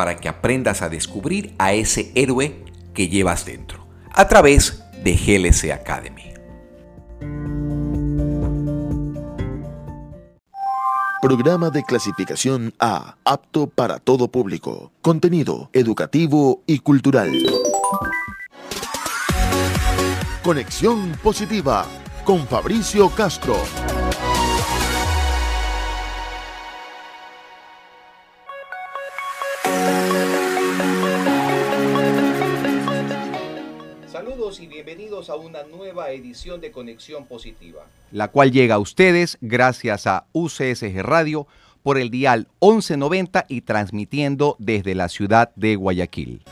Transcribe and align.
para 0.00 0.16
que 0.16 0.30
aprendas 0.30 0.80
a 0.80 0.88
descubrir 0.88 1.54
a 1.58 1.74
ese 1.74 2.10
héroe 2.14 2.64
que 2.94 3.10
llevas 3.10 3.44
dentro, 3.44 3.86
a 4.10 4.26
través 4.28 4.82
de 5.04 5.12
GLC 5.12 5.72
Academy. 5.72 6.32
Programa 11.20 11.68
de 11.68 11.82
clasificación 11.84 12.72
A, 12.78 13.16
apto 13.26 13.66
para 13.66 13.98
todo 13.98 14.28
público. 14.28 14.90
Contenido 15.02 15.68
educativo 15.74 16.62
y 16.66 16.78
cultural. 16.78 17.30
Conexión 20.42 21.12
positiva 21.22 21.84
con 22.24 22.46
Fabricio 22.46 23.10
Castro. 23.10 23.56
A 35.30 35.36
una 35.36 35.62
nueva 35.62 36.10
edición 36.10 36.60
de 36.60 36.72
Conexión 36.72 37.26
Positiva, 37.26 37.86
la 38.10 38.28
cual 38.28 38.50
llega 38.50 38.74
a 38.74 38.78
ustedes 38.78 39.38
gracias 39.40 40.06
a 40.06 40.26
UCSG 40.32 41.02
Radio 41.02 41.46
por 41.82 41.98
el 41.98 42.10
dial 42.10 42.48
1190 42.60 43.46
y 43.48 43.62
transmitiendo 43.62 44.56
desde 44.58 44.94
la 44.94 45.08
ciudad 45.08 45.52
de 45.56 45.76
Guayaquil. 45.76 46.42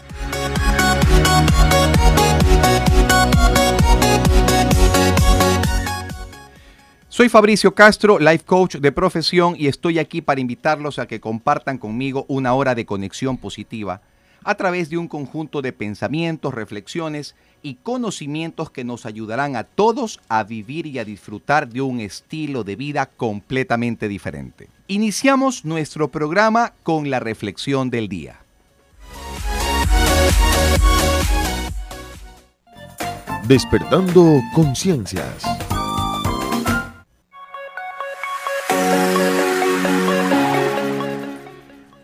Soy 7.08 7.28
Fabricio 7.28 7.74
Castro, 7.74 8.20
life 8.20 8.44
coach 8.44 8.76
de 8.76 8.92
profesión 8.92 9.56
y 9.58 9.66
estoy 9.66 9.98
aquí 9.98 10.22
para 10.22 10.40
invitarlos 10.40 11.00
a 11.00 11.08
que 11.08 11.20
compartan 11.20 11.78
conmigo 11.78 12.24
una 12.28 12.54
hora 12.54 12.76
de 12.76 12.86
conexión 12.86 13.38
positiva 13.38 14.02
a 14.48 14.54
través 14.54 14.88
de 14.88 14.96
un 14.96 15.08
conjunto 15.08 15.60
de 15.60 15.74
pensamientos, 15.74 16.54
reflexiones 16.54 17.34
y 17.60 17.74
conocimientos 17.74 18.70
que 18.70 18.82
nos 18.82 19.04
ayudarán 19.04 19.56
a 19.56 19.64
todos 19.64 20.20
a 20.30 20.42
vivir 20.42 20.86
y 20.86 20.98
a 20.98 21.04
disfrutar 21.04 21.68
de 21.68 21.82
un 21.82 22.00
estilo 22.00 22.64
de 22.64 22.74
vida 22.74 23.04
completamente 23.04 24.08
diferente. 24.08 24.70
Iniciamos 24.86 25.66
nuestro 25.66 26.08
programa 26.08 26.72
con 26.82 27.10
la 27.10 27.20
reflexión 27.20 27.90
del 27.90 28.08
día. 28.08 28.40
Despertando 33.46 34.40
conciencias. 34.54 35.44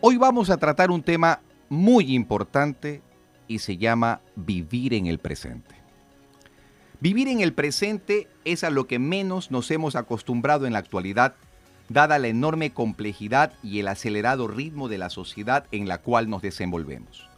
Hoy 0.03 0.19
vamos 0.19 0.51
a 0.51 0.59
tratar 0.59 0.91
un 0.91 1.03
tema 1.03 1.41
muy 1.69 2.15
importante 2.15 3.03
y 3.49 3.59
se 3.59 3.77
llama 3.77 4.21
vivir 4.37 4.95
en 4.95 5.07
el 5.07 5.19
presente. 5.19 5.75
Vivir 7.01 7.29
en 7.29 7.41
el 7.41 7.53
presente 7.53 8.29
es 8.45 8.65
a 8.65 8.71
lo 8.71 8.87
que 8.87 8.99
menos 8.99 9.51
nos 9.51 9.71
hemos 9.71 9.97
acostumbrado 9.97 10.67
en 10.67 10.73
la 10.73 10.79
actualidad, 10.79 11.35
dada 11.89 12.19
la 12.19 12.29
enorme 12.29 12.73
complejidad 12.73 13.53
y 13.63 13.81
el 13.81 13.89
acelerado 13.89 14.49
ritmo 14.49 14.89
de 14.89 14.99
la 14.99 15.11
sociedad 15.11 15.67
en 15.71 15.87
la 15.87 15.99
cual 15.99 16.31
nos 16.31 16.41
desenvolvemos. 16.41 17.29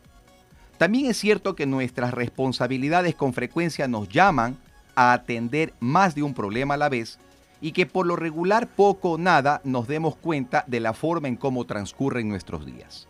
También 0.79 1.07
es 1.07 1.17
cierto 1.17 1.57
que 1.57 1.67
nuestras 1.67 2.13
responsabilidades 2.13 3.15
con 3.15 3.33
frecuencia 3.33 3.89
nos 3.89 4.09
llaman 4.09 4.57
a 4.95 5.13
atender 5.15 5.73
más 5.81 6.15
de 6.15 6.23
un 6.23 6.35
problema 6.35 6.75
a 6.75 6.79
la 6.79 6.89
vez 6.89 7.19
y 7.61 7.73
que 7.73 7.87
por 7.87 8.07
lo 8.07 8.15
regular 8.15 8.69
poco 8.69 9.13
o 9.13 9.19
nada 9.19 9.63
nos 9.65 9.89
demos 9.89 10.17
cuenta 10.17 10.65
de 10.67 10.81
la 10.81 10.93
forma 10.93 11.29
en 11.29 11.37
cómo 11.37 11.65
transcurren 11.65 12.29
nuestros 12.29 12.67
días. 12.67 13.09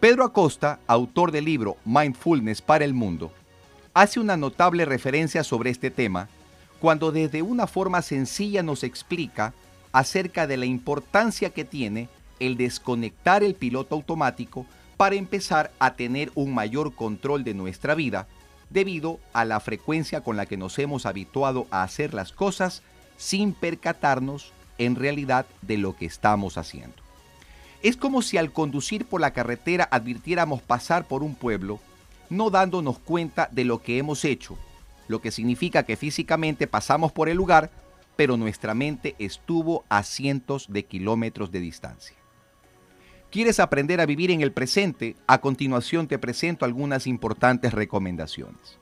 Pedro 0.00 0.22
Acosta, 0.22 0.78
autor 0.86 1.32
del 1.32 1.46
libro 1.46 1.76
Mindfulness 1.84 2.62
para 2.62 2.84
el 2.84 2.94
Mundo, 2.94 3.32
hace 3.94 4.20
una 4.20 4.36
notable 4.36 4.84
referencia 4.84 5.42
sobre 5.42 5.70
este 5.70 5.90
tema 5.90 6.28
cuando 6.78 7.10
desde 7.10 7.42
una 7.42 7.66
forma 7.66 8.00
sencilla 8.02 8.62
nos 8.62 8.84
explica 8.84 9.54
acerca 9.90 10.46
de 10.46 10.56
la 10.56 10.66
importancia 10.66 11.50
que 11.50 11.64
tiene 11.64 12.08
el 12.38 12.56
desconectar 12.56 13.42
el 13.42 13.56
piloto 13.56 13.96
automático 13.96 14.66
para 14.96 15.16
empezar 15.16 15.72
a 15.80 15.94
tener 15.94 16.30
un 16.36 16.54
mayor 16.54 16.94
control 16.94 17.42
de 17.42 17.54
nuestra 17.54 17.96
vida 17.96 18.28
debido 18.70 19.18
a 19.32 19.44
la 19.44 19.58
frecuencia 19.58 20.20
con 20.20 20.36
la 20.36 20.46
que 20.46 20.56
nos 20.56 20.78
hemos 20.78 21.06
habituado 21.06 21.66
a 21.72 21.82
hacer 21.82 22.14
las 22.14 22.30
cosas 22.30 22.84
sin 23.16 23.52
percatarnos 23.52 24.52
en 24.78 24.94
realidad 24.94 25.46
de 25.62 25.76
lo 25.76 25.96
que 25.96 26.06
estamos 26.06 26.56
haciendo. 26.56 27.07
Es 27.82 27.96
como 27.96 28.22
si 28.22 28.36
al 28.38 28.52
conducir 28.52 29.04
por 29.04 29.20
la 29.20 29.32
carretera 29.32 29.88
advirtiéramos 29.90 30.62
pasar 30.62 31.06
por 31.06 31.22
un 31.22 31.34
pueblo, 31.34 31.78
no 32.28 32.50
dándonos 32.50 32.98
cuenta 32.98 33.48
de 33.52 33.64
lo 33.64 33.82
que 33.82 33.98
hemos 33.98 34.24
hecho, 34.24 34.58
lo 35.06 35.20
que 35.20 35.30
significa 35.30 35.84
que 35.84 35.96
físicamente 35.96 36.66
pasamos 36.66 37.12
por 37.12 37.28
el 37.28 37.36
lugar, 37.36 37.70
pero 38.16 38.36
nuestra 38.36 38.74
mente 38.74 39.14
estuvo 39.18 39.84
a 39.88 40.02
cientos 40.02 40.66
de 40.68 40.84
kilómetros 40.84 41.52
de 41.52 41.60
distancia. 41.60 42.16
¿Quieres 43.30 43.60
aprender 43.60 44.00
a 44.00 44.06
vivir 44.06 44.30
en 44.30 44.40
el 44.40 44.52
presente? 44.52 45.14
A 45.26 45.40
continuación 45.40 46.08
te 46.08 46.18
presento 46.18 46.64
algunas 46.64 47.06
importantes 47.06 47.72
recomendaciones. 47.72 48.78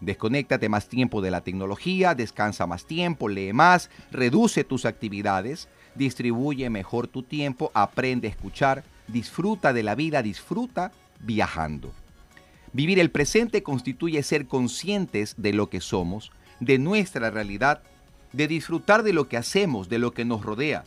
Desconéctate 0.00 0.68
más 0.68 0.88
tiempo 0.88 1.20
de 1.20 1.30
la 1.30 1.42
tecnología, 1.42 2.14
descansa 2.14 2.66
más 2.66 2.86
tiempo, 2.86 3.28
lee 3.28 3.52
más, 3.52 3.90
reduce 4.10 4.64
tus 4.64 4.84
actividades, 4.86 5.68
distribuye 6.00 6.70
mejor 6.70 7.08
tu 7.08 7.22
tiempo, 7.22 7.70
aprende 7.74 8.26
a 8.26 8.30
escuchar, 8.30 8.84
disfruta 9.06 9.74
de 9.74 9.82
la 9.82 9.94
vida, 9.94 10.22
disfruta 10.22 10.92
viajando. 11.20 11.92
Vivir 12.72 12.98
el 12.98 13.10
presente 13.10 13.62
constituye 13.62 14.22
ser 14.22 14.46
conscientes 14.46 15.34
de 15.36 15.52
lo 15.52 15.68
que 15.68 15.82
somos, 15.82 16.32
de 16.58 16.78
nuestra 16.78 17.30
realidad, 17.30 17.82
de 18.32 18.48
disfrutar 18.48 19.02
de 19.02 19.12
lo 19.12 19.28
que 19.28 19.36
hacemos, 19.36 19.90
de 19.90 19.98
lo 19.98 20.14
que 20.14 20.24
nos 20.24 20.42
rodea, 20.42 20.84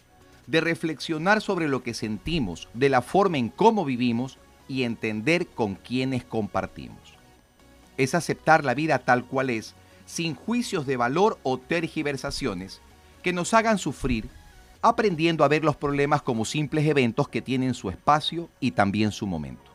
de 0.47 0.61
reflexionar 0.61 1.41
sobre 1.41 1.67
lo 1.67 1.83
que 1.83 1.93
sentimos, 1.93 2.67
de 2.73 2.89
la 2.89 3.03
forma 3.03 3.37
en 3.37 3.49
cómo 3.49 3.85
vivimos 3.85 4.39
y 4.67 4.81
entender 4.81 5.45
con 5.45 5.75
quienes 5.75 6.23
compartimos. 6.23 7.13
Es 7.97 8.15
aceptar 8.15 8.65
la 8.65 8.73
vida 8.73 8.97
tal 8.97 9.25
cual 9.25 9.51
es, 9.51 9.75
sin 10.07 10.33
juicios 10.33 10.87
de 10.87 10.97
valor 10.97 11.37
o 11.43 11.59
tergiversaciones 11.59 12.81
que 13.21 13.31
nos 13.31 13.53
hagan 13.53 13.77
sufrir 13.77 14.27
aprendiendo 14.83 15.43
a 15.43 15.47
ver 15.47 15.63
los 15.63 15.77
problemas 15.77 16.21
como 16.21 16.43
simples 16.43 16.85
eventos 16.85 17.29
que 17.29 17.41
tienen 17.41 17.73
su 17.73 17.89
espacio 17.89 18.49
y 18.59 18.71
también 18.71 19.11
su 19.11 19.25
momento. 19.25 19.71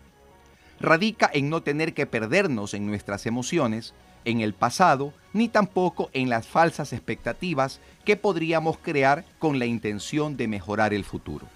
radica 0.81 1.29
en 1.33 1.51
no 1.51 1.61
tener 1.63 1.93
que 1.93 2.07
perdernos 2.07 2.73
en 2.73 2.87
nuestras 2.87 3.27
emociones, 3.27 3.95
en 4.25 4.41
el 4.43 4.55
pasado, 4.55 5.13
ni 5.33 5.49
tampoco 5.49 6.09
en 6.13 6.29
las 6.29 6.47
falsas 6.47 6.93
expectativas 6.93 7.81
que 8.05 8.17
podríamos 8.17 8.79
crear 8.79 9.25
con 9.41 9.59
la 9.59 9.67
intención 9.67 10.37
de 10.37 10.47
mejorar 10.47 10.95
el 10.95 11.05
futuro. 11.05 11.49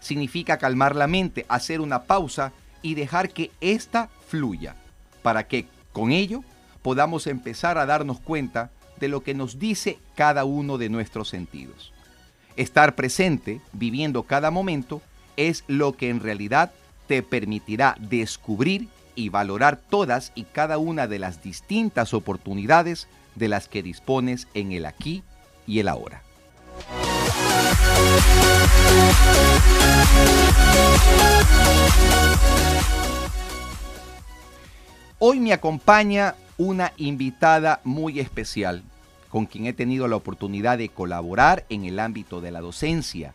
Significa 0.00 0.58
calmar 0.58 0.96
la 0.96 1.06
mente, 1.06 1.46
hacer 1.48 1.80
una 1.80 2.02
pausa 2.02 2.52
y 2.82 2.94
dejar 2.94 3.30
que 3.30 3.50
ésta 3.62 4.10
fluya, 4.26 4.74
para 5.22 5.46
que 5.46 5.66
con 5.92 6.10
ello 6.10 6.42
podamos 6.82 7.26
empezar 7.26 7.78
a 7.78 7.86
darnos 7.86 8.20
cuenta 8.20 8.70
de 8.98 9.08
lo 9.08 9.22
que 9.22 9.32
nos 9.32 9.58
dice 9.58 9.98
cada 10.14 10.44
uno 10.44 10.76
de 10.76 10.90
nuestros 10.90 11.28
sentidos. 11.28 11.92
Estar 12.56 12.94
presente, 12.94 13.60
viviendo 13.72 14.24
cada 14.24 14.50
momento, 14.50 15.00
es 15.36 15.64
lo 15.68 15.92
que 15.92 16.10
en 16.10 16.20
realidad 16.20 16.72
te 17.06 17.22
permitirá 17.22 17.96
descubrir 17.98 18.88
y 19.14 19.30
valorar 19.30 19.78
todas 19.78 20.32
y 20.34 20.44
cada 20.44 20.78
una 20.78 21.06
de 21.06 21.18
las 21.18 21.42
distintas 21.42 22.14
oportunidades 22.14 23.08
de 23.34 23.48
las 23.48 23.68
que 23.68 23.82
dispones 23.82 24.48
en 24.54 24.72
el 24.72 24.86
aquí 24.86 25.22
y 25.66 25.78
el 25.78 25.88
ahora. 25.88 26.22
Hoy 35.18 35.40
me 35.40 35.52
acompaña 35.52 36.34
una 36.58 36.92
invitada 36.96 37.80
muy 37.84 38.20
especial 38.20 38.82
con 39.32 39.46
quien 39.46 39.64
he 39.64 39.72
tenido 39.72 40.08
la 40.08 40.16
oportunidad 40.16 40.76
de 40.76 40.90
colaborar 40.90 41.64
en 41.70 41.86
el 41.86 42.00
ámbito 42.00 42.42
de 42.42 42.50
la 42.50 42.60
docencia. 42.60 43.32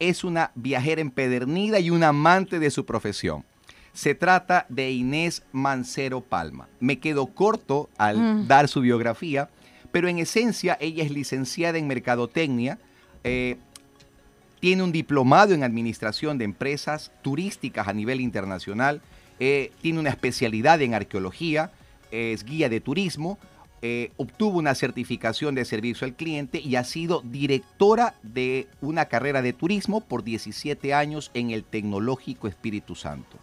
Es 0.00 0.24
una 0.24 0.50
viajera 0.56 1.00
empedernida 1.00 1.78
y 1.78 1.90
un 1.90 2.02
amante 2.02 2.58
de 2.58 2.68
su 2.68 2.84
profesión. 2.84 3.44
Se 3.92 4.16
trata 4.16 4.66
de 4.68 4.90
Inés 4.90 5.44
Mancero 5.52 6.20
Palma. 6.20 6.66
Me 6.80 6.98
quedo 6.98 7.28
corto 7.28 7.88
al 7.96 8.18
mm. 8.18 8.48
dar 8.48 8.66
su 8.66 8.80
biografía, 8.80 9.48
pero 9.92 10.08
en 10.08 10.18
esencia 10.18 10.76
ella 10.80 11.04
es 11.04 11.12
licenciada 11.12 11.78
en 11.78 11.86
Mercadotecnia, 11.86 12.80
eh, 13.22 13.56
tiene 14.58 14.82
un 14.82 14.90
diplomado 14.90 15.54
en 15.54 15.62
Administración 15.62 16.38
de 16.38 16.44
Empresas 16.44 17.12
Turísticas 17.22 17.86
a 17.86 17.92
nivel 17.92 18.20
internacional, 18.20 19.00
eh, 19.38 19.70
tiene 19.80 20.00
una 20.00 20.10
especialidad 20.10 20.82
en 20.82 20.94
arqueología, 20.94 21.70
es 22.10 22.44
guía 22.44 22.68
de 22.68 22.80
turismo, 22.80 23.38
eh, 23.82 24.12
obtuvo 24.16 24.58
una 24.58 24.74
certificación 24.74 25.54
de 25.54 25.64
servicio 25.64 26.06
al 26.06 26.14
cliente 26.14 26.60
y 26.60 26.76
ha 26.76 26.84
sido 26.84 27.22
directora 27.24 28.14
de 28.22 28.68
una 28.80 29.04
carrera 29.06 29.42
de 29.42 29.52
turismo 29.52 30.00
por 30.00 30.24
17 30.24 30.94
años 30.94 31.30
en 31.34 31.50
el 31.50 31.62
Tecnológico 31.62 32.48
Espíritu 32.48 32.94
Santo. 32.94 33.36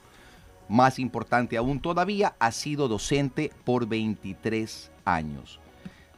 Más 0.70 0.98
importante 0.98 1.56
aún 1.56 1.80
todavía, 1.80 2.36
ha 2.40 2.52
sido 2.52 2.88
docente 2.88 3.52
por 3.64 3.88
23 3.88 4.92
años. 5.06 5.60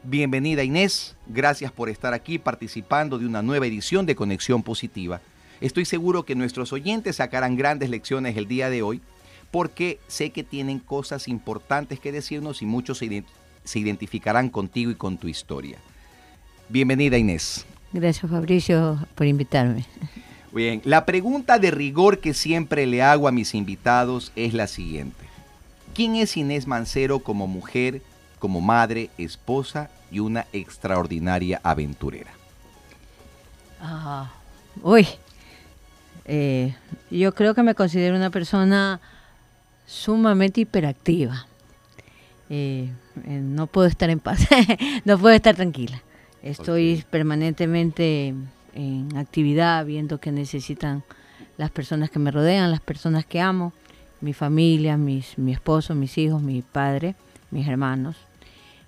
Bienvenida 0.04 0.64
Inés, 0.64 1.18
gracias 1.28 1.72
por 1.72 1.90
estar 1.90 2.14
aquí 2.14 2.38
participando 2.38 3.18
de 3.18 3.26
una 3.26 3.42
nueva 3.42 3.66
edición 3.66 4.06
de 4.06 4.16
Conexión 4.16 4.64
Positiva. 4.64 5.20
Estoy 5.62 5.84
seguro 5.84 6.24
que 6.24 6.36
nuestros 6.36 6.72
oyentes 6.74 7.18
sacarán 7.18 7.58
grandes 7.58 7.90
lecciones 7.90 8.38
el 8.38 8.48
día 8.48 8.70
de 8.70 8.82
hoy 8.82 9.02
porque 9.52 10.00
sé 10.08 10.30
que 10.30 10.44
tienen 10.44 10.80
cosas 10.80 11.28
importantes 11.28 12.00
que 12.00 12.12
decirnos 12.12 12.62
y 12.62 12.66
muchos 12.66 13.00
se, 13.00 13.24
identificarán 13.74 14.50
contigo 14.50 14.92
y 14.92 14.96
con 14.96 15.18
tu 15.18 15.28
historia. 15.28 15.78
Bienvenida 16.70 17.18
Inés. 17.18 17.66
Gracias 17.92 18.30
Fabricio 18.30 19.00
por 19.16 19.26
invitarme. 19.28 19.86
Bien, 20.52 20.82
la 20.86 21.06
pregunta 21.06 21.60
de 21.60 21.72
rigor 21.72 22.20
que 22.20 22.34
siempre 22.34 22.86
le 22.86 23.02
hago 23.02 23.28
a 23.28 23.32
mis 23.32 23.54
invitados 23.54 24.32
es 24.36 24.54
la 24.54 24.68
siguiente. 24.68 25.26
¿Quién 25.94 26.16
es 26.16 26.38
Inés 26.38 26.68
Mancero 26.68 27.20
como 27.20 27.48
mujer, 27.48 28.02
como 28.40 28.62
madre, 28.62 29.10
esposa 29.18 29.90
y 30.12 30.20
una 30.20 30.46
extraordinaria 30.54 31.60
aventurera? 31.64 32.32
Ah, 33.82 34.32
uy, 34.82 35.08
eh, 36.26 36.76
yo 37.12 37.34
creo 37.34 37.54
que 37.54 37.64
me 37.64 37.76
considero 37.76 38.16
una 38.16 38.30
persona 38.30 39.00
sumamente 39.86 40.62
hiperactiva. 40.62 41.48
Eh, 42.50 42.90
eh, 43.26 43.40
no 43.42 43.68
puedo 43.68 43.88
estar 43.88 44.10
en 44.10 44.20
paz, 44.20 44.48
no 45.06 45.18
puedo 45.18 45.36
estar 45.36 45.56
tranquila. 45.56 46.02
Estoy 46.44 47.04
permanentemente 47.10 48.36
en 48.76 49.18
actividad, 49.18 49.84
viendo 49.86 50.20
que 50.20 50.32
necesitan 50.32 51.04
las 51.58 51.72
personas 51.72 52.12
que 52.12 52.20
me 52.20 52.30
rodean, 52.30 52.70
las 52.70 52.82
personas 52.82 53.26
que 53.26 53.42
amo, 53.42 53.74
mi 54.22 54.34
familia, 54.34 54.96
mis, 54.96 55.38
mi 55.40 55.54
esposo, 55.54 55.96
mis 55.96 56.18
hijos, 56.20 56.44
mi 56.44 56.62
padre, 56.62 57.16
mis 57.50 57.68
hermanos. 57.68 58.16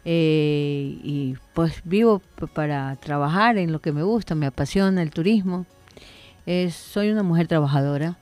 Eh, 0.05 0.99
y 1.03 1.35
pues 1.53 1.81
vivo 1.83 2.21
para 2.53 2.95
trabajar 2.97 3.57
en 3.57 3.71
lo 3.71 3.79
que 3.79 3.91
me 3.91 4.03
gusta, 4.03 4.35
me 4.35 4.45
apasiona 4.45 5.01
el 5.01 5.09
turismo. 5.09 5.65
soy 6.69 7.09
una 7.09 7.23
mujer 7.23 7.47
trabajadora, 7.47 8.17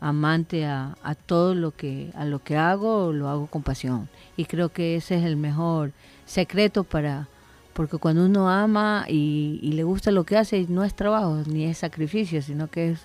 amante 0.00 0.64
a, 0.66 0.94
todo 1.26 1.54
lo 1.54 1.72
que 1.72 2.10
a 2.14 2.24
lo 2.24 2.38
que 2.42 2.56
hago 2.56 3.12
lo 3.12 3.28
hago 3.28 3.46
con 3.46 3.62
pasión. 3.62 4.08
Y 4.36 4.44
creo 4.44 4.70
que 4.70 4.96
ese 4.96 5.16
es 5.16 5.24
el 5.24 5.36
mejor 5.36 5.92
secreto 6.26 6.84
para 6.84 7.28
porque 7.72 7.98
cuando 7.98 8.26
uno 8.26 8.50
ama 8.50 9.04
y, 9.08 9.60
le 9.62 9.84
gusta 9.84 10.10
lo 10.10 10.24
que 10.24 10.36
hace 10.36 10.66
no 10.68 10.82
es 10.84 10.94
trabajo 10.94 11.42
ni 11.46 11.64
es 11.64 11.78
sacrificio 11.78 12.42
sino 12.42 12.68
que 12.68 12.90
es 12.90 13.00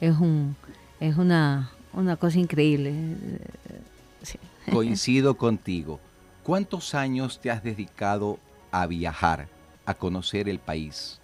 es 0.00 0.16
un 0.18 0.56
es 1.00 1.16
una 1.16 1.70
una 1.92 2.16
cosa 2.16 2.38
increíble. 2.38 2.94
Coincido 4.72 5.36
contigo. 5.36 5.98
Cuántos 6.42 6.94
años 6.94 7.40
te 7.40 7.50
has 7.50 7.62
dedicado 7.62 8.38
a 8.70 8.86
viajar 8.86 9.48
a 9.86 9.94
conocer 9.94 10.48
el 10.48 10.58
país 10.58 11.18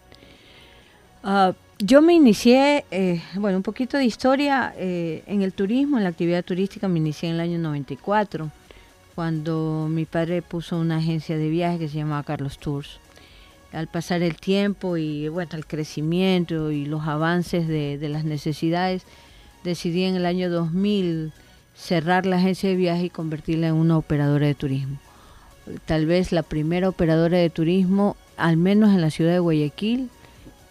uh, 1.25 1.53
yo 1.79 2.03
me 2.03 2.15
inicié, 2.15 2.85
eh, 2.91 3.21
bueno, 3.35 3.57
un 3.57 3.63
poquito 3.63 3.97
de 3.97 4.05
historia 4.05 4.73
eh, 4.77 5.23
en 5.27 5.43
el 5.43 5.53
turismo, 5.53 5.97
en 5.97 6.05
la 6.05 6.11
actividad 6.11 6.45
turística, 6.45 6.89
me 6.89 6.99
inicié 6.99 7.29
en 7.29 7.37
el 7.37 7.41
año 7.41 7.59
94, 7.59 8.51
cuando 9.15 9.89
mi 9.91 10.05
padre 10.05 10.43
puso 10.43 10.79
una 10.79 10.99
agencia 10.99 11.37
de 11.37 11.49
viajes 11.49 11.81
que 11.81 11.89
se 11.89 11.99
llamaba 11.99 12.23
Carlos 12.23 12.59
Tours. 12.59 13.01
Al 13.73 13.89
pasar 13.89 14.23
el 14.23 14.37
tiempo 14.37 14.97
y 14.97 15.29
bueno, 15.29 15.51
el 15.55 15.67
crecimiento 15.67 16.71
y 16.71 16.87
los 16.87 17.09
avances 17.09 17.67
de, 17.67 17.99
de 17.99 18.09
las 18.09 18.25
necesidades, 18.25 19.03
decidí 19.65 20.05
en 20.05 20.15
el 20.15 20.27
año 20.27 20.51
2000 20.51 21.33
cerrar 21.75 22.25
la 22.25 22.37
agencia 22.37 22.69
de 22.69 22.77
viajes 22.77 23.07
y 23.07 23.11
convertirla 23.11 23.69
en 23.69 23.75
una 23.75 23.99
operadora 23.99 24.47
de 24.47 24.55
turismo. 24.55 24.99
Tal 25.87 26.07
vez 26.07 26.31
la 26.31 26.45
primera 26.45 26.89
operadora 26.89 27.39
de 27.39 27.51
turismo, 27.51 28.17
al 28.37 28.57
menos 28.57 28.91
en 28.91 29.01
la 29.01 29.11
ciudad 29.11 29.33
de 29.33 29.39
Guayaquil, 29.41 30.09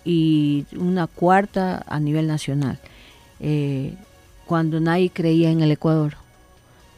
y 0.06 0.66
una 0.76 1.08
cuarta 1.08 1.84
a 1.88 2.00
nivel 2.00 2.28
nacional. 2.28 2.80
Eh, 3.40 3.94
cuando 4.46 4.80
nadie 4.80 5.10
creía 5.10 5.52
en 5.52 5.62
el 5.62 5.72
Ecuador, 5.72 6.16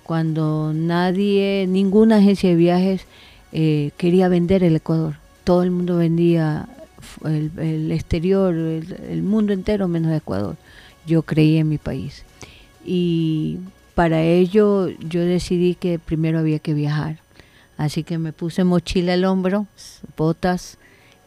cuando 0.04 0.72
nadie, 0.74 1.66
ninguna 1.68 2.18
agencia 2.18 2.50
de 2.50 2.56
viajes 2.56 3.06
eh, 3.52 3.92
quería 3.98 4.28
vender 4.28 4.64
el 4.64 4.76
Ecuador. 4.76 5.16
Todo 5.44 5.64
el 5.64 5.72
mundo 5.72 5.98
vendía 5.98 6.68
el, 7.24 7.92
exterior, 7.92 8.54
el, 8.54 9.24
mundo 9.24 9.54
entero 9.54 9.88
menos 9.88 10.14
Ecuador. 10.14 10.58
Yo 11.06 11.22
creí 11.24 11.58
en 11.58 11.70
mi 11.70 11.78
país. 11.78 12.24
Y 12.84 13.60
para 13.96 14.22
ello 14.22 14.90
yo 15.00 15.22
decidí 15.22 15.76
que 15.76 16.00
primero 16.00 16.40
había 16.40 16.60
que 16.60 16.74
viajar. 16.74 17.18
Así 17.78 18.04
que 18.04 18.18
me 18.18 18.32
puse 18.32 18.64
mochila 18.64 19.14
al 19.14 19.26
hombro, 19.26 19.68
botas, 20.16 20.78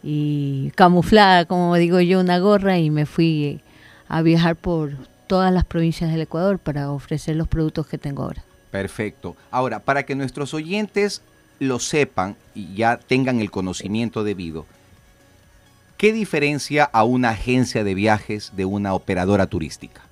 y 0.02 0.70
camuflada, 0.74 1.44
como 1.44 1.74
digo 1.76 2.00
yo, 2.00 2.20
una 2.20 2.38
gorra 2.38 2.78
y 2.78 2.90
me 2.90 3.06
fui 3.06 3.60
a 4.08 4.22
viajar 4.22 4.56
por 4.56 4.92
todas 5.26 5.52
las 5.52 5.64
provincias 5.64 6.10
del 6.10 6.22
Ecuador 6.22 6.58
para 6.58 6.90
ofrecer 6.90 7.36
los 7.36 7.48
productos 7.48 7.86
que 7.86 7.98
tengo 7.98 8.22
ahora. 8.22 8.42
Perfecto. 8.70 9.36
Ahora, 9.50 9.80
para 9.80 10.04
que 10.04 10.14
nuestros 10.14 10.54
oyentes 10.54 11.22
lo 11.58 11.78
sepan 11.78 12.36
y 12.54 12.74
ya 12.74 12.98
tengan 12.98 13.40
el 13.40 13.50
conocimiento 13.50 14.24
debido, 14.24 14.66
¿qué 15.96 16.12
diferencia 16.12 16.84
a 16.84 17.04
una 17.04 17.30
agencia 17.30 17.84
de 17.84 17.94
viajes 17.94 18.52
de 18.56 18.64
una 18.64 18.94
operadora 18.94 19.46
turística? 19.46 20.02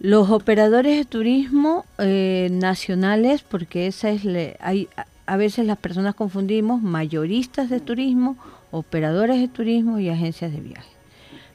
Los 0.00 0.30
operadores 0.30 0.98
de 0.98 1.04
turismo 1.04 1.86
eh, 1.98 2.48
nacionales, 2.50 3.42
porque 3.42 3.86
esa 3.86 4.10
es 4.10 4.22
hay, 4.60 4.88
a 5.26 5.36
veces 5.36 5.66
las 5.66 5.78
personas 5.78 6.14
confundimos 6.14 6.82
mayoristas 6.82 7.70
de 7.70 7.80
turismo, 7.80 8.36
operadores 8.70 9.40
de 9.40 9.48
turismo 9.48 9.98
y 9.98 10.08
agencias 10.08 10.52
de 10.52 10.60
viaje. 10.60 10.90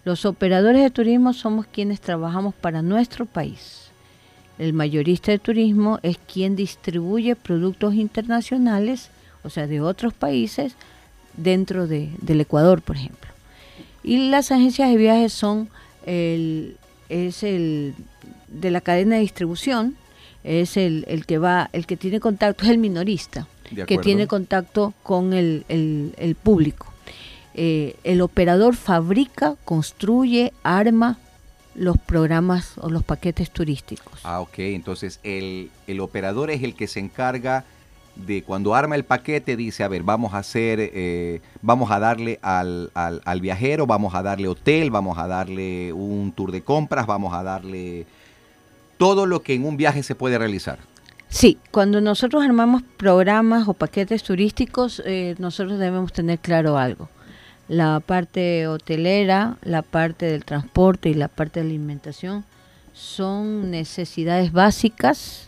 Los 0.05 0.25
operadores 0.25 0.81
de 0.81 0.89
turismo 0.89 1.33
somos 1.33 1.67
quienes 1.67 2.01
trabajamos 2.01 2.55
para 2.55 2.81
nuestro 2.81 3.25
país. 3.25 3.89
El 4.57 4.73
mayorista 4.73 5.31
de 5.31 5.39
turismo 5.39 5.99
es 6.03 6.17
quien 6.17 6.55
distribuye 6.55 7.35
productos 7.35 7.93
internacionales, 7.93 9.09
o 9.43 9.49
sea, 9.49 9.67
de 9.67 9.81
otros 9.81 10.13
países, 10.13 10.75
dentro 11.37 11.87
de, 11.87 12.09
del 12.21 12.41
Ecuador, 12.41 12.81
por 12.81 12.95
ejemplo. 12.95 13.29
Y 14.03 14.29
las 14.29 14.51
agencias 14.51 14.89
de 14.89 14.97
viajes 14.97 15.33
son 15.33 15.69
el, 16.05 16.77
es 17.09 17.43
el 17.43 17.93
de 18.47 18.71
la 18.71 18.81
cadena 18.81 19.15
de 19.15 19.21
distribución 19.21 19.95
es 20.43 20.77
el, 20.77 21.05
el 21.07 21.25
que 21.25 21.37
va, 21.37 21.69
el 21.73 21.85
que 21.85 21.97
tiene 21.97 22.19
contacto, 22.19 22.63
es 22.63 22.71
el 22.71 22.77
minorista, 22.77 23.47
que 23.87 23.97
tiene 23.97 24.27
contacto 24.27 24.93
con 25.03 25.33
el, 25.33 25.65
el, 25.67 26.35
público. 26.35 26.87
Eh, 27.53 27.95
el 28.03 28.21
operador 28.21 28.75
fabrica, 28.75 29.55
construye, 29.65 30.53
arma 30.63 31.17
los 31.75 31.97
programas 31.97 32.73
o 32.77 32.89
los 32.89 33.03
paquetes 33.03 33.51
turísticos. 33.51 34.19
Ah, 34.23 34.41
ok, 34.41 34.59
entonces 34.59 35.19
el, 35.23 35.69
el 35.87 35.99
operador 35.99 36.51
es 36.51 36.63
el 36.63 36.75
que 36.75 36.87
se 36.87 36.99
encarga 36.99 37.65
de 38.25 38.43
cuando 38.43 38.75
arma 38.75 38.95
el 38.95 39.05
paquete 39.05 39.55
dice, 39.55 39.83
a 39.83 39.87
ver, 39.87 40.03
vamos 40.03 40.33
a 40.33 40.39
hacer, 40.39 40.79
eh, 40.81 41.41
vamos 41.61 41.91
a 41.91 41.99
darle 41.99 42.39
al, 42.41 42.91
al, 42.93 43.41
viajero, 43.41 43.87
vamos 43.87 44.13
a 44.13 44.23
darle 44.23 44.47
hotel, 44.47 44.91
vamos 44.91 45.17
a 45.17 45.27
darle 45.27 45.93
un 45.93 46.31
tour 46.33 46.51
de 46.51 46.61
compras, 46.61 47.07
vamos 47.07 47.33
a 47.33 47.43
darle 47.43 48.05
todo 48.97 49.25
lo 49.25 49.41
que 49.41 49.53
en 49.53 49.65
un 49.65 49.77
viaje 49.77 50.03
se 50.03 50.15
puede 50.15 50.37
realizar. 50.37 50.79
Sí, 51.29 51.59
cuando 51.69 52.01
nosotros 52.01 52.43
armamos 52.43 52.81
programas 52.97 53.67
o 53.67 53.75
paquetes 53.75 54.23
turísticos, 54.23 55.01
eh, 55.05 55.35
nosotros 55.37 55.77
debemos 55.77 56.11
tener 56.11 56.39
claro 56.39 56.77
algo. 56.77 57.07
La 57.67 57.99
parte 57.99 58.67
hotelera, 58.67 59.57
la 59.61 59.83
parte 59.83 60.25
del 60.25 60.43
transporte 60.43 61.09
y 61.09 61.13
la 61.13 61.27
parte 61.27 61.59
de 61.59 61.67
alimentación 61.67 62.45
son 62.93 63.69
necesidades 63.69 64.51
básicas, 64.51 65.47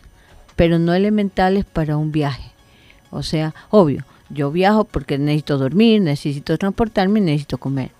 pero 0.54 0.78
no 0.78 0.94
elementales 0.94 1.64
para 1.64 1.96
un 1.96 2.12
viaje. 2.12 2.52
O 3.10 3.24
sea, 3.24 3.52
obvio, 3.68 4.04
yo 4.30 4.52
viajo 4.52 4.84
porque 4.84 5.18
necesito 5.18 5.58
dormir, 5.58 6.00
necesito 6.00 6.56
transportarme, 6.58 7.20
necesito 7.20 7.58
comer, 7.58 7.90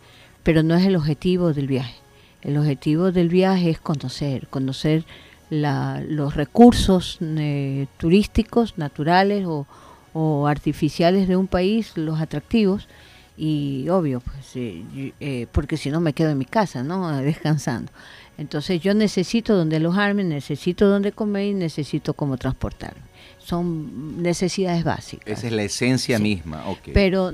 pero 0.45 0.63
no 0.63 0.77
es 0.77 0.87
el 0.87 0.95
objetivo 0.95 1.53
del 1.53 1.67
viaje. 1.67 1.97
El 2.43 2.57
objetivo 2.59 3.11
del 3.11 3.29
viaje 3.29 3.71
es 3.71 3.81
conocer, 3.81 4.47
conocer 4.49 5.05
los 5.53 6.35
recursos 6.35 7.19
eh, 7.21 7.87
turísticos, 7.99 8.79
naturales 8.79 9.47
o, 9.47 10.47
artificiales 10.47 11.29
de 11.29 11.37
un 11.37 11.47
país, 11.47 11.93
los 11.97 12.21
atractivos, 12.21 12.89
y 13.37 13.89
obvio, 13.89 14.21
pues, 14.21 14.57
eh, 14.57 15.13
eh, 15.21 15.47
porque 15.53 15.77
si 15.77 15.91
no 15.91 16.01
me 16.01 16.13
quedo 16.13 16.31
en 16.31 16.39
mi 16.39 16.45
casa, 16.45 16.83
¿no? 16.83 17.17
Descansando. 17.23 17.91
Entonces 18.39 18.81
yo 18.81 18.95
necesito 18.95 19.55
donde 19.57 19.77
alojarme, 19.77 20.25
necesito 20.25 20.89
donde 20.89 21.13
comer 21.13 21.47
y 21.47 21.55
necesito 21.55 22.15
cómo 22.15 22.37
transportarme 22.37 23.13
son 23.45 24.23
necesidades 24.23 24.85
básicas. 24.85 25.27
Esa 25.27 25.47
es 25.49 25.53
la 25.53 25.63
esencia 25.63 26.19
misma, 26.19 26.65
Pero, 26.95 27.33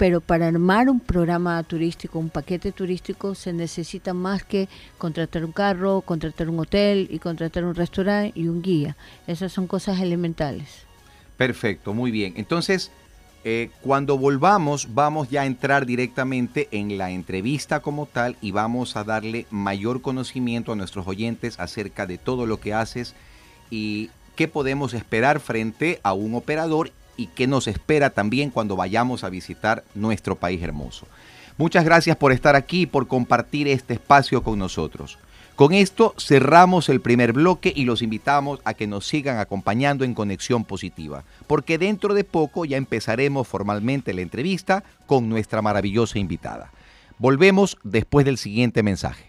pero 0.00 0.22
para 0.22 0.48
armar 0.48 0.88
un 0.88 0.98
programa 0.98 1.62
turístico, 1.62 2.18
un 2.18 2.30
paquete 2.30 2.72
turístico, 2.72 3.34
se 3.34 3.52
necesita 3.52 4.14
más 4.14 4.42
que 4.42 4.66
contratar 4.96 5.44
un 5.44 5.52
carro, 5.52 6.00
contratar 6.00 6.48
un 6.48 6.58
hotel 6.58 7.06
y 7.10 7.18
contratar 7.18 7.66
un 7.66 7.74
restaurante 7.74 8.32
y 8.34 8.48
un 8.48 8.62
guía. 8.62 8.96
Esas 9.26 9.52
son 9.52 9.66
cosas 9.66 10.00
elementales. 10.00 10.86
Perfecto, 11.36 11.92
muy 11.92 12.10
bien. 12.10 12.32
Entonces, 12.38 12.90
eh, 13.44 13.68
cuando 13.82 14.16
volvamos, 14.16 14.94
vamos 14.94 15.28
ya 15.28 15.42
a 15.42 15.46
entrar 15.46 15.84
directamente 15.84 16.68
en 16.70 16.96
la 16.96 17.10
entrevista 17.10 17.80
como 17.80 18.06
tal 18.06 18.38
y 18.40 18.52
vamos 18.52 18.96
a 18.96 19.04
darle 19.04 19.44
mayor 19.50 20.00
conocimiento 20.00 20.72
a 20.72 20.76
nuestros 20.76 21.06
oyentes 21.06 21.60
acerca 21.60 22.06
de 22.06 22.16
todo 22.16 22.46
lo 22.46 22.58
que 22.58 22.72
haces 22.72 23.14
y 23.68 24.08
qué 24.34 24.48
podemos 24.48 24.94
esperar 24.94 25.40
frente 25.40 26.00
a 26.02 26.14
un 26.14 26.34
operador 26.34 26.90
y 27.20 27.26
qué 27.26 27.46
nos 27.46 27.68
espera 27.68 28.08
también 28.08 28.48
cuando 28.48 28.76
vayamos 28.76 29.24
a 29.24 29.28
visitar 29.28 29.84
nuestro 29.94 30.36
país 30.36 30.62
hermoso. 30.62 31.06
Muchas 31.58 31.84
gracias 31.84 32.16
por 32.16 32.32
estar 32.32 32.56
aquí 32.56 32.82
y 32.82 32.86
por 32.86 33.06
compartir 33.06 33.68
este 33.68 33.92
espacio 33.92 34.42
con 34.42 34.58
nosotros. 34.58 35.18
Con 35.54 35.74
esto 35.74 36.14
cerramos 36.16 36.88
el 36.88 37.02
primer 37.02 37.34
bloque 37.34 37.70
y 37.76 37.84
los 37.84 38.00
invitamos 38.00 38.60
a 38.64 38.72
que 38.72 38.86
nos 38.86 39.06
sigan 39.06 39.38
acompañando 39.38 40.06
en 40.06 40.14
Conexión 40.14 40.64
Positiva, 40.64 41.24
porque 41.46 41.76
dentro 41.76 42.14
de 42.14 42.24
poco 42.24 42.64
ya 42.64 42.78
empezaremos 42.78 43.46
formalmente 43.46 44.14
la 44.14 44.22
entrevista 44.22 44.82
con 45.04 45.28
nuestra 45.28 45.60
maravillosa 45.60 46.18
invitada. 46.18 46.70
Volvemos 47.18 47.76
después 47.84 48.24
del 48.24 48.38
siguiente 48.38 48.82
mensaje. 48.82 49.26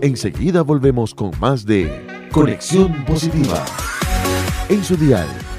Enseguida 0.00 0.62
volvemos 0.62 1.14
con 1.14 1.30
más 1.38 1.64
de 1.64 2.28
Conexión 2.32 3.04
Positiva. 3.04 3.64
En 4.68 4.82
su 4.82 4.96
dial 4.96 5.28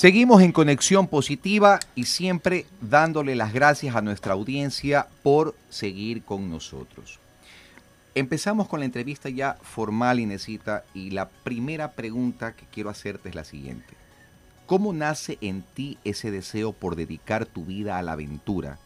Seguimos 0.00 0.40
en 0.40 0.52
conexión 0.52 1.08
positiva 1.08 1.78
y 1.94 2.04
siempre 2.04 2.64
dándole 2.80 3.34
las 3.34 3.52
gracias 3.52 3.94
a 3.94 4.00
nuestra 4.00 4.32
audiencia 4.32 5.08
por 5.22 5.54
seguir 5.68 6.22
con 6.22 6.48
nosotros. 6.48 7.18
Empezamos 8.14 8.66
con 8.66 8.80
la 8.80 8.86
entrevista 8.86 9.28
ya 9.28 9.58
formal, 9.60 10.18
Inesita, 10.18 10.84
y 10.94 11.10
la 11.10 11.28
primera 11.28 11.92
pregunta 11.92 12.52
que 12.52 12.64
quiero 12.72 12.88
hacerte 12.88 13.28
es 13.28 13.34
la 13.34 13.44
siguiente. 13.44 13.92
¿Cómo 14.64 14.94
nace 14.94 15.36
en 15.42 15.60
ti 15.74 15.98
ese 16.02 16.30
deseo 16.30 16.72
por 16.72 16.96
dedicar 16.96 17.44
tu 17.44 17.66
vida 17.66 17.98
a 17.98 18.02
la 18.02 18.12
aventura 18.12 18.78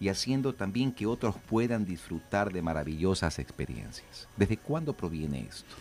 y 0.00 0.08
haciendo 0.08 0.54
también 0.54 0.92
que 0.92 1.04
otros 1.04 1.34
puedan 1.46 1.84
disfrutar 1.84 2.54
de 2.54 2.62
maravillosas 2.62 3.38
experiencias? 3.38 4.28
¿Desde 4.38 4.56
cuándo 4.56 4.94
proviene 4.94 5.40
esto? 5.40 5.74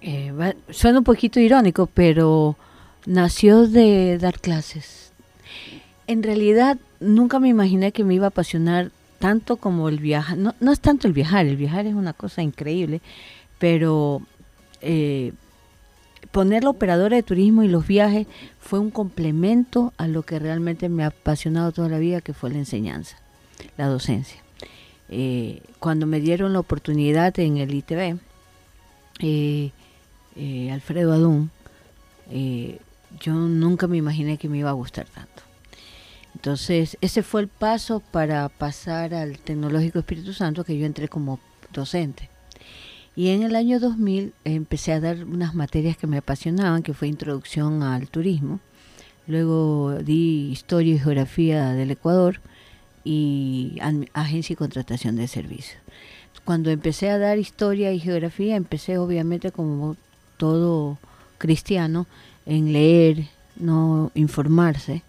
Eh, 0.00 0.56
suena 0.70 0.98
un 0.98 1.04
poquito 1.04 1.38
irónico, 1.38 1.86
pero 1.86 2.56
nació 3.06 3.66
de 3.66 4.18
dar 4.18 4.40
clases. 4.40 5.12
En 6.06 6.22
realidad 6.22 6.78
nunca 6.98 7.38
me 7.40 7.48
imaginé 7.48 7.92
que 7.92 8.04
me 8.04 8.14
iba 8.14 8.26
a 8.26 8.28
apasionar 8.28 8.90
tanto 9.18 9.56
como 9.56 9.88
el 9.88 9.98
viajar. 9.98 10.36
No, 10.36 10.54
no 10.60 10.72
es 10.72 10.80
tanto 10.80 11.06
el 11.06 11.12
viajar, 11.12 11.46
el 11.46 11.56
viajar 11.56 11.86
es 11.86 11.94
una 11.94 12.12
cosa 12.12 12.42
increíble, 12.42 13.00
pero 13.58 14.22
eh, 14.80 15.32
poner 16.32 16.64
la 16.64 16.70
operadora 16.70 17.16
de 17.16 17.22
turismo 17.22 17.62
y 17.62 17.68
los 17.68 17.86
viajes 17.86 18.26
fue 18.58 18.78
un 18.78 18.90
complemento 18.90 19.92
a 19.98 20.08
lo 20.08 20.22
que 20.22 20.38
realmente 20.38 20.88
me 20.88 21.04
ha 21.04 21.08
apasionado 21.08 21.70
toda 21.70 21.88
la 21.88 21.98
vida, 21.98 22.20
que 22.20 22.32
fue 22.32 22.50
la 22.50 22.58
enseñanza, 22.58 23.16
la 23.76 23.86
docencia. 23.86 24.40
Eh, 25.10 25.62
cuando 25.78 26.06
me 26.06 26.20
dieron 26.20 26.52
la 26.52 26.60
oportunidad 26.60 27.38
en 27.38 27.58
el 27.58 27.74
ITV, 27.74 28.18
eh, 29.20 29.70
Alfredo 30.72 31.12
Adún, 31.12 31.50
yo 33.18 33.34
nunca 33.34 33.86
me 33.86 33.96
imaginé 33.96 34.38
que 34.38 34.48
me 34.48 34.58
iba 34.58 34.70
a 34.70 34.74
gustar 34.74 35.06
tanto. 35.06 35.42
Entonces, 36.34 36.96
ese 37.00 37.22
fue 37.22 37.42
el 37.42 37.48
paso 37.48 38.00
para 38.00 38.48
pasar 38.48 39.14
al 39.14 39.38
Tecnológico 39.38 39.98
Espíritu 39.98 40.32
Santo, 40.32 40.64
que 40.64 40.78
yo 40.78 40.86
entré 40.86 41.08
como 41.08 41.40
docente. 41.72 42.30
Y 43.16 43.28
en 43.30 43.42
el 43.42 43.56
año 43.56 43.80
2000 43.80 44.32
empecé 44.44 44.92
a 44.92 45.00
dar 45.00 45.24
unas 45.24 45.54
materias 45.54 45.96
que 45.96 46.06
me 46.06 46.18
apasionaban, 46.18 46.82
que 46.82 46.94
fue 46.94 47.08
introducción 47.08 47.82
al 47.82 48.08
turismo. 48.08 48.60
Luego 49.26 49.98
di 50.02 50.50
historia 50.50 50.94
y 50.94 50.98
geografía 50.98 51.72
del 51.72 51.90
Ecuador 51.90 52.40
y 53.04 53.78
agencia 54.14 54.54
y 54.54 54.56
contratación 54.56 55.16
de 55.16 55.28
servicios. 55.28 55.78
Cuando 56.44 56.70
empecé 56.70 57.10
a 57.10 57.18
dar 57.18 57.38
historia 57.38 57.92
y 57.92 58.00
geografía, 58.00 58.56
empecé 58.56 58.98
obviamente 58.98 59.52
como 59.52 59.96
todo 60.36 60.98
cristiano 61.38 62.06
en 62.46 62.72
leer, 62.72 63.28
no 63.56 64.10
informarse, 64.14 65.02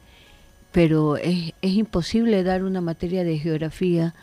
pero 0.72 1.18
es, 1.18 1.54
es 1.62 1.72
imposible 1.72 2.44
dar 2.44 2.64
una 2.64 2.82
materia 2.82 3.24
de 3.24 3.40
geografía 3.40 4.14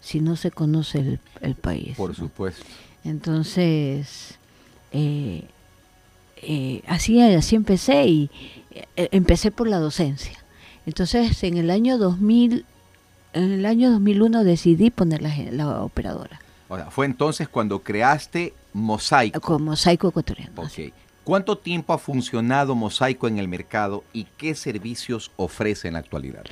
si 0.00 0.20
no 0.20 0.36
se 0.36 0.50
conoce 0.50 1.18
el, 1.40 1.54
país. 1.54 1.96
Por 1.96 2.14
supuesto. 2.14 2.64
Entonces, 3.04 4.38
eh, 4.92 5.44
eh, 6.42 6.82
así, 6.86 7.20
así 7.20 7.56
empecé 7.56 8.06
y 8.06 8.30
eh, 8.70 9.08
empecé 9.12 9.50
por 9.50 9.68
la 9.68 9.78
docencia. 9.78 10.38
Entonces, 10.86 11.42
en 11.42 11.58
el 11.58 11.70
año 11.70 11.98
2000, 11.98 12.64
en 13.34 13.52
el 13.52 13.66
año 13.66 13.90
2001 13.90 14.44
decidí 14.44 14.90
poner 14.90 15.22
la, 15.22 15.34
la 15.50 15.82
operadora. 15.82 16.40
Ahora, 16.68 16.90
fue 16.90 17.06
entonces 17.06 17.48
cuando 17.48 17.80
creaste 17.82 18.54
Mosaico. 18.72 19.40
Con 19.40 19.64
Mosaico 19.64 20.08
Ecuatoriano. 20.08 20.62
Okay. 20.62 20.92
¿Cuánto 21.28 21.58
tiempo 21.58 21.92
ha 21.92 21.98
funcionado 21.98 22.74
Mosaico 22.74 23.28
en 23.28 23.36
el 23.36 23.48
mercado 23.48 24.02
y 24.14 24.24
qué 24.38 24.54
servicios 24.54 25.30
ofrece 25.36 25.86
en 25.86 25.92
la 25.92 26.00
actualidad? 26.00 26.42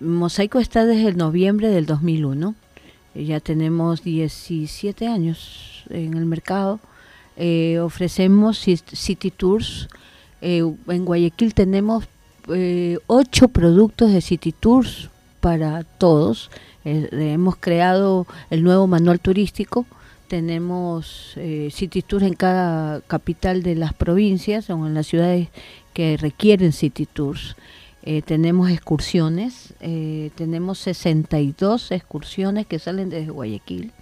Mosaico 0.00 0.58
está 0.58 0.86
desde 0.86 1.08
el 1.08 1.18
noviembre 1.18 1.68
del 1.68 1.84
2001. 1.84 2.54
Ya 3.14 3.40
tenemos 3.40 4.02
17 4.02 5.06
años 5.06 5.84
en 5.90 6.16
el 6.16 6.24
mercado. 6.24 6.80
eh, 7.36 7.78
ofrecemos 7.80 8.58
City 8.58 9.30
Tours. 9.30 9.90
Eh, 10.40 10.64
en 10.88 11.04
Guayaquil 11.04 11.52
tenemos 11.52 12.04
eh, 12.48 13.00
ocho 13.08 13.48
productos 13.48 14.12
de 14.12 14.22
City 14.22 14.52
Tours 14.52 15.10
para 15.40 15.84
todos. 15.84 16.50
hemos 16.84 17.56
creado 17.56 18.26
el 18.48 18.62
nuevo 18.62 18.86
manual 18.86 19.20
turístico. 19.20 19.84
Tenemos 20.32 21.34
City 21.70 22.00
Tours 22.00 22.24
en 22.24 22.32
cada 22.32 23.02
capital 23.02 23.62
de 23.62 23.74
las 23.74 23.92
provincias 23.92 24.70
o 24.70 24.86
en 24.86 24.94
las 24.94 25.06
ciudades 25.06 25.48
que 25.92 26.16
requieren 26.16 26.72
City 26.72 27.04
Tours. 27.04 27.54
tenemos 28.24 28.70
excursiones, 28.70 29.74
tenemos 30.34 30.78
62 30.78 31.90
excursiones 31.90 32.64
que 32.64 32.78
salen 32.78 33.10
desde 33.10 33.30
Guayaquil 33.30 33.92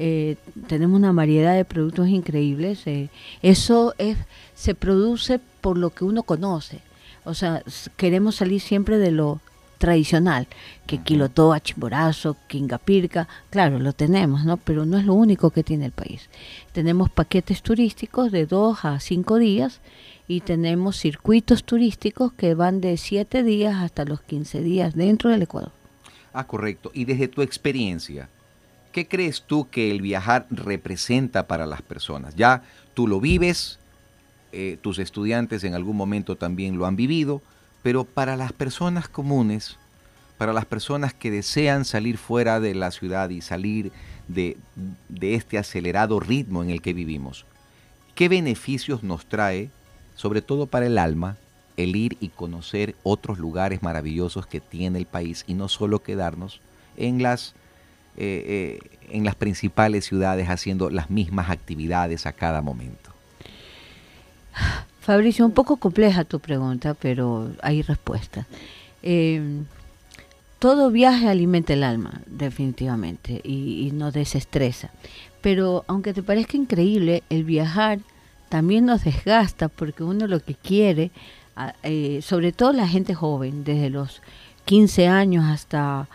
eh, 0.00 0.36
tenemos 0.68 0.96
una 0.96 1.10
variedad 1.10 1.56
de 1.56 1.64
productos 1.64 2.06
increíbles. 2.08 2.86
Eh, 2.86 3.10
eso 3.42 3.96
es, 3.98 4.16
se 4.54 4.76
produce 4.76 5.40
por 5.60 5.76
lo 5.76 5.90
que 5.90 6.04
uno 6.04 6.22
conoce. 6.22 6.80
O 7.24 7.34
sea, 7.34 7.64
queremos 7.96 8.36
salir 8.36 8.60
siempre 8.60 8.96
de 8.98 9.10
lo 9.10 9.40
tradicional, 9.78 10.46
que 10.86 10.98
Quilotoa, 10.98 11.60
Chimborazo, 11.60 12.36
Quingapirca, 12.48 13.28
claro, 13.50 13.78
lo 13.78 13.92
tenemos, 13.92 14.44
¿no? 14.44 14.56
Pero 14.56 14.84
no 14.84 14.98
es 14.98 15.04
lo 15.04 15.14
único 15.14 15.50
que 15.50 15.62
tiene 15.62 15.86
el 15.86 15.92
país. 15.92 16.28
Tenemos 16.72 17.10
paquetes 17.10 17.62
turísticos 17.62 18.30
de 18.32 18.46
dos 18.46 18.84
a 18.84 19.00
cinco 19.00 19.38
días 19.38 19.80
y 20.26 20.40
tenemos 20.40 20.96
circuitos 20.98 21.64
turísticos 21.64 22.32
que 22.32 22.54
van 22.54 22.80
de 22.80 22.96
siete 22.96 23.42
días 23.42 23.76
hasta 23.76 24.04
los 24.04 24.20
15 24.20 24.60
días 24.60 24.94
dentro 24.94 25.30
del 25.30 25.42
Ecuador. 25.42 25.72
Ah, 26.34 26.46
correcto. 26.46 26.90
Y 26.92 27.06
desde 27.06 27.28
tu 27.28 27.40
experiencia, 27.40 28.28
¿Qué 28.92 29.06
crees 29.06 29.42
tú 29.42 29.68
que 29.70 29.90
el 29.90 30.00
viajar 30.00 30.46
representa 30.50 31.46
para 31.46 31.66
las 31.66 31.82
personas? 31.82 32.34
Ya 32.34 32.62
tú 32.94 33.06
lo 33.06 33.20
vives, 33.20 33.78
eh, 34.52 34.78
tus 34.80 34.98
estudiantes 34.98 35.62
en 35.64 35.74
algún 35.74 35.96
momento 35.96 36.36
también 36.36 36.78
lo 36.78 36.86
han 36.86 36.96
vivido, 36.96 37.42
pero 37.88 38.04
para 38.04 38.36
las 38.36 38.52
personas 38.52 39.08
comunes, 39.08 39.78
para 40.36 40.52
las 40.52 40.66
personas 40.66 41.14
que 41.14 41.30
desean 41.30 41.86
salir 41.86 42.18
fuera 42.18 42.60
de 42.60 42.74
la 42.74 42.90
ciudad 42.90 43.30
y 43.30 43.40
salir 43.40 43.92
de, 44.28 44.58
este 45.22 45.56
acelerado 45.56 46.20
ritmo 46.20 46.62
en 46.62 46.68
el 46.68 46.82
que 46.82 46.92
vivimos, 46.92 47.46
¿qué 48.14 48.28
beneficios 48.28 49.02
nos 49.02 49.24
trae, 49.24 49.70
sobre 50.16 50.42
todo 50.42 50.66
para 50.66 50.84
el 50.84 50.98
alma, 50.98 51.38
el 51.78 51.96
ir 51.96 52.18
y 52.20 52.28
conocer 52.28 52.94
otros 53.04 53.38
lugares 53.38 53.82
maravillosos 53.82 54.46
que 54.46 54.60
tiene 54.60 54.98
el 54.98 55.06
país 55.06 55.44
y 55.46 55.54
no 55.54 55.70
solo 55.70 56.02
quedarnos 56.02 56.60
en 56.98 57.22
las 57.22 57.54
eh, 58.18 58.80
eh, 58.82 58.98
en 59.08 59.24
las 59.24 59.34
principales 59.34 60.04
ciudades 60.04 60.50
haciendo 60.50 60.90
las 60.90 61.08
mismas 61.08 61.48
actividades 61.48 62.26
a 62.26 62.34
cada 62.34 62.60
momento? 62.60 63.14
Fabricio, 65.08 65.46
un 65.46 65.52
poco 65.52 65.78
compleja 65.78 66.24
tu 66.24 66.38
pregunta, 66.38 66.92
pero 66.92 67.50
hay 67.62 67.80
respuesta. 67.80 68.46
Eh, 69.02 69.40
todo 70.58 70.90
viaje 70.90 71.30
alimenta 71.30 71.72
el 71.72 71.82
alma, 71.82 72.20
definitivamente, 72.26 73.40
y, 73.42 73.90
nos 73.94 74.12
desestresa. 74.12 74.90
Pero 75.40 75.82
aunque 75.86 76.12
te 76.12 76.22
parezca 76.22 76.58
increíble, 76.58 77.22
el 77.30 77.44
viajar 77.44 78.00
también 78.50 78.84
nos 78.84 79.04
desgasta 79.04 79.70
porque 79.70 80.04
uno 80.04 80.26
lo 80.26 80.40
que 80.40 80.54
quiere, 80.54 81.10
sobre 82.20 82.52
todo 82.52 82.74
la 82.74 82.86
gente 82.86 83.14
joven, 83.14 83.64
desde 83.64 83.88
los 83.88 84.20
15 84.66 85.08
años 85.08 85.46
hasta 85.46 86.06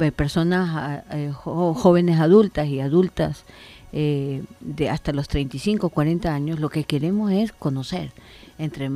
eh, 0.00 0.10
personas 0.10 1.04
eh, 1.12 1.30
jóvenes 1.32 2.18
adultas 2.18 2.66
y 2.66 2.80
adultas 2.80 3.44
eh, 3.92 4.42
de 4.60 4.88
hasta 4.88 5.12
los 5.12 5.28
35, 5.28 5.88
40 5.88 6.32
años, 6.32 6.60
lo 6.60 6.68
que 6.68 6.84
queremos 6.84 7.32
es 7.32 7.52
conocer, 7.52 8.12
entre 8.58 8.90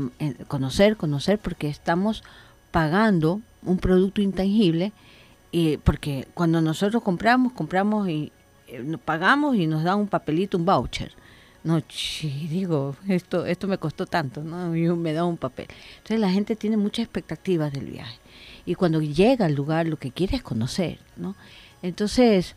conocer, 0.48 0.96
conocer, 0.96 1.38
porque 1.38 1.68
estamos 1.68 2.22
pagando 2.70 3.40
un 3.62 3.78
producto 3.78 4.20
intangible, 4.20 4.92
y 5.50 5.76
porque 5.78 6.26
cuando 6.35 6.61
nosotros 6.61 7.02
compramos, 7.02 7.52
compramos 7.52 8.09
y 8.09 8.33
pagamos 9.04 9.57
y 9.57 9.66
nos 9.66 9.85
dan 9.85 10.00
un 10.00 10.09
papelito, 10.09 10.59
un 10.59 10.64
voucher. 10.64 11.12
No, 11.62 11.80
digo, 12.50 12.96
esto, 13.09 13.46
esto 13.46 13.68
me 13.68 13.78
costó 13.78 14.04
tanto, 14.04 14.42
¿no? 14.42 14.76
Y 14.76 14.88
me 14.88 15.12
da 15.12 15.24
un 15.24 15.37
papel. 15.37 15.68
Entonces 15.96 16.20
la 16.20 16.30
gente 16.30 16.57
tiene 16.57 16.76
muchas 16.76 17.04
expectativas 17.04 17.72
del 17.72 17.87
viaje 17.87 18.18
y 18.66 18.74
cuando 18.74 19.00
llega 19.00 19.46
al 19.46 19.54
lugar 19.54 19.87
lo 19.87 19.98
que 19.98 20.11
quiere 20.11 20.37
es 20.37 20.42
conocer, 20.42 20.98
¿no? 21.16 21.37
Entonces, 21.83 22.54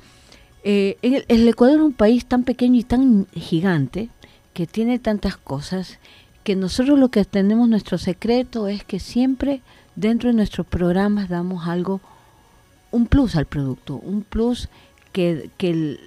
eh, 0.69 1.23
el, 1.29 1.47
Ecuador 1.47 1.77
es 1.77 1.85
un 1.85 1.93
país 1.93 2.25
tan 2.25 2.43
pequeño 2.43 2.77
y 2.77 2.83
tan 2.83 3.25
gigante 3.33 4.09
que 4.51 4.67
tiene 4.67 4.99
tantas 4.99 5.37
cosas 5.37 5.97
que 6.43 6.57
nosotros 6.57 6.99
lo 6.99 7.07
que 7.07 7.23
tenemos 7.23 7.69
nuestro 7.69 7.97
secreto 7.97 8.67
es 8.67 8.83
que 8.83 8.99
siempre 8.99 9.61
dentro 9.95 10.29
de 10.29 10.35
nuestros 10.35 10.67
programas 10.67 11.29
damos 11.29 11.69
algo, 11.69 12.01
un 12.91 13.05
plus 13.05 13.37
al 13.37 13.45
producto, 13.45 13.95
un 13.95 14.23
plus 14.23 14.67
que, 15.13 15.49
que, 15.57 16.01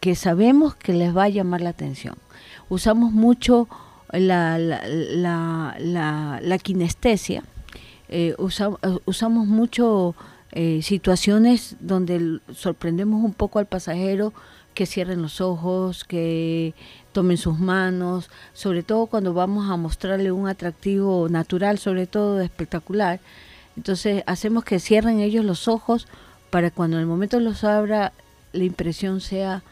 que 0.00 0.16
sabemos 0.16 0.74
que 0.74 0.94
les 0.94 1.16
va 1.16 1.22
a 1.22 1.28
llamar 1.28 1.60
la 1.60 1.70
atención. 1.70 2.16
Usamos 2.68 3.12
mucho 3.12 3.68
la, 4.10 4.58
la, 4.58 5.76
la, 5.78 6.40
la 6.42 6.58
kinestesia, 6.58 7.44
eh, 8.08 8.34
eh, 8.36 8.98
usamos 9.06 9.46
mucho 9.46 10.16
eh, 10.52 10.80
situaciones 10.82 11.76
donde 11.80 12.40
sorprendemos 12.54 13.24
un 13.24 13.32
poco 13.32 13.58
al 13.58 13.66
pasajero 13.66 14.32
que 14.74 14.86
cierren 14.86 15.20
los 15.20 15.40
ojos, 15.40 16.04
que 16.04 16.74
tomen 17.12 17.36
sus 17.36 17.58
manos, 17.58 18.30
sobre 18.54 18.82
todo 18.82 19.06
cuando 19.06 19.34
vamos 19.34 19.70
a 19.70 19.76
mostrarle 19.76 20.32
un 20.32 20.48
atractivo 20.48 21.28
natural, 21.28 21.78
sobre 21.78 22.06
todo 22.06 22.40
espectacular. 22.40 23.20
Entonces 23.76 24.22
hacemos 24.26 24.64
que 24.64 24.78
cierren 24.78 25.20
ellos 25.20 25.44
los 25.44 25.68
ojos 25.68 26.06
para 26.50 26.70
cuando 26.70 26.96
en 26.96 27.02
el 27.02 27.06
momento 27.06 27.40
los 27.40 27.64
abra 27.64 28.12
la 28.52 28.64
impresión 28.64 29.20
sea 29.20 29.62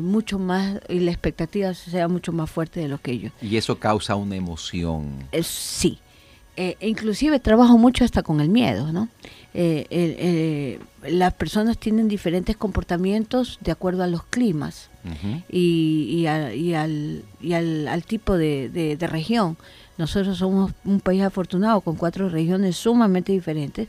mucho 0.00 0.38
más 0.38 0.80
y 0.88 1.00
la 1.00 1.10
expectativa 1.10 1.74
sea 1.74 2.08
mucho 2.08 2.32
más 2.32 2.50
fuerte 2.50 2.80
de 2.80 2.88
lo 2.88 2.98
que 2.98 3.12
ellos. 3.12 3.32
Y 3.42 3.58
eso 3.58 3.78
causa 3.78 4.14
una 4.14 4.34
emoción. 4.34 5.28
sí, 5.42 5.98
eh, 6.56 6.76
inclusive 6.80 7.40
trabajo 7.40 7.76
mucho 7.78 8.04
hasta 8.04 8.22
con 8.22 8.40
el 8.40 8.48
miedo, 8.48 8.92
¿no? 8.92 9.08
Eh, 9.56 9.86
eh, 9.90 10.80
las 11.04 11.32
personas 11.34 11.78
tienen 11.78 12.08
diferentes 12.08 12.56
comportamientos 12.56 13.58
de 13.60 13.70
acuerdo 13.70 14.02
a 14.02 14.08
los 14.08 14.24
climas 14.24 14.90
y, 15.48 16.26
al, 16.26 18.04
tipo 18.06 18.36
de, 18.36 18.98
región. 19.00 19.56
Nosotros 19.96 20.38
somos 20.38 20.72
un 20.84 20.98
país 20.98 21.22
afortunado 21.22 21.80
con 21.80 21.94
cuatro 21.94 22.28
regiones 22.28 22.76
sumamente 22.76 23.30
diferentes 23.32 23.88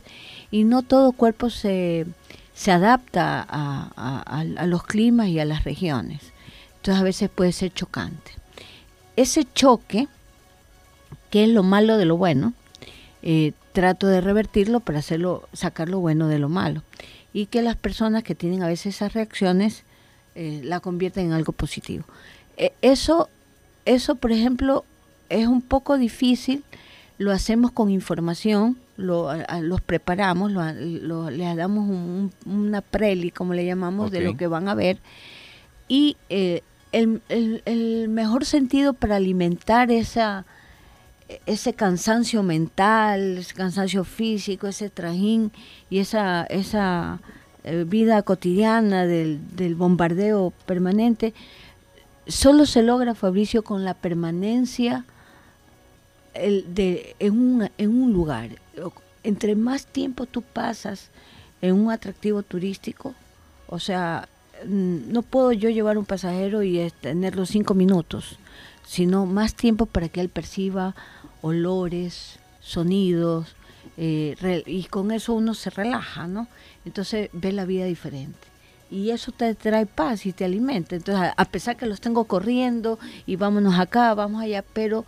y 0.52 0.62
no 0.62 0.82
todo 0.82 1.10
cuerpo 1.10 1.50
se, 1.50 2.06
se 2.54 2.70
adapta 2.70 3.44
a, 3.48 4.44
a 4.56 4.66
los 4.66 4.84
climas 4.84 5.28
y 5.28 5.40
a 5.40 5.44
las 5.44 5.64
regiones. 5.64 6.20
Entonces 6.76 7.00
a 7.00 7.04
veces 7.04 7.28
puede 7.28 7.50
ser 7.50 7.72
chocante. 7.72 8.30
Ese 9.16 9.44
choque 9.52 10.06
qué 11.30 11.44
es 11.44 11.50
lo 11.50 11.62
malo 11.62 11.98
de 11.98 12.04
lo 12.04 12.16
bueno, 12.16 12.52
eh, 13.22 13.52
trato 13.76 14.06
de 14.06 14.22
revertirlo 14.22 14.80
para 14.80 15.00
hacerlo, 15.00 15.46
sacar 15.52 15.90
lo 15.90 16.00
bueno 16.00 16.28
de 16.28 16.38
lo 16.38 16.48
malo. 16.48 16.82
Y 17.34 17.44
que 17.44 17.60
las 17.60 17.76
personas 17.76 18.22
que 18.22 18.34
tienen 18.34 18.62
a 18.62 18.68
veces 18.68 18.94
esas 18.94 19.12
reacciones 19.12 19.84
eh, 20.34 20.62
la 20.64 20.80
convierten 20.80 21.26
en 21.26 21.32
algo 21.32 21.52
positivo. 21.52 22.06
Eh, 22.56 22.72
eso, 22.80 23.28
eso, 23.84 24.14
por 24.14 24.32
ejemplo, 24.32 24.86
es 25.28 25.46
un 25.46 25.60
poco 25.60 25.98
difícil, 25.98 26.64
lo 27.18 27.32
hacemos 27.32 27.70
con 27.70 27.90
información, 27.90 28.78
lo, 28.96 29.28
los 29.60 29.82
preparamos, 29.82 30.52
lo, 30.52 31.28
les 31.28 31.54
damos 31.54 32.30
una 32.46 32.80
preli, 32.80 33.30
como 33.30 33.52
le 33.52 33.66
llamamos, 33.66 34.10
de 34.10 34.22
lo 34.22 34.38
que 34.38 34.46
van 34.46 34.70
a 34.70 34.74
ver. 34.74 35.00
Y 35.86 36.16
el, 36.30 37.20
el, 37.28 38.08
mejor 38.08 38.46
sentido 38.46 38.94
para 38.94 39.16
alimentar 39.16 39.90
esa, 39.90 40.46
ese 41.46 41.74
cansancio 41.74 42.42
mental, 42.42 43.38
ese 43.38 43.54
cansancio 43.54 44.04
físico, 44.04 44.66
ese 44.66 44.90
trajín 44.90 45.50
y 45.90 45.98
esa, 45.98 46.44
esa 46.44 47.20
eh, 47.64 47.84
vida 47.86 48.22
cotidiana 48.22 49.06
del, 49.06 49.74
bombardeo 49.74 50.52
permanente, 50.66 51.34
solo 52.26 52.66
se 52.66 52.82
logra, 52.82 53.14
Fabricio, 53.14 53.64
con 53.64 53.84
la 53.84 53.94
permanencia 53.94 55.04
de, 56.34 57.16
en, 57.18 57.32
un, 57.32 57.70
en 57.76 58.02
un 58.02 58.12
lugar. 58.12 58.50
Entre 59.24 59.56
más 59.56 59.86
tiempo 59.86 60.26
tú 60.26 60.42
pasas 60.42 61.10
en 61.60 61.74
un 61.74 61.90
atractivo 61.90 62.42
turístico, 62.42 63.14
o 63.66 63.80
sea, 63.80 64.28
no 64.64 65.22
puedo 65.22 65.52
yo 65.52 65.70
llevar 65.70 65.98
un 65.98 66.04
pasajero 66.04 66.62
y 66.62 66.90
tenerlo 67.00 67.46
cinco 67.46 67.74
minutos, 67.74 68.38
sino 68.86 69.26
más 69.26 69.54
tiempo 69.54 69.86
para 69.86 70.08
que 70.08 70.20
él 70.20 70.28
perciba 70.28 70.94
olores, 71.42 72.38
sonidos, 72.60 73.54
eh, 73.96 74.62
y 74.66 74.84
con 74.84 75.10
eso 75.12 75.34
uno 75.34 75.54
se 75.54 75.70
relaja, 75.70 76.26
¿no? 76.26 76.48
Entonces 76.84 77.30
ve 77.32 77.52
la 77.52 77.64
vida 77.64 77.84
diferente. 77.84 78.38
y 78.90 79.10
eso 79.10 79.32
te 79.32 79.54
trae 79.54 79.86
paz 79.86 80.26
y 80.26 80.32
te 80.32 80.44
alimenta. 80.44 80.94
Entonces, 80.96 81.32
a 81.36 81.44
pesar 81.46 81.76
que 81.76 81.86
los 81.86 82.00
tengo 82.00 82.24
corriendo 82.24 82.98
y 83.26 83.36
vámonos 83.36 83.78
acá, 83.78 84.14
vamos 84.14 84.42
allá, 84.42 84.62
pero 84.72 85.04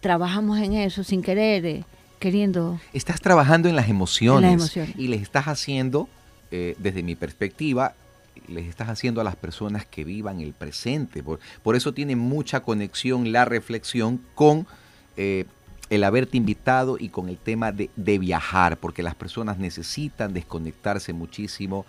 trabajamos 0.00 0.58
en 0.58 0.72
eso 0.74 1.04
sin 1.04 1.22
querer, 1.22 1.64
eh, 1.64 1.84
queriendo. 2.18 2.80
Estás 2.92 3.20
trabajando 3.20 3.68
en 3.68 3.76
las 3.76 3.88
emociones, 3.88 4.76
y 4.96 5.08
les 5.08 5.22
estás 5.22 5.46
haciendo, 5.46 6.08
eh, 6.50 6.74
desde 6.78 7.02
mi 7.02 7.14
perspectiva, 7.14 7.94
les 8.48 8.66
estás 8.66 8.88
haciendo 8.88 9.20
a 9.20 9.24
las 9.24 9.36
personas 9.36 9.86
que 9.86 10.02
vivan 10.02 10.40
el 10.40 10.52
presente. 10.52 11.22
Por, 11.22 11.38
por 11.62 11.76
eso 11.76 11.94
tiene 11.94 12.16
mucha 12.16 12.60
conexión 12.60 13.30
la 13.30 13.44
reflexión 13.44 14.20
con 14.34 14.66
eh, 15.16 15.44
el 15.90 16.04
haberte 16.04 16.36
invitado 16.36 16.96
y 16.98 17.08
con 17.08 17.28
el 17.28 17.36
tema 17.36 17.72
de, 17.72 17.90
de 17.96 18.18
viajar, 18.18 18.76
porque 18.78 19.02
las 19.02 19.16
personas 19.16 19.58
necesitan 19.58 20.32
desconectarse 20.32 21.12
muchísimo 21.12 21.84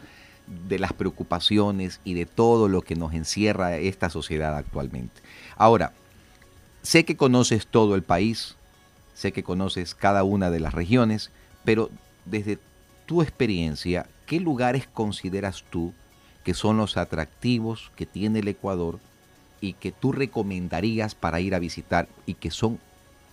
de 0.67 0.79
las 0.79 0.91
preocupaciones 0.91 2.01
y 2.03 2.15
de 2.15 2.25
todo 2.25 2.67
lo 2.67 2.81
que 2.81 2.95
nos 2.95 3.13
encierra 3.13 3.77
esta 3.77 4.09
sociedad 4.09 4.57
actualmente. 4.57 5.21
Ahora, 5.55 5.93
sé 6.81 7.05
que 7.05 7.15
conoces 7.15 7.67
todo 7.67 7.95
el 7.95 8.01
país, 8.01 8.55
sé 9.13 9.31
que 9.31 9.43
conoces 9.43 9.95
cada 9.95 10.23
una 10.23 10.49
de 10.49 10.59
las 10.59 10.73
regiones, 10.73 11.29
pero 11.63 11.89
desde 12.25 12.57
tu 13.05 13.21
experiencia, 13.21 14.07
¿qué 14.25 14.39
lugares 14.39 14.87
consideras 14.87 15.63
tú 15.69 15.93
que 16.43 16.53
son 16.55 16.77
los 16.77 16.97
atractivos 16.97 17.91
que 17.95 18.07
tiene 18.07 18.39
el 18.39 18.47
Ecuador 18.47 18.99
y 19.59 19.73
que 19.73 19.91
tú 19.91 20.11
recomendarías 20.11 21.13
para 21.13 21.39
ir 21.39 21.53
a 21.53 21.59
visitar 21.59 22.07
y 22.25 22.33
que 22.33 22.49
son 22.49 22.79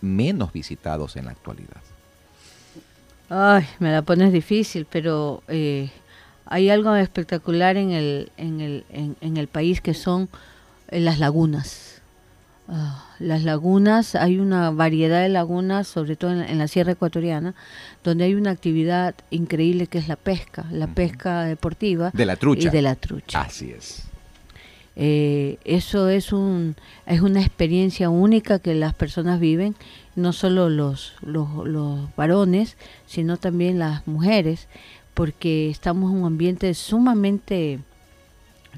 menos 0.01 0.53
visitados 0.53 1.15
en 1.15 1.25
la 1.25 1.31
actualidad? 1.31 1.81
Ay, 3.29 3.65
me 3.79 3.91
la 3.91 4.01
pones 4.01 4.33
difícil, 4.33 4.87
pero 4.89 5.43
eh, 5.47 5.91
hay 6.45 6.69
algo 6.69 6.95
espectacular 6.95 7.77
en 7.77 7.91
el, 7.91 8.31
en 8.37 8.59
el, 8.59 8.85
en, 8.89 9.37
el 9.37 9.47
país 9.47 9.81
que 9.81 9.93
son 9.93 10.29
eh, 10.89 10.99
las 10.99 11.19
lagunas. 11.19 12.01
Ah, 12.67 13.05
las 13.19 13.43
lagunas, 13.43 14.15
hay 14.15 14.39
una 14.39 14.71
variedad 14.71 15.21
de 15.21 15.29
lagunas, 15.29 15.87
sobre 15.87 16.15
todo 16.15 16.31
en, 16.31 16.57
la 16.57 16.67
Sierra 16.67 16.93
Ecuatoriana, 16.93 17.53
donde 18.03 18.25
hay 18.25 18.33
una 18.33 18.51
actividad 18.51 19.15
increíble 19.29 19.87
que 19.87 19.99
es 19.99 20.07
la 20.07 20.15
pesca, 20.15 20.65
la 20.71 20.87
pesca 20.87 21.43
deportiva. 21.43 22.11
De 22.13 22.25
la 22.25 22.35
trucha. 22.35 22.67
Y 22.67 22.71
de 22.71 22.81
la 22.81 22.95
trucha. 22.95 23.41
Así 23.41 23.71
es. 23.71 24.03
Eh, 25.01 25.59
eso 25.63 26.09
es, 26.09 26.33
un, 26.33 26.75
es 27.05 27.21
una 27.21 27.39
experiencia 27.39 28.09
única 28.09 28.59
que 28.59 28.75
las 28.75 28.93
personas 28.93 29.39
viven, 29.39 29.75
no 30.17 30.33
solo 30.33 30.69
los, 30.69 31.13
los, 31.21 31.47
los 31.65 32.13
varones, 32.17 32.75
sino 33.07 33.37
también 33.37 33.79
las 33.79 34.05
mujeres 34.07 34.67
porque 35.13 35.69
estamos 35.69 36.11
en 36.11 36.17
un 36.17 36.25
ambiente 36.25 36.73
sumamente 36.73 37.79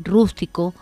rústico, 0.04 0.76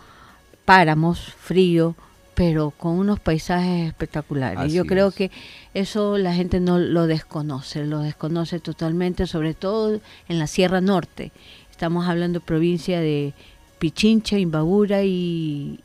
páramos, 0.66 1.20
frío, 1.20 1.94
pero 2.34 2.70
con 2.70 2.98
unos 2.98 3.20
paisajes 3.20 3.88
espectaculares. 3.88 4.72
Yo 4.72 4.84
creo 4.84 5.10
que 5.10 5.30
eso 5.74 6.18
la 6.18 6.34
gente 6.34 6.60
no 6.60 6.78
lo 6.78 7.06
desconoce, 7.06 7.84
lo 7.84 8.00
desconoce 8.00 8.60
totalmente, 8.60 9.26
sobre 9.26 9.54
todo 9.54 10.00
en 10.28 10.38
la 10.38 10.46
Sierra 10.46 10.80
Norte. 10.80 11.32
Estamos 11.70 12.08
hablando 12.08 12.40
de 12.40 12.46
provincia 12.46 13.00
de 13.00 13.34
Pichincha, 13.80 14.38
Imbabura 14.38 15.02
y, 15.02 15.80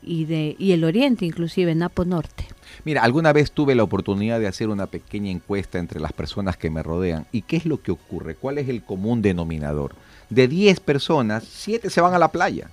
el 0.60 0.84
oriente, 0.84 1.24
inclusive 1.24 1.74
Napo 1.74 2.04
Norte. 2.04 2.46
Mira, 2.84 3.02
alguna 3.02 3.32
vez 3.32 3.50
tuve 3.50 3.74
la 3.74 3.82
oportunidad 3.82 4.38
de 4.38 4.46
hacer 4.46 4.68
una 4.68 4.86
pequeña 4.86 5.30
encuesta 5.30 5.78
entre 5.78 5.98
las 5.98 6.12
personas 6.12 6.58
que 6.58 6.68
me 6.68 6.82
rodean. 6.82 7.26
¿Y 7.32 7.42
qué 7.42 7.56
es 7.56 7.64
lo 7.64 7.80
que 7.80 7.90
ocurre? 7.90 8.34
¿Cuál 8.34 8.58
es 8.58 8.68
el 8.68 8.82
común 8.82 9.22
denominador? 9.22 9.94
De 10.28 10.46
10 10.46 10.78
personas, 10.80 11.44
7 11.44 11.88
se 11.88 12.00
van 12.02 12.12
a 12.12 12.18
la 12.18 12.28
playa. 12.28 12.68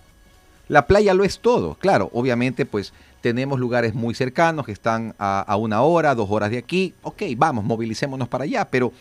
La 0.67 0.87
playa 0.87 1.13
lo 1.13 1.23
es 1.23 1.39
todo. 1.39 1.75
Claro, 1.75 2.09
obviamente 2.13 2.65
pues 2.65 2.91
tenemos 3.21 3.61
lugares 3.61 3.93
muy 3.93 4.13
cercanos 4.15 4.65
que 4.65 4.73
están 4.73 5.15
a, 5.17 5.55
una 5.55 5.83
hora, 5.83 6.15
dos 6.15 6.29
horas 6.29 6.51
de 6.51 6.57
aquí. 6.57 6.93
Ok, 7.01 7.23
vamos, 7.37 7.63
movilicémonos 7.63 8.27
para 8.27 8.43
allá. 8.43 8.65
Pero 8.69 8.91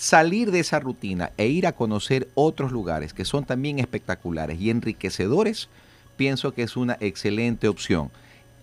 salir 0.00 0.50
de 0.50 0.60
esa 0.60 0.80
rutina 0.80 1.30
e 1.36 1.48
ir 1.48 1.66
a 1.66 1.72
conocer 1.72 2.26
otros 2.34 2.72
lugares 2.72 3.12
que 3.12 3.26
son 3.26 3.44
también 3.44 3.78
espectaculares 3.78 4.58
y 4.58 4.70
enriquecedores, 4.70 5.68
pienso 6.16 6.54
que 6.54 6.62
es 6.62 6.78
una 6.78 6.96
excelente 7.00 7.68
opción. 7.68 8.10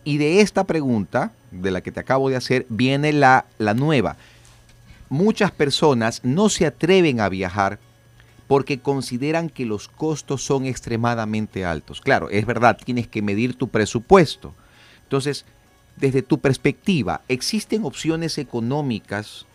Y 0.03 0.17
de 0.17 0.41
esta 0.41 0.63
pregunta, 0.63 1.31
de 1.51 1.69
la 1.69 1.81
que 1.81 1.91
te 1.91 1.99
acabo 1.99 2.29
de 2.29 2.37
hacer, 2.37 2.65
viene 2.69 3.13
la, 3.13 3.45
la 3.59 3.75
nueva. 3.75 4.17
Muchas 5.09 5.51
personas 5.51 6.21
no 6.23 6.49
se 6.49 6.65
atreven 6.65 7.19
a 7.19 7.29
viajar 7.29 7.77
porque 8.47 8.79
consideran 8.79 9.49
que 9.49 9.67
los 9.67 9.89
costos 9.89 10.43
son 10.43 10.65
extremadamente 10.65 11.65
altos. 11.65 12.01
Claro, 12.01 12.31
es 12.31 12.47
verdad, 12.47 12.79
tienes 12.83 13.07
que 13.07 13.21
medir 13.21 13.53
tu 13.53 13.67
presupuesto. 13.67 14.55
Entonces, 15.03 15.45
desde 15.97 16.23
tu 16.23 16.39
perspectiva, 16.39 17.21
¿existen 17.27 17.85
opciones 17.85 18.39
económicas 18.39 19.45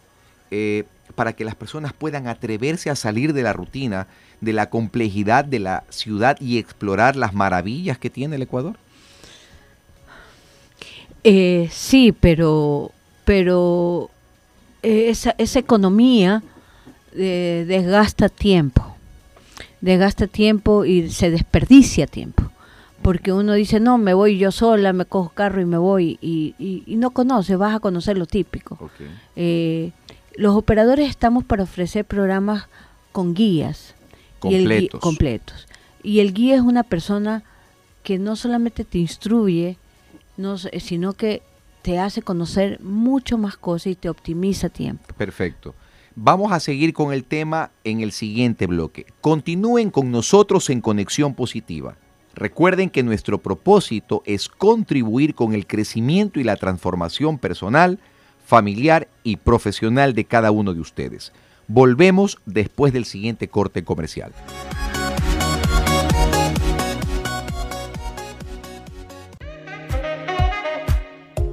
eh, 0.53 0.85
para 1.13 1.35
que 1.35 1.45
las 1.45 1.55
personas 1.55 1.93
puedan 1.93 2.27
atreverse 2.27 2.91
a 2.91 2.97
salir 2.97 3.33
de 3.33 3.43
la 3.43 3.53
rutina, 3.53 4.07
de 4.41 4.53
la 4.53 4.71
complejidad 4.71 5.45
de 5.45 5.61
la 5.61 5.85
ciudad 5.89 6.37
y 6.41 6.59
explorar 6.59 7.17
las 7.17 7.33
maravillas 7.33 7.99
que 7.99 8.11
tiene 8.11 8.37
el 8.37 8.43
Ecuador? 8.43 8.77
Eh, 11.25 11.69
sí, 11.71 12.13
pero, 12.13 12.91
pero 13.25 14.11
eh, 14.83 15.07
esa, 15.09 15.35
esa 15.39 15.61
economía 15.61 16.43
eh, 17.15 17.65
desgasta 17.69 18.29
tiempo, 18.29 18.97
desgasta 19.81 20.27
tiempo 20.27 20.85
y 20.85 21.11
se 21.11 21.31
desperdicia 21.31 22.07
tiempo. 22.07 22.45
Porque 23.03 23.33
uno 23.33 23.55
dice, 23.55 23.81
no, 23.81 23.99
me 23.99 24.15
voy 24.15 24.39
yo 24.39 24.53
sola, 24.53 24.93
me 24.93 25.05
cojo 25.07 25.33
carro 25.35 25.61
y 25.61 25.65
me 25.65 25.79
voy, 25.79 26.19
y, 26.21 26.55
y, 26.87 26.97
no 26.97 27.11
conoce, 27.11 27.57
vas 27.57 27.75
a 27.75 27.81
conocer 27.81 28.17
lo 28.17 28.27
típico. 28.27 28.79
Los 30.37 30.57
operadores 30.57 31.09
estamos 31.09 31.45
para 31.45 31.65
ofrecer 31.65 32.05
programas 32.05 32.67
con 33.13 33.35
guías. 33.35 33.95
Completos. 34.39 34.99
Y 34.99 35.03
completos. 35.03 35.67
Y 36.03 36.21
el 36.21 36.33
guía 36.33 36.57
es 36.57 36.63
una 36.63 36.83
persona 36.83 37.45
que 38.03 38.19
no 38.19 38.35
solamente 38.35 38.85
te 38.85 38.99
instruye, 38.99 39.77
no, 40.37 40.59
sino 40.59 41.13
que 41.13 41.43
te 41.83 41.99
hace 41.99 42.23
conocer 42.23 42.81
mucho 42.81 43.39
más 43.39 43.57
cosas 43.57 43.89
y 43.89 43.95
te 43.95 44.09
optimiza 44.09 44.69
tiempo. 44.69 45.15
Perfecto. 45.17 45.75
Vamos 46.15 46.53
a 46.53 46.61
seguir 46.61 46.93
con 46.93 47.13
el 47.13 47.25
tema 47.25 47.71
en 47.85 48.01
el 48.01 48.13
siguiente 48.13 48.67
bloque. 48.67 49.07
Continúen 49.21 49.91
con 49.91 50.11
nosotros 50.11 50.69
en 50.71 50.81
Conexión 50.81 51.35
Positiva. 51.35 51.97
Recuerden 52.35 52.91
que 52.91 53.03
nuestro 53.03 53.39
propósito 53.39 54.23
es 54.27 54.49
contribuir 54.49 55.35
con 55.35 55.55
el 55.55 55.67
crecimiento 55.67 56.41
y 56.41 56.45
la 56.45 56.57
transformación 56.57 57.39
personal, 57.39 57.99
familiar 58.53 59.09
y 59.23 59.37
profesional 59.37 60.13
de 60.13 60.27
cada 60.27 60.51
uno 60.51 60.75
de 60.75 60.81
ustedes. 60.81 61.33
Volvemos 61.69 62.37
después 62.45 62.93
del 62.93 63.07
siguiente 63.07 63.49
corte 63.49 63.83
comercial. 63.83 64.31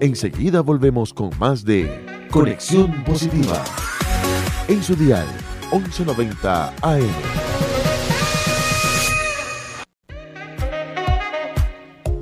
Enseguida 0.01 0.59
volvemos 0.59 1.13
con 1.13 1.29
más 1.39 1.63
de 1.63 2.05
Conexión 2.31 3.05
Positiva. 3.05 3.63
En 4.67 4.83
su 4.83 4.93
dial 4.97 5.27
1190 5.71 6.73
AM. 6.81 7.03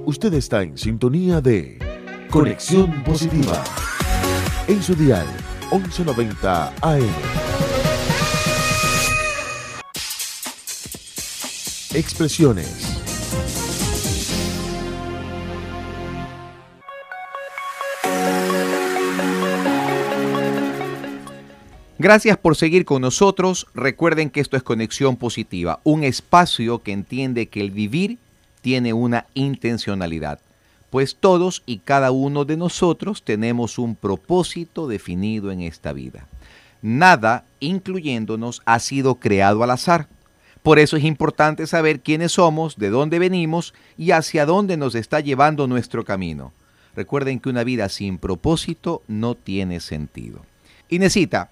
Usted 0.06 0.36
está 0.36 0.62
en 0.62 0.78
sintonía 0.78 1.42
de 1.42 1.80
Conexión 2.30 3.04
Positiva. 3.04 3.64
En 4.68 4.84
su 4.84 4.96
dial 4.96 5.26
1190 5.72 6.74
AM. 6.82 7.10
Expresiones 11.94 12.98
Gracias 22.00 22.38
por 22.38 22.56
seguir 22.56 22.86
con 22.86 23.02
nosotros. 23.02 23.66
Recuerden 23.74 24.30
que 24.30 24.40
esto 24.40 24.56
es 24.56 24.62
Conexión 24.62 25.16
Positiva, 25.16 25.80
un 25.84 26.04
espacio 26.04 26.84
que 26.84 26.92
entiende 26.92 27.48
que 27.48 27.60
el 27.60 27.72
vivir 27.72 28.20
tiene 28.62 28.94
una 28.94 29.26
intencionalidad, 29.34 30.40
pues 30.98 31.16
todos 31.16 31.62
y 31.68 31.78
cada 31.78 32.10
uno 32.10 32.44
de 32.44 32.58
nosotros 32.58 33.22
tenemos 33.22 33.78
un 33.78 33.96
propósito 33.96 34.88
definido 34.88 35.52
en 35.52 35.62
esta 35.62 35.94
vida. 35.94 36.26
Nada, 36.82 37.44
incluyéndonos, 37.60 38.64
ha 38.66 38.80
sido 38.80 39.14
creado 39.14 39.62
al 39.62 39.70
azar. 39.70 40.08
Por 40.64 40.80
eso 40.80 40.98
es 40.98 41.04
importante 41.04 41.68
saber 41.68 42.00
quiénes 42.00 42.32
somos, 42.32 42.78
de 42.78 42.90
dónde 42.90 43.20
venimos 43.20 43.76
y 43.96 44.10
hacia 44.10 44.48
dónde 44.48 44.76
nos 44.76 44.96
está 44.96 45.20
llevando 45.20 45.68
nuestro 45.68 46.04
camino. 46.04 46.52
Recuerden 46.96 47.40
que 47.40 47.50
una 47.50 47.64
vida 47.64 47.90
sin 47.90 48.18
propósito 48.18 49.04
no 49.08 49.36
tiene 49.36 49.82
sentido. 49.82 50.42
Inesita, 50.90 51.52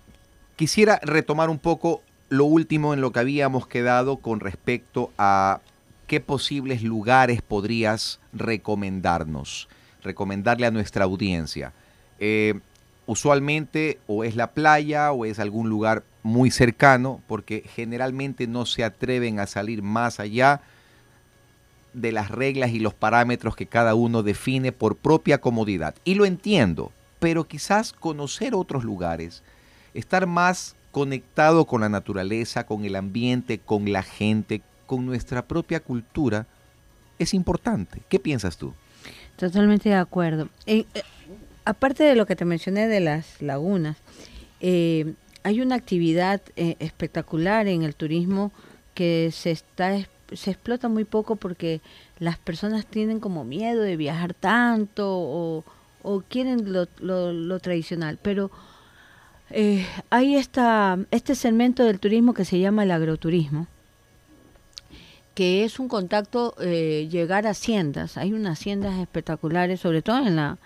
Quisiera 0.56 1.00
retomar 1.04 1.52
un 1.52 1.60
poco 1.60 2.02
lo 2.30 2.46
último 2.46 2.96
en 2.96 3.02
lo 3.02 3.12
que 3.12 3.20
habíamos 3.20 3.68
quedado 3.68 4.18
con 4.18 4.40
respecto 4.40 5.12
a 5.20 5.60
¿qué 6.08 6.20
posibles 6.20 6.84
lugares 6.84 7.42
podrías 7.42 8.20
recomendarnos? 8.34 9.68
Recomendarle 10.02 10.68
a 10.68 10.72
nuestra 10.72 11.06
audiencia. 11.06 11.74
Eh, 12.20 12.60
usualmente 13.06 14.00
o 14.08 14.24
es 14.24 14.36
la 14.36 14.52
playa 14.52 15.12
o 15.12 15.26
es 15.26 15.40
algún 15.40 15.70
lugar 15.70 16.04
muy 16.24 16.50
cercano, 16.50 17.22
porque 17.28 17.64
generalmente 17.76 18.48
no 18.48 18.66
se 18.66 18.84
atreven 18.84 19.40
a 19.40 19.48
salir 19.48 19.84
más 19.84 20.20
allá 20.20 20.62
de 21.94 22.12
las 22.12 22.30
reglas 22.30 22.72
y 22.72 22.80
los 22.80 22.94
parámetros 22.94 23.56
que 23.56 23.68
cada 23.68 23.96
uno 23.96 24.24
define 24.24 24.72
por 24.72 24.98
propia 24.98 25.40
comodidad. 25.40 25.96
Y 26.04 26.16
lo 26.16 26.26
entiendo, 26.26 26.92
pero 27.20 27.48
quizás 27.48 27.94
conocer 27.94 28.54
otros 28.54 28.84
lugares, 28.84 29.44
estar 29.94 30.28
más 30.28 30.76
conectado 30.92 31.66
con 31.66 31.82
la 31.82 31.90
naturaleza, 31.90 32.66
con 32.66 32.86
el 32.86 32.96
ambiente, 32.96 33.60
con 33.60 33.92
la 33.92 34.04
gente, 34.04 34.62
con 34.86 35.06
nuestra 35.06 35.46
propia 35.46 35.80
cultura, 35.80 36.48
es 37.20 37.34
importante. 37.34 38.02
¿Qué 38.10 38.20
piensas 38.20 38.58
tú? 38.58 38.74
Totalmente 39.38 39.90
de 39.90 39.96
acuerdo. 39.96 40.50
Eh, 40.66 40.86
eh, 40.94 41.02
aparte 41.66 42.04
de 42.04 42.16
lo 42.16 42.26
que 42.26 42.36
te 42.36 42.46
mencioné 42.46 42.88
de 42.88 43.00
las 43.00 43.42
lagunas, 43.42 43.98
eh, 44.62 45.14
hay 45.44 45.62
una 45.62 45.76
actividad 45.76 46.42
espectacular 46.56 47.68
en 47.68 47.84
el 47.84 47.94
turismo 47.94 48.52
que 48.96 49.30
se 49.32 49.52
está 49.52 49.96
se 50.34 50.52
explota 50.52 50.90
muy 50.90 51.04
poco 51.04 51.36
porque 51.36 51.82
las 52.20 52.38
personas 52.38 52.86
tienen 52.86 53.20
como 53.20 53.44
miedo 53.44 53.82
de 53.82 53.98
viajar 53.98 54.34
tanto 54.34 55.08
o, 55.08 55.64
quieren 56.30 56.72
lo, 56.72 56.88
lo, 57.00 57.60
tradicional. 57.60 58.20
Pero 58.22 58.52
eh, 59.50 59.86
hay 60.10 60.36
esta, 60.36 60.98
este 61.12 61.36
segmento 61.36 61.84
del 61.84 62.00
turismo 62.00 62.34
que 62.34 62.46
se 62.46 62.60
llama 62.60 62.84
el 62.84 62.92
agroturismo, 62.92 63.68
que 65.36 65.64
es 65.64 65.80
un 65.80 65.88
contacto, 65.88 66.56
eh, 66.60 67.08
llegar 67.12 67.46
a 67.46 67.52
haciendas. 67.52 68.18
Hay 68.18 68.34
unas 68.34 68.60
haciendas 68.60 68.98
espectaculares, 69.00 69.82
sobre 69.82 70.02
todo 70.02 70.26
en 70.26 70.36
la, 70.36 70.58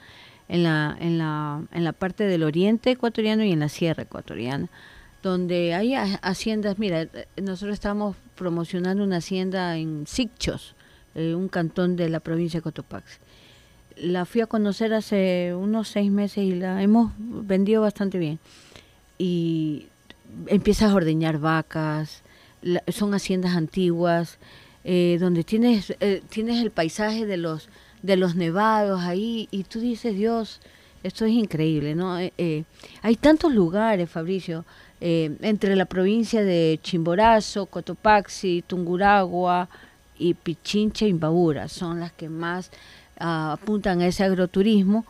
en, 0.47 0.63
la, 0.63 0.95
en, 0.99 1.17
la, 1.17 1.63
en 1.73 1.83
la 1.83 1.91
parte 1.91 2.23
del 2.23 2.43
oriente 2.43 2.91
ecuatoriano 2.91 3.43
y 3.43 3.51
en 3.51 3.59
la 3.59 3.69
sierra 3.69 4.03
ecuatoriana 4.03 4.69
donde 5.21 5.73
hay 5.73 5.95
haciendas, 5.95 6.79
mira, 6.79 7.01
eh, 7.01 7.27
nosotros 7.41 7.73
estamos 7.73 8.15
promocionando 8.35 9.03
una 9.03 9.17
hacienda 9.17 9.77
en 9.77 10.07
Sicchos, 10.07 10.75
eh, 11.15 11.35
un 11.35 11.49
cantón 11.49 11.95
de 11.95 12.09
la 12.09 12.19
provincia 12.19 12.59
de 12.59 12.63
Cotopaxi. 12.63 13.17
La 13.97 14.25
fui 14.25 14.41
a 14.41 14.47
conocer 14.47 14.93
hace 14.93 15.53
unos 15.53 15.89
seis 15.89 16.09
meses 16.09 16.45
y 16.45 16.55
la 16.55 16.81
hemos 16.81 17.11
vendido 17.17 17.81
bastante 17.81 18.17
bien. 18.17 18.39
Y 19.17 19.87
empiezas 20.47 20.91
a 20.91 20.95
ordeñar 20.95 21.37
vacas, 21.39 22.23
son 22.87 23.13
haciendas 23.13 23.55
antiguas, 23.55 24.37
eh, 24.83 25.17
donde 25.19 25.43
tienes, 25.43 25.95
tienes 26.29 26.61
el 26.61 26.71
paisaje 26.71 27.25
de 27.25 27.37
los, 27.37 27.69
de 28.01 28.17
los 28.17 28.35
nevados 28.35 29.01
ahí 29.01 29.47
y 29.51 29.63
tú 29.63 29.79
dices, 29.79 30.15
Dios, 30.15 30.61
esto 31.03 31.25
es 31.25 31.31
increíble, 31.31 31.95
¿no? 31.95 32.15
hay 32.15 33.15
tantos 33.15 33.53
lugares, 33.53 34.09
Fabricio, 34.09 34.65
eh, 35.01 35.37
entre 35.41 35.77
la 35.77 35.85
provincia 35.85 36.43
de 36.43 36.77
Chimborazo, 36.83 37.67
Cotopaxi, 37.67 38.63
Tunguragua 38.67 39.69
y 40.17 40.33
Pichincha 40.33 41.05
Imbabura. 41.05 41.69
Son 41.69 42.01
las 42.01 42.11
que 42.11 42.27
más 42.27 42.69
ah, 43.17 43.53
apuntan 43.53 44.01
a 44.01 44.07
ese 44.07 44.25
agroturismo. 44.25 45.05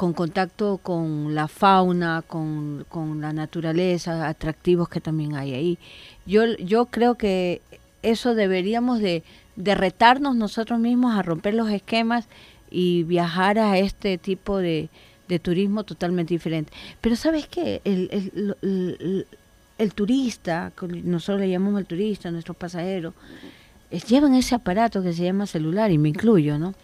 Eh, 0.00 0.06
con 0.10 0.14
contacto 0.14 0.78
con 0.82 1.34
la 1.34 1.46
fauna, 1.46 2.22
con, 2.26 2.86
la 3.20 3.32
naturaleza, 3.32 4.28
atractivos 4.28 4.88
que 4.88 5.00
también 5.00 5.34
hay 5.36 5.52
ahí. 5.52 5.78
Yo, 6.24 6.44
yo 6.56 6.86
creo 6.86 7.16
que 7.16 7.60
eso 8.02 8.34
deberíamos 8.34 9.00
de, 9.00 9.22
de 9.56 9.74
retarnos 9.74 10.36
nosotros 10.36 10.80
mismos 10.80 11.14
a 11.14 11.22
romper 11.22 11.52
los 11.54 11.70
esquemas 11.70 12.28
y 12.70 13.02
viajar 13.02 13.58
a 13.58 13.76
este 13.76 14.16
tipo 14.16 14.56
de, 14.58 14.88
de 15.28 15.38
turismo 15.38 15.84
totalmente 15.84 16.32
diferente. 16.32 16.72
Pero 17.02 17.14
¿sabes 17.14 17.46
qué? 17.46 17.82
El, 17.84 19.26
el, 19.78 19.94
turista, 19.94 20.72
nosotros 21.04 21.40
le 21.40 21.50
llamamos 21.50 21.80
el 21.80 21.86
turista, 21.86 22.30
nuestros 22.30 22.56
pasajeros, 22.56 23.12
llevan 24.08 24.34
ese 24.34 24.54
aparato 24.54 25.02
que 25.02 25.12
se 25.12 25.24
llama 25.24 25.46
celular, 25.46 25.90
y 25.90 25.98
me 25.98 26.08
incluyo, 26.08 26.58
¿no? 26.58 26.74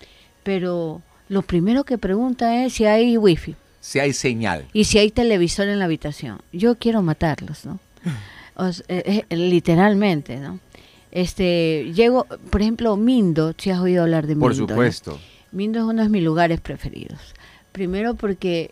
Pero 0.42 1.00
lo 1.28 1.42
primero 1.42 1.84
que 1.84 1.98
pregunta 1.98 2.64
es 2.64 2.74
si 2.74 2.84
hay 2.84 3.16
wifi. 3.16 3.54
Si 3.80 3.98
hay 3.98 4.12
señal. 4.12 4.66
Y 4.72 4.84
si 4.84 4.98
hay 4.98 5.10
televisor 5.10 5.68
en 5.68 5.78
la 5.78 5.84
habitación. 5.84 6.40
Yo 6.52 6.76
quiero 6.76 7.02
matarlos, 7.02 7.64
¿no? 7.64 7.78
Eh, 8.88 9.22
eh, 9.28 9.36
literalmente, 9.36 10.38
¿no? 10.38 10.60
Este, 11.12 11.92
llego, 11.94 12.24
por 12.24 12.62
ejemplo, 12.62 12.96
Mindo, 12.96 13.52
si 13.58 13.68
has 13.68 13.80
oído 13.80 14.02
hablar 14.02 14.26
de 14.26 14.34
Mindo. 14.34 14.46
Por 14.46 14.54
supuesto. 14.54 15.20
Mindo 15.52 15.80
es 15.80 15.84
uno 15.84 16.02
de 16.02 16.08
mis 16.08 16.22
lugares 16.22 16.62
preferidos. 16.62 17.20
Primero 17.72 18.14
porque 18.14 18.70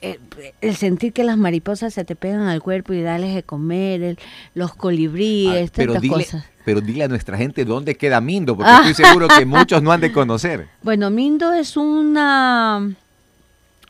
eh, 0.00 0.18
el, 0.60 0.76
sentir 0.76 1.12
que 1.12 1.24
las 1.24 1.38
mariposas 1.38 1.94
se 1.94 2.04
te 2.04 2.14
pegan 2.16 2.42
al 2.42 2.60
cuerpo 2.60 2.92
y 2.92 3.02
darles 3.02 3.34
de 3.34 3.42
comer, 3.42 4.18
los 4.54 4.74
colibríes, 4.74 5.70
ah, 5.70 5.72
tantas 5.72 6.02
cosas. 6.06 6.44
Pero 6.64 6.80
dile 6.80 7.04
a 7.04 7.08
nuestra 7.08 7.36
gente 7.36 7.64
dónde 7.64 7.94
queda 7.96 8.20
Mindo, 8.20 8.56
porque 8.56 8.72
estoy 8.72 9.06
seguro 9.06 9.28
que 9.28 9.44
muchos 9.46 9.82
no 9.82 9.92
han 9.92 10.00
de 10.00 10.12
conocer. 10.12 10.68
Bueno, 10.82 11.10
Mindo 11.10 11.52
es 11.52 11.76
una 11.76 12.94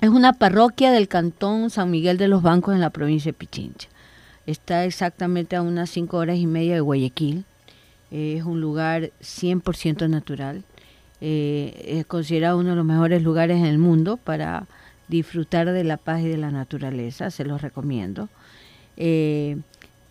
es 0.00 0.08
una 0.08 0.32
parroquia 0.32 0.90
del 0.90 1.08
cantón 1.08 1.70
San 1.70 1.90
Miguel 1.90 2.18
de 2.18 2.28
los 2.28 2.42
Bancos 2.42 2.74
en 2.74 2.80
la 2.80 2.90
provincia 2.90 3.30
de 3.30 3.38
Pichincha. 3.38 3.88
Está 4.46 4.84
exactamente 4.84 5.56
a 5.56 5.62
unas 5.62 5.88
cinco 5.90 6.18
horas 6.18 6.36
y 6.36 6.46
media 6.46 6.74
de 6.74 6.80
Guayaquil. 6.80 7.44
Es 8.10 8.44
un 8.44 8.60
lugar 8.60 9.10
100% 9.22 10.08
natural 10.08 10.64
eh, 11.26 11.98
es 12.00 12.04
considerado 12.04 12.58
uno 12.58 12.70
de 12.70 12.76
los 12.76 12.84
mejores 12.84 13.22
lugares 13.22 13.56
en 13.56 13.64
el 13.64 13.78
mundo 13.78 14.18
para 14.18 14.66
disfrutar 15.08 15.72
de 15.72 15.82
la 15.82 15.96
paz 15.96 16.20
y 16.20 16.28
de 16.28 16.36
la 16.36 16.50
naturaleza, 16.50 17.30
se 17.30 17.44
los 17.44 17.62
recomiendo. 17.62 18.28
Eh, 18.98 19.56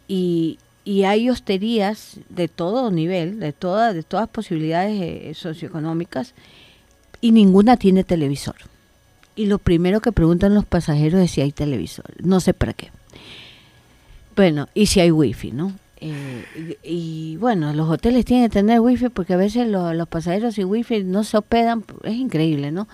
y, 0.07 0.57
hay 1.03 1.29
hosterías 1.29 2.17
de 2.29 2.47
todo 2.47 2.91
nivel, 2.91 3.39
de, 3.39 3.53
todas 3.53 3.93
de 3.95 4.03
todas 4.03 4.27
posibilidades 4.27 5.01
eh, 5.01 5.33
socioeconómicas, 5.33 6.33
y 7.21 7.31
ninguna 7.31 7.77
tiene 7.77 8.03
televisor. 8.03 8.55
Y 9.35 9.45
lo 9.45 9.59
primero 9.59 10.01
que 10.01 10.11
preguntan 10.11 10.53
los 10.53 10.65
pasajeros 10.65 11.21
es 11.21 11.31
si 11.31 11.41
hay 11.41 11.51
televisor. 11.51 12.05
No 12.21 12.39
sé 12.39 12.53
para 12.53 12.73
qué. 12.73 12.91
Bueno, 14.35 14.67
y 14.73 14.87
si 14.87 14.99
hay 14.99 15.11
wifi, 15.11 15.51
¿no? 15.51 15.73
Eh, 16.01 16.77
y, 16.83 17.37
bueno, 17.37 17.71
los 17.73 17.89
hoteles 17.89 18.25
tienen 18.25 18.49
que 18.49 18.53
tener 18.53 18.81
wifi 18.81 19.07
porque 19.07 19.33
a 19.33 19.37
veces 19.37 19.67
los 19.69 20.07
pasajeros 20.09 20.55
sin 20.55 20.65
wifi 20.65 21.03
no 21.03 21.23
se 21.23 21.37
hospedan, 21.37 21.85
es 22.03 22.15
increíble, 22.15 22.71
¿no? 22.71 22.87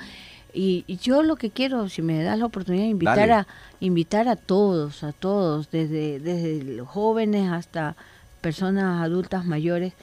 Y, 0.54 0.84
yo 1.02 1.22
lo 1.22 1.36
que 1.36 1.52
quiero, 1.52 1.90
si 1.90 2.02
me 2.02 2.24
das 2.24 2.40
la 2.40 2.46
oportunidad, 2.46 2.86
invitar 2.86 3.32
a 3.32 3.48
invitar 3.80 4.28
a 4.28 4.36
todos, 4.36 5.04
a 5.04 5.12
todos, 5.12 5.70
desde 5.72 6.20
desde 6.20 6.82
jóvenes 6.82 7.52
hasta 7.52 7.96
personas 8.42 9.02
adultas 9.02 9.46
mayores, 9.46 9.94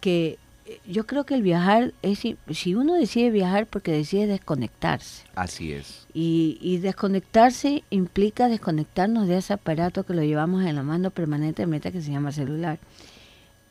que 0.00 0.38
yo 0.86 1.06
creo 1.06 1.24
que 1.24 1.34
el 1.34 1.42
viajar 1.42 1.92
es 2.02 2.20
si 2.50 2.74
uno 2.74 2.94
decide 2.94 3.30
viajar 3.30 3.66
porque 3.66 3.92
decide 3.92 4.26
desconectarse. 4.26 5.24
Así 5.34 5.72
es. 5.72 6.06
Y, 6.14 6.58
y, 6.60 6.78
desconectarse 6.78 7.82
implica 7.90 8.48
desconectarnos 8.48 9.28
de 9.28 9.38
ese 9.38 9.52
aparato 9.52 10.04
que 10.04 10.14
lo 10.14 10.22
llevamos 10.22 10.64
en 10.64 10.76
la 10.76 10.82
mano 10.82 11.10
permanentemente 11.10 11.92
que 11.92 12.00
se 12.00 12.10
llama 12.10 12.32
celular. 12.32 12.78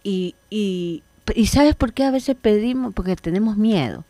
Y, 0.03 0.35
y, 0.49 1.03
y 1.35 1.47
sabes 1.47 1.75
por 1.75 1.93
qué 1.93 2.03
a 2.03 2.11
veces 2.11 2.35
pedimos 2.39 2.93
porque 2.93 3.15
tenemos 3.15 3.57
miedo. 3.57 4.03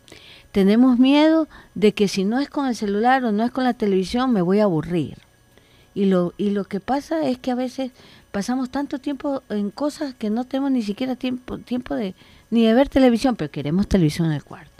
Tenemos 0.52 0.98
miedo 0.98 1.48
de 1.74 1.92
que 1.92 2.08
si 2.08 2.24
no 2.24 2.38
es 2.38 2.48
con 2.48 2.66
el 2.66 2.76
celular 2.76 3.24
o 3.24 3.32
no 3.32 3.42
es 3.42 3.50
con 3.50 3.64
la 3.64 3.74
televisión 3.74 4.32
me 4.32 4.42
voy 4.42 4.60
a 4.60 4.64
aburrir. 4.64 5.18
Y 5.94 6.06
lo, 6.06 6.32
y 6.38 6.50
lo 6.50 6.64
que 6.64 6.80
pasa 6.80 7.26
es 7.26 7.38
que 7.38 7.50
a 7.50 7.54
veces 7.54 7.90
pasamos 8.30 8.70
tanto 8.70 8.98
tiempo 8.98 9.42
en 9.50 9.70
cosas 9.70 10.14
que 10.14 10.30
no 10.30 10.44
tenemos 10.44 10.70
ni 10.70 10.82
siquiera 10.82 11.16
tiempo, 11.16 11.58
tiempo 11.58 11.94
de, 11.94 12.14
ni 12.50 12.64
de 12.64 12.74
ver 12.74 12.88
televisión, 12.88 13.36
pero 13.36 13.50
queremos 13.50 13.88
televisión 13.88 14.28
en 14.28 14.34
el 14.34 14.44
cuarto. 14.44 14.70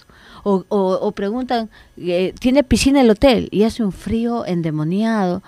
O, 0.45 0.65
o, 0.69 1.13
preguntan, 1.13 1.71
eh, 1.97 2.35
¿tiene 2.41 2.65
piscina 2.65 3.01
el 3.01 3.11
hotel? 3.11 3.49
Y 3.53 3.63
hace 3.63 3.85
un 3.85 3.93
frío 3.93 4.45
endemoniado. 4.45 5.41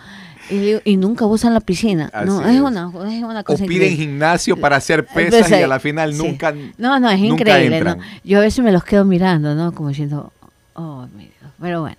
Y, 0.51 0.97
nunca 0.97 1.27
usan 1.27 1.55
la 1.55 1.61
piscina. 1.61 2.11
no, 2.25 2.47
es, 2.47 2.61
Una, 2.61 2.91
es 3.11 3.23
una 3.23 3.43
cosa 3.43 3.65
O 3.65 3.67
piden 3.67 3.97
gimnasio 3.97 4.57
para 4.57 4.77
hacer 4.77 5.07
pesas 5.07 5.51
y 5.51 5.55
a 5.55 5.67
la 5.67 5.81
final 5.81 6.17
nunca. 6.17 6.55
No, 6.79 6.99
no, 7.01 7.11
es 7.11 7.21
increíble. 7.21 7.81
¿no? 7.81 7.99
Yo 8.25 8.39
a 8.39 8.43
veces 8.43 8.65
me 8.65 8.73
los 8.73 8.85
quedo 8.85 9.05
mirando, 9.05 9.55
¿no? 9.55 9.73
Como 9.73 9.89
diciendo, 9.89 10.33
oh, 10.75 11.07
mi 11.17 11.25
Dios. 11.25 11.53
Pero 11.61 11.81
bueno, 11.81 11.97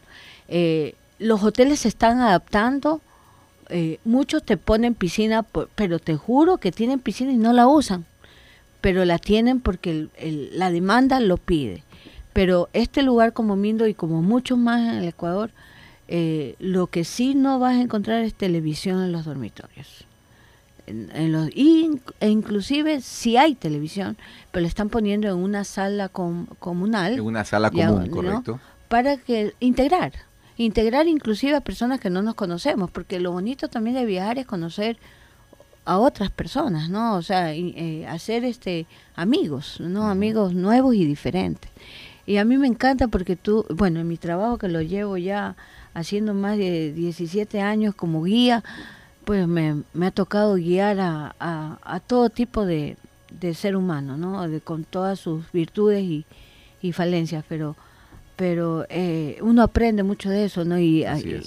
eh, 0.48 0.96
los 1.20 1.44
hoteles 1.44 1.80
se 1.80 1.88
están 1.88 2.20
adaptando. 2.20 3.02
Eh, 3.70 4.00
muchos 4.06 4.44
te 4.44 4.58
ponen 4.58 4.94
piscina, 4.94 5.44
pero 5.76 5.98
te 6.00 6.16
juro 6.16 6.58
que 6.58 6.72
tienen 6.72 7.00
piscina 7.00 7.32
y 7.32 7.38
no 7.38 7.52
la 7.52 7.68
usan 7.68 8.06
pero 8.86 9.04
la 9.04 9.18
tienen 9.18 9.62
porque 9.62 10.10
la 10.52 10.70
demanda 10.70 11.20
lo 11.20 11.38
pide. 11.38 11.82
Pero 12.34 12.70
este 12.72 13.02
lugar 13.02 13.34
como 13.34 13.56
Mindo 13.56 13.88
y 13.88 13.96
como 13.96 14.22
muchos 14.22 14.60
más 14.60 14.80
en 14.80 14.98
el 15.00 15.08
Ecuador, 15.08 15.50
eh, 16.08 16.56
lo 16.60 16.88
que 16.88 17.04
sí 17.04 17.36
no 17.36 17.60
vas 17.60 17.76
a 17.76 17.82
encontrar 17.82 18.22
es 18.24 18.34
televisión 18.34 19.04
en 19.04 19.12
los 19.12 19.26
dormitorios. 19.26 20.06
en, 20.88 21.32
los, 21.32 21.50
y, 21.56 22.00
e 22.20 22.30
inclusive 22.30 23.02
si 23.02 23.38
hay 23.38 23.56
televisión, 23.56 24.18
pero 24.52 24.62
le 24.62 24.68
están 24.68 24.90
poniendo 24.90 25.28
en 25.28 25.36
una 25.36 25.64
sala 25.64 26.10
comunal. 26.10 27.14
En 27.14 27.22
una 27.22 27.44
sala 27.44 27.72
común, 27.72 28.10
correcto. 28.10 28.60
Para 28.88 29.18
que 29.18 29.56
integrar, 29.60 30.14
integrar 30.58 31.08
inclusive 31.08 31.56
a 31.56 31.62
personas 31.62 32.00
que 32.00 32.12
no 32.12 32.22
nos 32.22 32.36
conocemos, 32.36 32.92
porque 32.92 33.20
lo 33.20 33.32
bonito 33.32 33.68
también 33.68 33.96
de 33.96 34.06
viajar 34.06 34.38
es 34.38 34.46
conocer 34.46 34.98
a 35.86 35.98
otras 35.98 36.32
personas, 36.32 36.90
¿no? 36.90 37.16
O 37.16 37.22
sea, 37.22 37.54
eh, 37.54 38.06
hacer 38.08 38.44
este 38.44 38.86
amigos, 39.16 39.80
¿no? 39.80 40.10
Amigos 40.10 40.54
nuevos 40.54 40.96
y 40.96 41.06
diferentes. 41.06 41.72
Y 42.26 42.38
a 42.38 42.46
mí 42.46 42.58
me 42.58 42.68
encanta 42.68 43.08
porque 43.08 43.36
tú, 43.36 43.66
bueno, 43.70 44.00
en 44.00 44.08
mi 44.08 44.18
trabajo 44.18 44.58
que 44.58 44.68
lo 44.68 44.82
llevo 44.82 45.18
ya 45.18 45.56
haciendo 45.96 46.36
más 46.36 46.58
de 46.58 46.94
17 46.94 47.62
años 47.62 47.96
como 47.96 48.24
guía, 48.24 48.64
pues 49.24 49.48
me, 49.48 49.84
ha 50.02 50.12
tocado 50.12 50.56
guiar 50.56 51.00
a, 51.00 51.36
a, 51.40 52.00
todo 52.02 52.30
tipo 52.30 52.66
de, 52.66 52.98
de, 53.32 53.56
ser 53.56 53.76
humano, 53.76 54.18
¿no? 54.18 54.48
De, 54.48 54.62
con 54.62 54.84
todas 54.84 55.20
sus 55.20 55.52
virtudes 55.52 56.04
y, 56.04 56.26
y 56.82 56.92
falencias, 56.92 57.44
pero 57.50 57.76
pero 58.36 58.86
eh, 58.90 59.38
uno 59.42 59.64
aprende 59.64 60.04
mucho 60.04 60.30
de 60.30 60.44
eso, 60.44 60.66
¿no? 60.66 60.78
Y, 60.78 61.06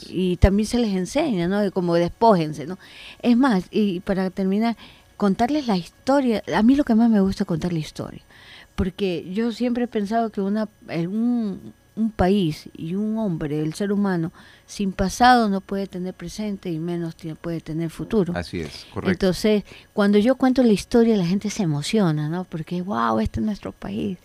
y, 0.09 0.37
también 0.39 0.67
se 0.67 0.79
les 0.79 0.95
enseña, 0.97 1.47
¿no? 1.47 1.71
Como 1.71 1.95
despójense, 1.95 2.67
¿no? 2.67 2.79
Es 3.21 3.37
más, 3.37 3.65
y 3.71 4.01
para 4.01 4.31
terminar, 4.31 4.75
contarles 5.19 5.67
la 5.67 5.77
historia, 5.77 6.43
a 6.55 6.63
mí 6.63 6.77
lo 6.77 6.85
que 6.85 6.95
más 6.95 7.11
me 7.11 7.21
gusta 7.21 7.45
es 7.45 7.47
contar 7.47 7.75
la 7.75 7.79
historia, 7.79 8.23
porque 8.75 9.31
yo 9.35 9.53
siempre 9.53 9.85
he 9.85 9.89
pensado 9.89 10.31
que 10.31 10.41
una, 10.41 10.67
un, 10.89 11.75
un 11.99 12.13
país 12.13 12.69
y 12.77 12.95
un 12.95 13.19
hombre, 13.19 13.61
el 13.61 13.75
ser 13.75 13.91
humano, 13.91 14.33
sin 14.67 14.93
pasado 14.93 15.49
no 15.49 15.61
puede 15.61 15.89
tener 15.89 16.15
presente 16.15 16.71
y 16.71 16.79
menos 16.79 17.17
puede 17.41 17.61
tener 17.61 17.91
futuro. 17.91 18.33
Así 18.37 18.61
es, 18.61 18.87
correcto. 18.95 19.11
Entonces, 19.11 19.65
cuando 19.93 20.19
yo 20.19 20.37
cuento 20.37 20.63
la 20.63 20.73
historia, 20.73 21.17
la 21.17 21.27
gente 21.27 21.51
se 21.51 21.65
emociona, 21.65 22.29
¿no? 22.29 22.45
Porque, 22.45 22.81
wow, 22.83 23.19
este 23.19 23.41
es 23.41 23.47
nuestro 23.47 23.73
país 23.73 24.19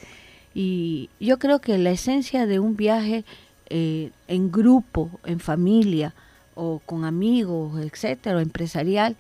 y 0.54 1.10
yo 1.20 1.40
creo 1.40 1.60
que 1.60 1.78
la 1.78 1.90
esencia 1.90 2.46
de 2.46 2.60
un 2.60 2.76
viaje 2.76 3.26
eh, 3.70 4.12
en 4.28 4.52
grupo, 4.52 5.10
en 5.26 5.40
familia 5.40 6.14
o 6.54 6.80
con 6.86 7.06
amigos, 7.06 7.82
etcétera, 7.82 8.38
o 8.38 8.40
empresarial, 8.40 9.16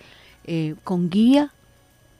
eh, 0.45 0.75
con 0.83 1.09
guía, 1.09 1.51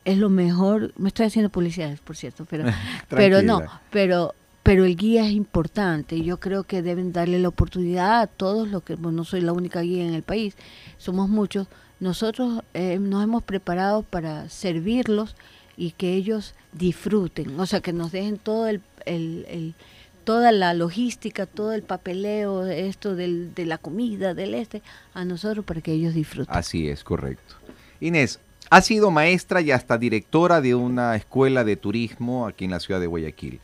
es 0.04 0.18
lo 0.18 0.30
mejor. 0.30 0.94
Me 0.98 1.10
estoy 1.10 1.28
haciendo 1.28 1.52
publicidad, 1.52 1.96
por 2.04 2.16
cierto, 2.16 2.46
pero, 2.50 2.66
pero 3.10 3.44
no, 3.44 3.62
pero 3.92 4.34
pero 4.64 4.86
el 4.86 4.96
guía 4.96 5.26
es 5.26 5.34
importante 5.34 6.22
yo 6.22 6.40
creo 6.40 6.64
que 6.64 6.82
deben 6.82 7.12
darle 7.12 7.40
la 7.40 7.50
oportunidad 7.50 8.22
a 8.22 8.28
todos 8.28 8.68
los 8.70 8.82
que, 8.84 8.96
bueno, 8.96 9.18
no 9.18 9.24
soy 9.26 9.42
la 9.42 9.52
única 9.52 9.82
guía 9.82 10.06
en 10.06 10.14
el 10.14 10.24
país, 10.24 10.56
somos 10.98 11.30
muchos, 11.30 11.68
nosotros 12.00 12.64
eh, 12.74 12.98
nos 13.00 13.24
hemos 13.24 13.44
preparado 13.44 14.04
para 14.04 14.50
servirlos 14.50 15.36
y 15.76 15.92
que 15.92 16.14
ellos 16.14 16.56
disfruten, 16.72 17.60
o 17.60 17.66
sea, 17.66 17.82
que 17.82 17.94
nos 17.94 18.12
dejen 18.12 18.38
todo 18.38 18.68
el, 18.68 18.82
el, 19.06 19.76
toda 20.24 20.52
la 20.52 20.74
logística, 20.74 21.46
todo 21.46 21.74
el 21.74 21.84
papeleo, 21.84 22.66
esto 22.68 23.16
del, 23.16 23.54
de 23.54 23.66
la 23.66 23.78
comida, 23.78 24.34
del 24.34 24.54
este, 24.54 24.82
a 25.14 25.26
nosotros 25.26 25.66
para 25.66 25.82
que 25.82 25.92
ellos 25.92 26.14
disfruten. 26.14 26.56
Así 26.56 26.88
es, 26.90 27.04
correcto. 27.04 27.56
Inés, 28.00 28.40
ha 28.70 28.82
sido 28.82 29.12
maestra 29.12 29.62
y 29.62 29.72
hasta 29.72 29.98
directora 29.98 30.62
de 30.62 30.76
una 30.76 31.16
escuela 31.16 31.64
de 31.64 31.76
turismo 31.76 32.48
aquí 32.48 32.66
en 32.66 32.72
la 32.72 32.80
ciudad 32.80 33.00
de 33.00 33.08
Guayaquil. 33.08 33.60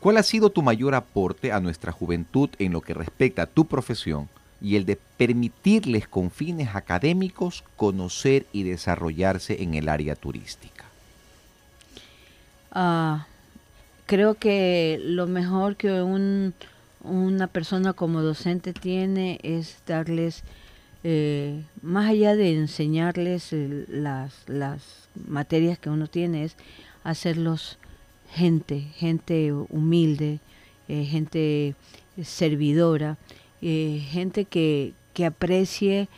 ¿Cuál 0.00 0.16
ha 0.16 0.22
sido 0.22 0.48
tu 0.48 0.62
mayor 0.62 0.94
aporte 0.94 1.52
a 1.52 1.60
nuestra 1.60 1.92
juventud 1.92 2.48
en 2.58 2.72
lo 2.72 2.80
que 2.80 2.94
respecta 2.94 3.42
a 3.42 3.46
tu 3.46 3.66
profesión 3.66 4.30
y 4.62 4.76
el 4.76 4.86
de 4.86 4.98
permitirles 5.18 6.08
con 6.08 6.30
fines 6.30 6.74
académicos 6.74 7.64
conocer 7.76 8.46
y 8.50 8.62
desarrollarse 8.62 9.62
en 9.62 9.74
el 9.74 9.90
área 9.90 10.16
turística? 10.16 10.86
Ah, 12.72 13.26
creo 14.06 14.34
que 14.36 14.98
lo 15.02 15.26
mejor 15.26 15.76
que 15.76 16.00
un, 16.00 16.54
una 17.02 17.46
persona 17.46 17.92
como 17.92 18.22
docente 18.22 18.72
tiene 18.72 19.38
es 19.42 19.82
darles, 19.86 20.44
eh, 21.04 21.62
más 21.82 22.08
allá 22.08 22.36
de 22.36 22.54
enseñarles 22.54 23.52
las 23.52 24.32
materias 25.28 25.78
que 25.78 25.90
uno 25.90 26.06
tiene, 26.06 26.44
es 26.44 26.56
hacerlos 27.04 27.78
gente, 28.32 28.80
gente 28.96 29.52
humilde, 29.52 30.40
eh, 30.88 31.04
gente 31.04 31.74
servidora, 32.22 33.16
eh, 33.62 34.02
gente 34.10 34.44
que, 34.44 34.92
que 35.14 35.26
aprecie 35.26 36.08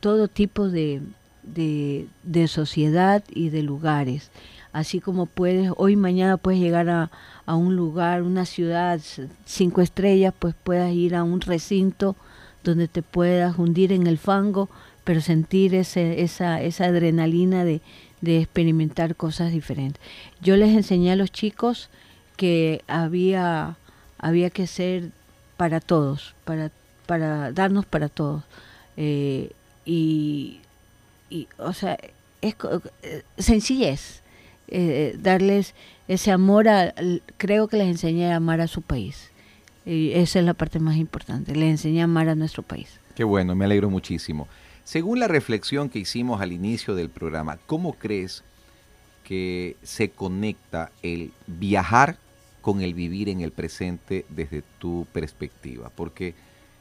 todo 0.00 0.28
tipo 0.28 0.68
de, 0.68 1.00
de, 1.42 2.06
de 2.22 2.46
sociedad 2.46 3.24
y 3.30 3.48
de 3.48 3.62
lugares. 3.62 4.30
Así 4.72 5.00
como 5.00 5.26
puedes, 5.26 5.72
hoy 5.76 5.96
mañana 5.96 6.36
puedes 6.36 6.60
llegar 6.60 6.88
a, 6.88 7.10
a 7.46 7.56
un 7.56 7.74
lugar, 7.74 8.22
una 8.22 8.44
ciudad, 8.44 9.00
cinco 9.44 9.80
estrellas, 9.80 10.34
pues 10.38 10.54
puedas 10.62 10.92
ir 10.92 11.14
a 11.14 11.24
un 11.24 11.40
recinto 11.40 12.14
donde 12.62 12.86
te 12.86 13.02
puedas 13.02 13.58
hundir 13.58 13.92
en 13.92 14.06
el 14.06 14.18
fango, 14.18 14.68
pero 15.04 15.20
sentir 15.20 15.74
ese, 15.74 16.22
esa, 16.22 16.60
esa 16.60 16.84
adrenalina 16.84 17.64
de, 17.64 17.80
de 18.20 18.38
experimentar 18.38 19.16
cosas 19.16 19.52
diferentes. 19.52 20.02
Yo 20.40 20.56
les 20.56 20.70
enseñé 20.76 21.12
a 21.12 21.16
los 21.16 21.30
chicos 21.30 21.88
que 22.36 22.82
había, 22.86 23.76
había 24.18 24.50
que 24.50 24.66
ser 24.66 25.10
para 25.56 25.80
todos, 25.80 26.34
para, 26.44 26.70
para 27.06 27.52
darnos 27.52 27.86
para 27.86 28.08
todos. 28.08 28.42
Eh, 28.96 29.52
y, 29.84 30.60
y, 31.30 31.48
o 31.58 31.72
sea, 31.72 31.98
es 32.40 32.56
eh, 33.02 33.22
sencillez. 33.38 34.22
Eh, 34.70 35.16
darles 35.18 35.74
ese 36.08 36.30
amor, 36.30 36.68
a, 36.68 36.92
creo 37.38 37.68
que 37.68 37.78
les 37.78 37.88
enseñé 37.88 38.32
a 38.32 38.36
amar 38.36 38.60
a 38.60 38.66
su 38.66 38.82
país. 38.82 39.30
Y 39.86 40.12
esa 40.12 40.40
es 40.40 40.44
la 40.44 40.52
parte 40.52 40.78
más 40.78 40.96
importante, 40.96 41.54
les 41.54 41.70
enseñé 41.70 42.02
a 42.02 42.04
amar 42.04 42.28
a 42.28 42.34
nuestro 42.34 42.62
país. 42.62 43.00
Qué 43.14 43.24
bueno, 43.24 43.54
me 43.54 43.64
alegro 43.64 43.88
muchísimo. 43.88 44.46
Según 44.88 45.20
la 45.20 45.28
reflexión 45.28 45.90
que 45.90 45.98
hicimos 45.98 46.40
al 46.40 46.50
inicio 46.50 46.94
del 46.94 47.10
programa, 47.10 47.58
¿cómo 47.66 47.92
crees 47.92 48.42
que 49.22 49.76
se 49.82 50.08
conecta 50.08 50.90
el 51.02 51.30
viajar 51.46 52.16
con 52.62 52.80
el 52.80 52.94
vivir 52.94 53.28
en 53.28 53.42
el 53.42 53.52
presente 53.52 54.24
desde 54.30 54.62
tu 54.78 55.06
perspectiva? 55.12 55.90
Porque 55.94 56.34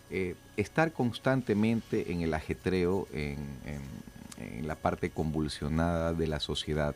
eh, 0.09 0.35
estar 0.55 0.93
constantemente 0.93 2.13
en 2.13 2.21
el 2.21 2.33
ajetreo, 2.33 3.09
en, 3.11 3.39
en 4.37 4.65
la 4.65 4.75
parte 4.75 5.09
convulsionada 5.09 6.13
de 6.13 6.27
la 6.27 6.39
sociedad, 6.39 6.95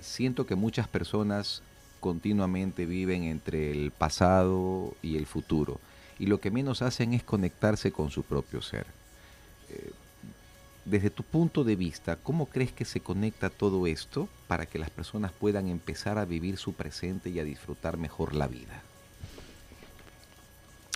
siento 0.00 0.46
que 0.46 0.54
muchas 0.54 0.86
personas 0.86 1.62
continuamente 1.98 2.86
viven 2.86 3.24
entre 3.24 3.72
el 3.72 3.90
pasado 3.90 4.94
y 5.02 5.16
el 5.16 5.26
futuro 5.26 5.80
y 6.20 6.26
lo 6.26 6.38
que 6.38 6.52
menos 6.52 6.80
hacen 6.80 7.12
es 7.12 7.24
conectarse 7.24 7.90
con 7.90 8.12
su 8.12 8.22
propio 8.22 8.62
ser. 8.62 8.86
Eh, 9.70 9.90
desde 10.84 11.10
tu 11.10 11.24
punto 11.24 11.64
de 11.64 11.74
vista, 11.74 12.16
¿cómo 12.16 12.46
crees 12.46 12.72
que 12.72 12.84
se 12.84 13.00
conecta 13.00 13.50
todo 13.50 13.86
esto 13.86 14.28
para 14.46 14.66
que 14.66 14.78
las 14.78 14.90
personas 14.90 15.32
puedan 15.32 15.68
empezar 15.68 16.16
a 16.18 16.24
vivir 16.24 16.58
su 16.58 16.74
presente 16.74 17.30
y 17.30 17.40
a 17.40 17.44
disfrutar 17.44 17.96
mejor 17.96 18.34
la 18.34 18.46
vida? 18.46 18.82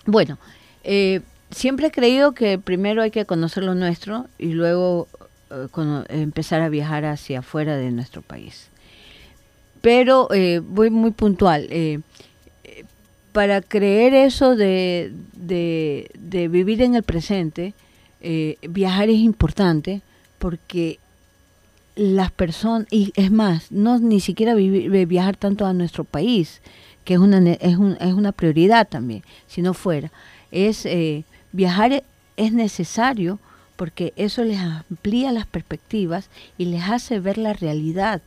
Bueno, 0.07 0.39
eh, 0.85 1.23
siempre 1.51 1.89
he 1.89 1.91
creído 1.91 2.33
que 2.33 2.59
primero 2.59 3.03
hay 3.03 3.11
que 3.11 3.27
conocer 3.27 3.65
lo 3.65 3.75
nuestro 3.75 4.27
y 4.39 4.53
luego 4.53 5.09
eh, 5.51 6.05
empezar 6.09 6.61
a 6.61 6.69
viajar 6.69 7.05
hacia 7.05 7.41
afuera 7.41 7.77
de 7.77 7.91
nuestro 7.91 8.23
país 8.23 8.69
pero 9.83 10.29
voy 10.69 10.91
muy 10.91 11.11
puntual. 11.11 11.67
Para 13.33 13.61
creer 13.61 14.13
eso 14.13 14.57
de, 14.57 15.13
vivir 16.51 16.83
en 16.83 16.97
el 16.97 17.03
presente, 17.05 17.75
eh, 18.21 18.57
viajar 18.63 19.09
es 19.09 19.19
importante 19.19 20.03
porque 20.39 20.99
las 21.97 22.31
personas, 22.31 22.87
y 22.91 23.13
es 23.17 23.31
más, 23.31 23.71
no 23.71 23.99
ni 23.99 24.21
siquiera 24.21 24.55
viajar 24.55 25.37
tanto 25.37 25.67
a 25.67 25.73
nuestro 25.73 26.05
país, 26.05 26.61
que 27.05 27.15
es 27.15 27.21
una, 27.21 27.39
es, 27.39 27.77
es 28.01 28.13
una 28.15 28.33
prioridad 28.33 28.89
también, 28.89 29.23
si 29.49 29.61
no 29.61 29.75
fuera, 29.75 30.11
es 30.51 30.87
viajar 31.53 32.03
es 32.37 32.53
necesario 32.53 33.39
porque 33.77 34.13
eso 34.17 34.45
les 34.45 34.59
amplía 34.59 35.33
las 35.33 35.47
perspectivas 35.47 36.29
y 36.59 36.67
les 36.67 36.83
hace 36.85 37.21
ver 37.21 37.39
la 37.39 37.53
realidad 37.53 38.21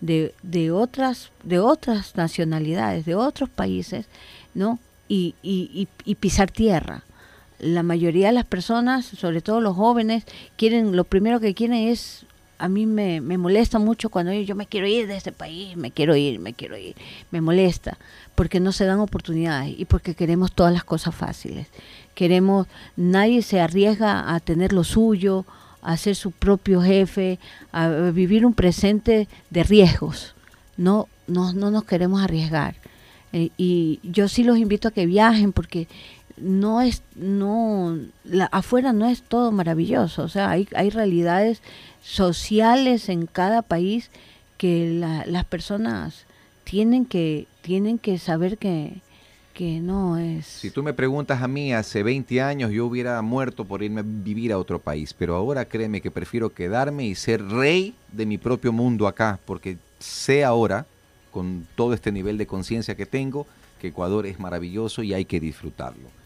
de, 0.00 0.34
de, 0.42 0.70
otras, 0.70 1.30
de 1.42 1.58
otras 1.60 2.16
nacionalidades, 2.16 3.04
de 3.04 3.14
otros 3.14 3.48
países, 3.48 4.06
¿no? 4.54 4.78
Y, 5.08 5.34
y, 5.42 5.88
y, 6.04 6.14
pisar 6.14 6.50
tierra. 6.50 7.02
La 7.62 7.82
mayoría 7.82 8.26
de 8.26 8.32
las 8.34 8.44
personas, 8.44 9.06
sobre 9.06 9.40
todo 9.40 9.62
los 9.62 9.76
jóvenes, 9.76 10.24
quieren, 10.56 10.94
lo 10.94 11.04
primero 11.04 11.40
que 11.40 11.54
quieren 11.54 11.88
es 11.88 12.26
a 12.58 12.68
mí 12.68 12.86
me, 12.86 13.20
me, 13.20 13.38
molesta 13.38 13.80
mucho 13.80 14.08
cuando 14.08 14.32
yo, 14.32 14.40
yo, 14.42 14.54
me 14.54 14.66
quiero 14.66 14.86
ir 14.86 15.08
de 15.08 15.16
este 15.16 15.32
país, 15.32 15.76
me 15.76 15.90
quiero 15.90 16.14
ir, 16.14 16.38
me 16.38 16.54
quiero 16.54 16.76
ir. 16.76 16.94
Me 17.32 17.40
molesta 17.40 17.98
porque 18.36 18.60
no 18.60 18.70
se 18.70 18.84
dan 18.84 19.00
oportunidades 19.00 19.74
y 19.76 19.84
porque 19.84 20.14
queremos 20.14 20.52
todas 20.52 20.72
las 20.72 20.84
cosas 20.84 21.12
fáciles. 21.12 21.66
Queremos, 22.14 22.68
nadie 22.94 23.42
se 23.42 23.60
arriesga 23.60 24.32
a 24.32 24.38
tener 24.38 24.72
lo 24.72 24.84
suyo, 24.84 25.44
a 25.82 25.96
ser 25.96 26.14
su 26.14 26.30
propio 26.30 26.80
jefe, 26.82 27.40
a 27.72 27.88
vivir 27.88 28.46
un 28.46 28.54
presente 28.54 29.26
de 29.50 29.64
riesgos. 29.64 30.34
No, 30.76 31.08
no, 31.26 31.52
no 31.52 31.72
nos 31.72 31.82
queremos 31.84 32.22
arriesgar. 32.22 32.76
Eh, 33.32 33.50
y 33.56 33.98
yo 34.04 34.28
sí 34.28 34.44
los 34.44 34.58
invito 34.58 34.88
a 34.88 34.90
que 34.92 35.06
viajen 35.06 35.52
porque 35.52 35.88
no 36.36 36.80
es, 36.80 37.02
no, 37.14 37.98
la, 38.24 38.46
afuera 38.46 38.92
no 38.92 39.08
es 39.08 39.22
todo 39.22 39.52
maravilloso. 39.52 40.22
O 40.22 40.28
sea, 40.28 40.50
hay, 40.50 40.68
hay 40.74 40.90
realidades 40.90 41.62
sociales 42.02 43.08
en 43.08 43.26
cada 43.26 43.62
país 43.62 44.10
que 44.58 45.24
las 45.26 45.44
personas 45.44 46.24
tienen 46.64 47.04
que, 47.04 47.46
tienen 47.62 47.98
que 47.98 48.18
saber 48.18 48.58
que, 48.58 49.00
que 49.54 49.80
no 49.80 50.18
es... 50.18 50.46
Si 50.46 50.70
tú 50.70 50.82
me 50.82 50.94
preguntas 50.94 51.42
a 51.42 51.48
mí, 51.48 51.72
hace 51.72 52.02
20 52.02 52.40
años 52.40 52.70
yo 52.70 52.86
hubiera 52.86 53.20
muerto 53.22 53.64
por 53.64 53.82
irme 53.82 54.00
a 54.00 54.04
vivir 54.06 54.52
a 54.52 54.58
otro 54.58 54.78
país, 54.78 55.14
pero 55.14 55.34
ahora 55.34 55.64
créeme 55.64 56.00
que 56.00 56.10
prefiero 56.10 56.50
quedarme 56.50 57.06
y 57.06 57.14
ser 57.14 57.44
rey 57.44 57.94
de 58.12 58.26
mi 58.26 58.38
propio 58.38 58.72
mundo 58.72 59.06
acá, 59.06 59.38
porque 59.44 59.78
sé 59.98 60.44
ahora, 60.44 60.86
con 61.30 61.66
todo 61.74 61.94
este 61.94 62.12
nivel 62.12 62.38
de 62.38 62.46
conciencia 62.46 62.94
que 62.94 63.06
tengo, 63.06 63.46
que 63.80 63.88
Ecuador 63.88 64.26
es 64.26 64.38
maravilloso 64.38 65.02
y 65.02 65.12
hay 65.12 65.24
que 65.24 65.40
disfrutarlo. 65.40 66.21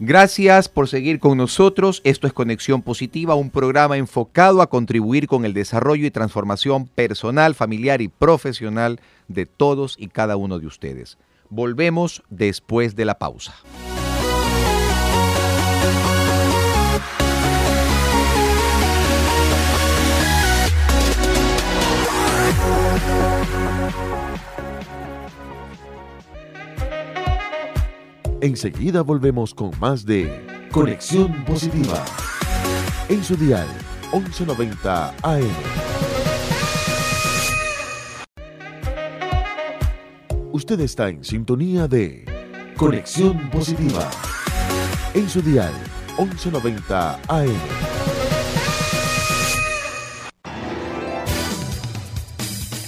Gracias 0.00 0.68
por 0.68 0.88
seguir 0.88 1.20
con 1.20 1.38
nosotros. 1.38 2.00
Esto 2.02 2.26
es 2.26 2.32
Conexión 2.32 2.82
Positiva, 2.82 3.36
un 3.36 3.50
programa 3.50 3.96
enfocado 3.96 4.60
a 4.60 4.68
contribuir 4.68 5.28
con 5.28 5.44
el 5.44 5.54
desarrollo 5.54 6.04
y 6.04 6.10
transformación 6.10 6.88
personal, 6.88 7.54
familiar 7.54 8.02
y 8.02 8.08
profesional 8.08 9.00
de 9.28 9.46
todos 9.46 9.94
y 9.96 10.08
cada 10.08 10.36
uno 10.36 10.58
de 10.58 10.66
ustedes. 10.66 11.16
Volvemos 11.48 12.24
después 12.28 12.96
de 12.96 13.04
la 13.04 13.18
pausa. 13.18 13.54
Enseguida 28.40 29.02
volvemos 29.02 29.54
con 29.54 29.70
más 29.80 30.04
de 30.04 30.44
Conexión 30.70 31.44
Positiva. 31.44 32.04
En 33.08 33.22
su 33.22 33.36
dial 33.36 33.66
1190 34.12 35.14
AM. 35.22 35.42
Usted 40.52 40.80
está 40.80 41.08
en 41.08 41.24
sintonía 41.24 41.88
de 41.88 42.24
Conexión 42.76 43.50
Positiva. 43.50 44.10
En 45.14 45.28
su 45.28 45.40
dial 45.40 45.72
1190 46.18 47.20
AM. 47.28 47.50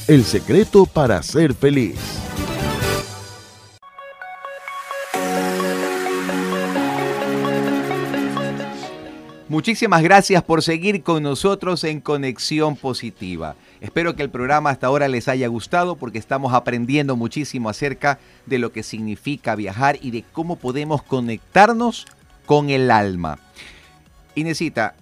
El 0.09 0.25
secreto 0.25 0.87
para 0.87 1.23
ser 1.23 1.55
feliz. 1.55 2.26
Muchísimas 9.57 10.03
gracias 10.03 10.43
por 10.43 10.63
seguir 10.63 11.03
con 11.03 11.23
nosotros 11.23 11.83
en 11.85 12.03
Conexión 12.03 12.77
Positiva. 12.77 13.57
Espero 13.81 14.15
que 14.15 14.23
el 14.23 14.29
programa 14.29 14.69
hasta 14.69 14.87
ahora 14.87 15.09
les 15.09 15.29
haya 15.29 15.49
gustado 15.49 15.97
porque 15.97 16.19
estamos 16.19 16.53
aprendiendo 16.53 17.17
muchísimo 17.17 17.71
acerca 17.71 18.19
de 18.45 18.59
lo 18.59 18.71
que 18.71 18.83
significa 18.83 19.55
viajar 19.55 19.97
y 20.03 20.11
de 20.11 20.25
cómo 20.31 20.57
podemos 20.57 21.03
conectarnos 21.03 22.05
con 22.45 22.69
el 22.69 22.91
alma. 22.91 23.39
Inesita, 24.35 24.95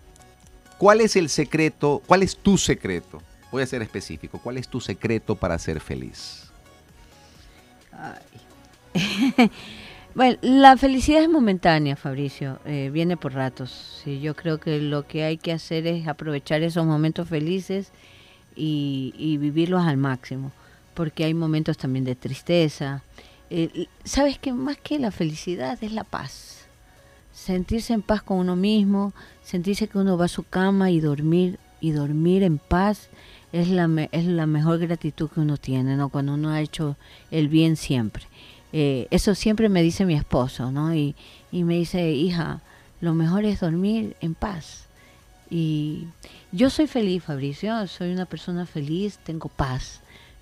¿cuál 0.79 1.01
es 1.01 1.17
el 1.17 1.31
secreto? 1.31 2.01
¿Cuál 2.07 2.23
es 2.23 2.37
tu 2.37 2.57
secreto? 2.57 3.21
Voy 3.51 3.65
a 3.65 3.67
ser 3.67 3.83
específico. 3.83 4.39
¿Cuál 4.39 4.59
es 4.59 4.69
tu 4.69 4.81
secreto 4.81 5.35
para 5.35 5.59
ser 5.59 5.81
feliz? 5.81 6.45
Ay. 7.91 9.51
Bueno, 10.15 10.39
la 10.43 10.77
felicidad 10.77 11.23
es 11.23 11.29
momentánea, 11.29 11.97
Fabricio, 11.97 12.61
eh, 12.65 12.89
viene 12.93 13.17
por 13.17 13.35
ratos. 13.35 14.01
Sí, 14.05 14.21
yo 14.21 14.37
creo 14.37 14.59
que 14.61 14.81
lo 14.81 15.09
que 15.09 15.25
hay 15.25 15.39
que 15.39 15.51
hacer 15.51 15.89
es 15.89 16.07
aprovechar 16.07 16.63
esos 16.63 16.87
momentos 16.87 17.29
felices 17.29 17.91
y, 18.55 19.37
vivirlos 19.41 19.83
al 19.85 19.97
máximo, 19.97 20.53
porque 20.95 21.25
hay 21.25 21.35
momentos 21.35 21.77
también 21.79 22.05
de 22.05 22.15
tristeza. 22.15 23.03
Eh, 23.51 23.89
Sabes 24.05 24.39
que 24.39 24.53
más 24.53 24.77
que 24.77 25.01
la 25.01 25.11
felicidad 25.11 25.83
es 25.83 25.91
la 25.91 26.05
paz, 26.05 26.67
sentirse 27.33 27.93
en 27.93 28.03
paz 28.03 28.23
con 28.23 28.39
uno 28.39 28.55
mismo, 28.55 29.13
sentirse 29.43 29.89
que 29.89 29.99
uno 29.99 30.17
va 30.17 30.27
a 30.27 30.29
su 30.29 30.45
cama 30.45 30.93
y 30.93 31.01
dormir 31.01 31.59
y 31.81 31.91
dormir 31.91 32.45
en 32.45 32.59
paz 32.59 33.09
es 33.53 33.69
la, 33.69 33.91
es 34.13 34.27
la 34.27 34.47
mejor 34.47 34.79
gratitud 34.79 35.29
que 35.29 35.41
uno 35.41 35.57
tiene, 35.57 35.97
¿no? 35.97 36.09
Cuando 36.09 36.35
uno 36.35 36.51
ha 36.51 36.61
hecho 36.61 36.97
el 37.33 37.49
bien 37.49 37.77
siempre. 37.77 38.25
Eh, 38.77 39.07
eso 39.13 39.37
siempre 39.37 39.69
me 39.69 39.85
dice 39.85 40.05
mi 40.05 40.15
esposo, 40.15 40.73
¿no? 40.73 40.93
Y, 40.93 41.15
me 41.53 41.75
dice, 41.75 42.11
hija, 42.11 42.61
lo 43.01 43.15
mejor 43.15 43.45
es 43.45 43.61
dormir 43.61 44.17
en 44.21 44.35
paz. 44.35 44.87
Y 45.49 46.09
yo 46.51 46.71
soy 46.71 46.89
feliz, 46.89 47.23
Fabricio, 47.23 47.87
soy 47.87 48.13
una 48.13 48.27
persona 48.27 48.67
feliz, 48.67 49.19
tengo 49.19 49.49
paz. 49.49 50.01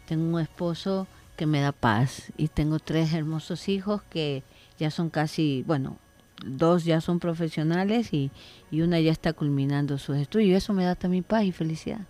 Tengo 0.09 0.35
un 0.35 0.41
esposo 0.41 1.07
que 1.37 1.45
me 1.45 1.61
da 1.61 1.72
paz 1.72 2.33
y 2.39 2.49
tengo 2.49 2.78
tres 2.78 3.12
hermosos 3.12 3.68
hijos 3.68 4.01
que 4.09 4.43
ya 4.78 4.91
son 4.91 5.11
casi, 5.11 5.62
bueno, 5.66 5.99
dos 6.43 6.85
ya 6.85 7.03
son 7.03 7.20
profesionales 7.20 8.14
y, 8.14 8.30
y 8.70 8.80
una 8.80 8.99
ya 8.99 9.12
está 9.12 9.35
culminando 9.35 9.99
sus 9.99 10.16
estudios. 10.16 10.49
Y 10.49 10.55
eso 10.55 10.72
me 10.72 10.85
da 10.87 10.95
también 10.95 11.22
paz 11.22 11.45
y 11.45 11.53
felicidad. 11.53 12.07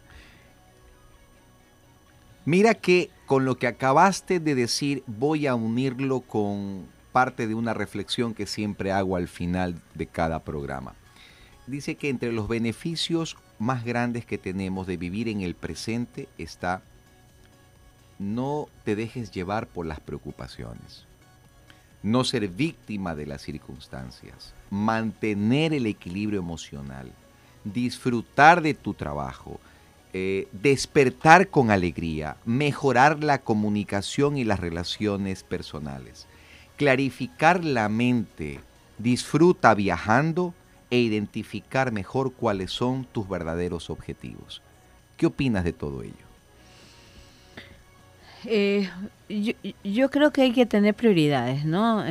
Mira 2.45 2.74
que 2.74 3.11
con 3.26 3.45
lo 3.45 3.57
que 3.57 3.68
acabaste 3.68 4.40
de 4.40 4.55
decir 4.55 5.05
voy 5.07 5.47
a 5.47 5.55
unirlo 5.55 6.20
con 6.20 6.86
parte 7.12 7.47
de 7.47 7.55
una 7.55 7.74
reflexión 7.74 8.34
que 8.34 8.47
siempre 8.47 8.90
hago 8.90 9.16
al 9.16 9.28
final 9.28 9.80
de 9.95 10.07
cada 10.07 10.40
programa. 10.40 10.95
Dice 11.66 11.95
que 11.95 12.09
entre 12.09 12.32
los 12.32 12.49
beneficios 12.49 13.36
más 13.59 13.84
grandes 13.84 14.26
que 14.26 14.38
tenemos 14.38 14.86
de 14.86 14.97
vivir 14.97 15.28
en 15.28 15.43
el 15.43 15.55
presente 15.55 16.28
está 16.36 16.82
no 18.18 18.68
te 18.84 18.97
dejes 18.97 19.30
llevar 19.30 19.66
por 19.66 19.86
las 19.86 20.01
preocupaciones, 20.01 21.07
no 22.03 22.24
ser 22.24 22.49
víctima 22.49 23.14
de 23.14 23.26
las 23.26 23.43
circunstancias, 23.43 24.55
mantener 24.70 25.72
el 25.72 25.86
equilibrio 25.86 26.40
emocional, 26.40 27.12
disfrutar 27.64 28.62
de 28.62 28.74
tu 28.74 28.95
trabajo, 28.95 29.61
eh, 30.15 30.47
despertar 30.53 31.49
con 31.49 31.71
alegría, 31.71 32.37
mejorar 32.45 33.25
la 33.25 33.39
comunicación 33.39 34.37
y 34.37 34.45
las 34.45 34.61
relaciones 34.61 35.43
personales, 35.43 36.27
clarificar 36.77 37.65
la 37.65 37.89
mente, 37.89 38.61
disfruta 38.99 39.73
viajando 39.75 40.53
e 40.91 40.99
identificar 40.99 41.93
mejor 41.93 42.35
cuáles 42.35 42.73
son 42.73 43.07
tus 43.11 43.27
verdaderos 43.27 43.89
objetivos. 43.89 44.61
¿Qué 45.17 45.25
opinas 45.25 45.65
de 45.65 45.73
todo 45.73 46.03
ello? 46.03 46.27
Eh, 48.45 48.91
yo, 49.83 50.11
creo 50.11 50.31
que 50.31 50.43
hay 50.43 50.53
que 50.53 50.67
tener 50.67 50.93
prioridades, 50.93 51.65
¿no? 51.65 52.05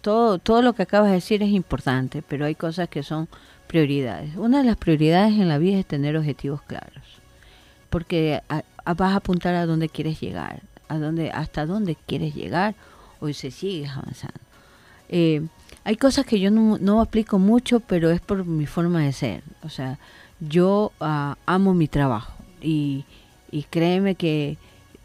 todo, 0.00 0.38
todo 0.38 0.62
lo 0.62 0.72
que 0.72 0.84
acabas 0.84 1.10
de 1.10 1.16
decir 1.16 1.42
es 1.42 1.50
importante, 1.50 2.22
pero 2.26 2.46
hay 2.46 2.54
cosas 2.54 2.88
que 2.88 3.02
son 3.02 3.28
prioridades. 3.66 4.34
Una 4.36 4.60
de 4.60 4.64
las 4.64 4.78
prioridades 4.78 5.34
en 5.34 5.48
la 5.48 5.58
vida 5.58 5.78
es 5.78 5.84
tener 5.84 6.16
objetivos 6.16 6.62
claros 6.62 7.17
porque 7.90 8.42
vas 8.48 9.12
a 9.12 9.16
apuntar 9.16 9.54
a 9.54 9.66
dónde 9.66 9.88
quieres 9.88 10.20
llegar, 10.20 10.62
a 10.88 10.98
dónde, 10.98 11.30
hasta 11.30 11.66
dónde 11.66 11.96
quieres 12.06 12.34
llegar, 12.34 12.74
o 13.20 13.32
se 13.32 13.50
sigues 13.50 13.90
avanzando. 13.90 14.40
Eh, 15.08 15.46
hay 15.84 15.96
cosas 15.96 16.26
que 16.26 16.38
yo 16.38 16.50
no, 16.50 17.00
aplico 17.00 17.38
mucho, 17.38 17.80
pero 17.80 18.10
es 18.10 18.20
por 18.20 18.44
mi 18.44 18.66
forma 18.66 19.00
de 19.00 19.12
ser. 19.12 19.42
O 19.62 19.70
sea, 19.70 19.98
yo 20.40 20.92
ah, 21.00 21.36
amo 21.46 21.74
mi 21.74 21.88
trabajo 21.88 22.32
y, 22.60 23.04
créeme 23.70 24.14
que 24.14 24.58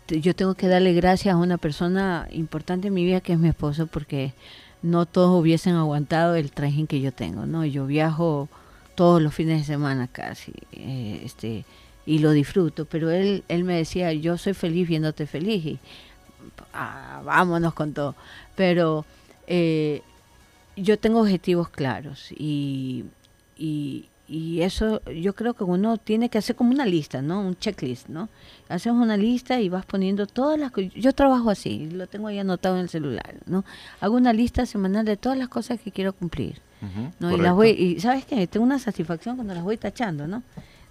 yo 0.07 0.36
tengo 0.36 0.55
que 0.55 0.67
darle 0.67 0.93
gracias 0.93 1.34
a 1.34 1.38
una 1.38 1.57
persona 1.57 2.27
importante 2.31 2.89
en 2.89 2.93
mi 2.93 3.05
vida 3.05 3.21
que 3.21 3.34
es 3.34 3.39
mi 3.39 3.47
esposo 3.47 3.88
porque 3.88 4.34
no 4.81 5.05
todos 5.05 5.39
hubiesen 5.39 5.75
aguantado 5.75 6.36
el 6.36 6.51
traje 6.51 6.86
que 6.86 6.99
yo 6.99 7.13
tengo, 7.13 7.45
¿no? 7.45 7.65
Yo 7.65 7.86
viajo 7.86 8.49
todos 8.95 9.21
los 9.21 9.34
fines 9.34 9.59
de 9.59 9.73
semana 9.73 10.07
casi, 10.07 10.53
eh, 10.73 11.21
este, 11.23 11.63
y 12.05 12.19
lo 12.19 12.31
disfruto, 12.31 12.85
pero 12.85 13.09
él, 13.11 13.43
él 13.47 13.63
me 13.63 13.77
decía, 13.77 14.11
yo 14.13 14.37
soy 14.37 14.53
feliz 14.53 14.87
viéndote 14.87 15.25
feliz 15.25 15.65
y 15.65 15.79
ah, 16.73 17.21
vámonos 17.23 17.73
con 17.73 17.93
todo. 17.93 18.15
Pero 18.55 19.05
eh, 19.47 20.01
yo 20.75 20.99
tengo 20.99 21.21
objetivos 21.21 21.69
claros 21.69 22.31
y, 22.31 23.05
y, 23.57 24.09
y, 24.27 24.61
eso 24.61 25.01
yo 25.05 25.33
creo 25.33 25.53
que 25.53 25.63
uno 25.63 25.97
tiene 25.97 26.29
que 26.29 26.37
hacer 26.37 26.55
como 26.55 26.71
una 26.71 26.85
lista, 26.85 27.21
¿no? 27.21 27.39
Un 27.39 27.57
checklist, 27.57 28.09
¿no? 28.09 28.29
Haces 28.67 28.91
una 28.91 29.17
lista 29.17 29.61
y 29.61 29.69
vas 29.69 29.85
poniendo 29.85 30.27
todas 30.27 30.59
las 30.59 30.71
cosas. 30.71 30.93
Yo 30.93 31.13
trabajo 31.13 31.49
así, 31.49 31.89
lo 31.89 32.07
tengo 32.07 32.27
ahí 32.27 32.39
anotado 32.39 32.75
en 32.75 32.81
el 32.81 32.89
celular, 32.89 33.35
¿no? 33.45 33.63
Hago 34.01 34.15
una 34.15 34.33
lista 34.33 34.65
semanal 34.65 35.05
de 35.05 35.17
todas 35.17 35.37
las 35.37 35.47
cosas 35.47 35.79
que 35.79 35.91
quiero 35.91 36.13
cumplir 36.13 36.61
¿no? 37.19 37.31
Y 37.31 37.37
las 37.39 37.53
voy, 37.53 37.69
y 37.69 37.99
sabes 37.99 38.25
que 38.25 38.45
tengo 38.47 38.65
una 38.65 38.79
satisfacción 38.79 39.35
cuando 39.35 39.53
las 39.53 39.63
voy 39.63 39.77
tachando, 39.77 40.27
¿no? 40.27 40.43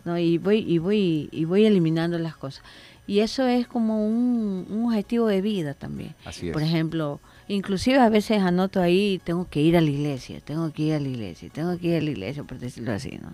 ¿No? 0.04 0.18
Y 0.18 0.38
voy, 0.38 0.58
y 0.58 0.78
voy, 0.78 1.28
y 1.32 1.44
voy 1.44 1.64
eliminando 1.64 2.18
las 2.18 2.36
cosas. 2.36 2.62
Y 3.06 3.18
eso 3.20 3.46
es 3.46 3.66
como 3.66 4.06
un, 4.06 4.66
un 4.70 4.84
objetivo 4.86 5.26
de 5.26 5.40
vida 5.40 5.74
también. 5.74 6.14
Así 6.24 6.46
es. 6.48 6.52
Por 6.52 6.62
ejemplo, 6.62 7.20
inclusive 7.48 7.98
a 7.98 8.08
veces 8.08 8.38
anoto 8.40 8.80
ahí, 8.80 9.20
tengo 9.24 9.48
que 9.48 9.60
ir 9.60 9.76
a 9.76 9.80
la 9.80 9.90
iglesia, 9.90 10.40
tengo 10.40 10.72
que 10.72 10.82
ir 10.84 10.94
a 10.94 11.00
la 11.00 11.08
iglesia, 11.08 11.48
tengo 11.52 11.76
que 11.78 11.88
ir 11.88 11.96
a 11.96 12.00
la 12.00 12.10
iglesia, 12.10 12.44
por 12.44 12.58
decirlo 12.58 12.92
así, 12.92 13.18
¿no? 13.20 13.30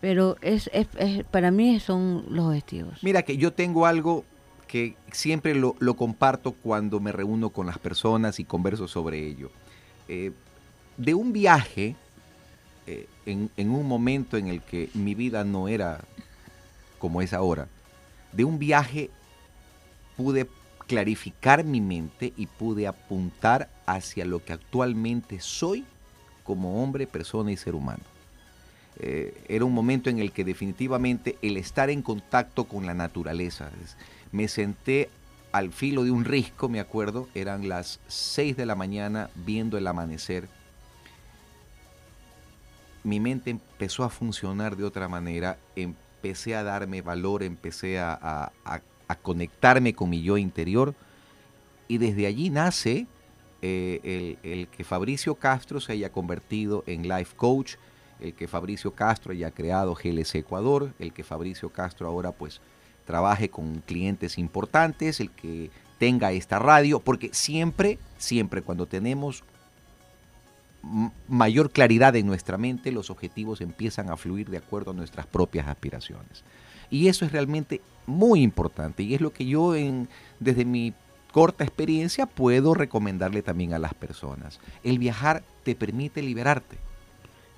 Pero 0.00 0.36
es, 0.42 0.68
es, 0.72 0.88
es- 0.98 1.24
para 1.24 1.50
mí 1.50 1.78
son 1.80 2.24
los 2.30 2.46
objetivos. 2.46 2.98
Mira 3.02 3.22
que 3.22 3.36
yo 3.36 3.52
tengo 3.52 3.86
algo 3.86 4.24
que 4.66 4.96
siempre 5.12 5.54
lo, 5.54 5.76
lo 5.78 5.94
comparto 5.94 6.52
cuando 6.52 6.98
me 6.98 7.12
reúno 7.12 7.50
con 7.50 7.66
las 7.66 7.78
personas 7.78 8.40
y 8.40 8.44
converso 8.44 8.88
sobre 8.88 9.24
ello. 9.26 9.50
Eh, 10.08 10.32
de 10.96 11.14
un 11.14 11.32
viaje, 11.32 11.94
en, 13.26 13.70
un 13.70 13.86
momento 13.86 14.36
en 14.36 14.48
el 14.48 14.62
que 14.62 14.88
mi 14.94 15.14
vida 15.14 15.44
no 15.44 15.68
era 15.68 16.00
como 16.98 17.20
es 17.20 17.32
ahora, 17.32 17.68
de 18.32 18.44
un 18.44 18.58
viaje 18.58 19.10
pude 20.16 20.48
clarificar 20.86 21.64
mi 21.64 21.80
mente 21.80 22.32
y 22.36 22.46
pude 22.46 22.86
apuntar 22.86 23.68
hacia 23.86 24.24
lo 24.24 24.44
que 24.44 24.52
actualmente 24.52 25.40
soy 25.40 25.84
como 26.44 26.82
hombre, 26.82 27.06
persona 27.06 27.50
y 27.52 27.56
ser 27.56 27.74
humano. 27.74 28.02
Eh, 28.98 29.36
era 29.48 29.64
un 29.64 29.74
momento 29.74 30.08
en 30.08 30.20
el 30.20 30.32
que 30.32 30.44
definitivamente 30.44 31.36
el 31.42 31.56
estar 31.56 31.90
en 31.90 32.02
contacto 32.02 32.64
con 32.64 32.86
la 32.86 32.94
naturaleza, 32.94 33.70
me 34.32 34.48
senté 34.48 35.10
al 35.52 35.72
filo 35.72 36.04
de 36.04 36.10
un 36.10 36.24
risco, 36.24 36.68
me 36.68 36.80
acuerdo, 36.80 37.28
eran 37.34 37.68
las 37.68 38.00
6 38.08 38.56
de 38.56 38.66
la 38.66 38.74
mañana 38.74 39.28
viendo 39.34 39.76
el 39.76 39.86
amanecer. 39.86 40.48
Mi 43.06 43.20
mente 43.20 43.50
empezó 43.50 44.02
a 44.02 44.10
funcionar 44.10 44.76
de 44.76 44.82
otra 44.82 45.06
manera, 45.06 45.60
empecé 45.76 46.56
a 46.56 46.64
darme 46.64 47.02
valor, 47.02 47.44
empecé 47.44 48.00
a, 48.00 48.50
conectarme 49.22 49.94
con 49.94 50.10
mi 50.10 50.22
yo 50.22 50.36
interior 50.36 50.92
y 51.86 51.98
desde 51.98 52.26
allí 52.26 52.50
nace 52.50 53.06
eh, 53.62 54.36
el, 54.42 54.50
el 54.50 54.66
que 54.66 54.82
Fabricio 54.82 55.36
Castro 55.36 55.80
se 55.80 55.92
haya 55.92 56.10
convertido 56.10 56.82
en 56.88 57.06
life 57.06 57.36
coach, 57.36 57.76
el 58.18 58.34
que 58.34 58.48
Fabricio 58.48 58.92
Castro 58.92 59.30
haya 59.30 59.52
creado 59.52 59.94
GLC 59.94 60.34
Ecuador, 60.34 60.92
el 60.98 61.12
que 61.12 61.22
Fabricio 61.22 61.68
Castro 61.68 62.08
ahora 62.08 62.32
pues 62.32 62.60
trabaje 63.04 63.48
con 63.50 63.82
clientes 63.86 64.36
importantes, 64.36 65.20
el 65.20 65.30
que 65.30 65.70
tenga 66.00 66.32
esta 66.32 66.58
radio, 66.58 66.98
porque 66.98 67.30
siempre, 67.32 68.00
siempre 68.18 68.62
cuando 68.62 68.86
tenemos 68.86 69.44
mayor 71.28 71.70
claridad 71.70 72.14
en 72.16 72.26
nuestra 72.26 72.58
mente, 72.58 72.92
los 72.92 73.10
objetivos 73.10 73.60
empiezan 73.60 74.10
a 74.10 74.16
fluir 74.16 74.48
de 74.50 74.58
acuerdo 74.58 74.92
a 74.92 74.94
nuestras 74.94 75.26
propias 75.26 75.66
aspiraciones. 75.66 76.44
Y 76.90 77.08
eso 77.08 77.24
es 77.24 77.32
realmente 77.32 77.80
muy 78.06 78.42
importante 78.42 79.02
y 79.02 79.14
es 79.14 79.20
lo 79.20 79.32
que 79.32 79.46
yo 79.46 79.74
en, 79.74 80.08
desde 80.38 80.64
mi 80.64 80.94
corta 81.32 81.64
experiencia 81.64 82.26
puedo 82.26 82.74
recomendarle 82.74 83.42
también 83.42 83.74
a 83.74 83.78
las 83.78 83.94
personas. 83.94 84.60
El 84.84 84.98
viajar 84.98 85.42
te 85.64 85.74
permite 85.74 86.22
liberarte, 86.22 86.78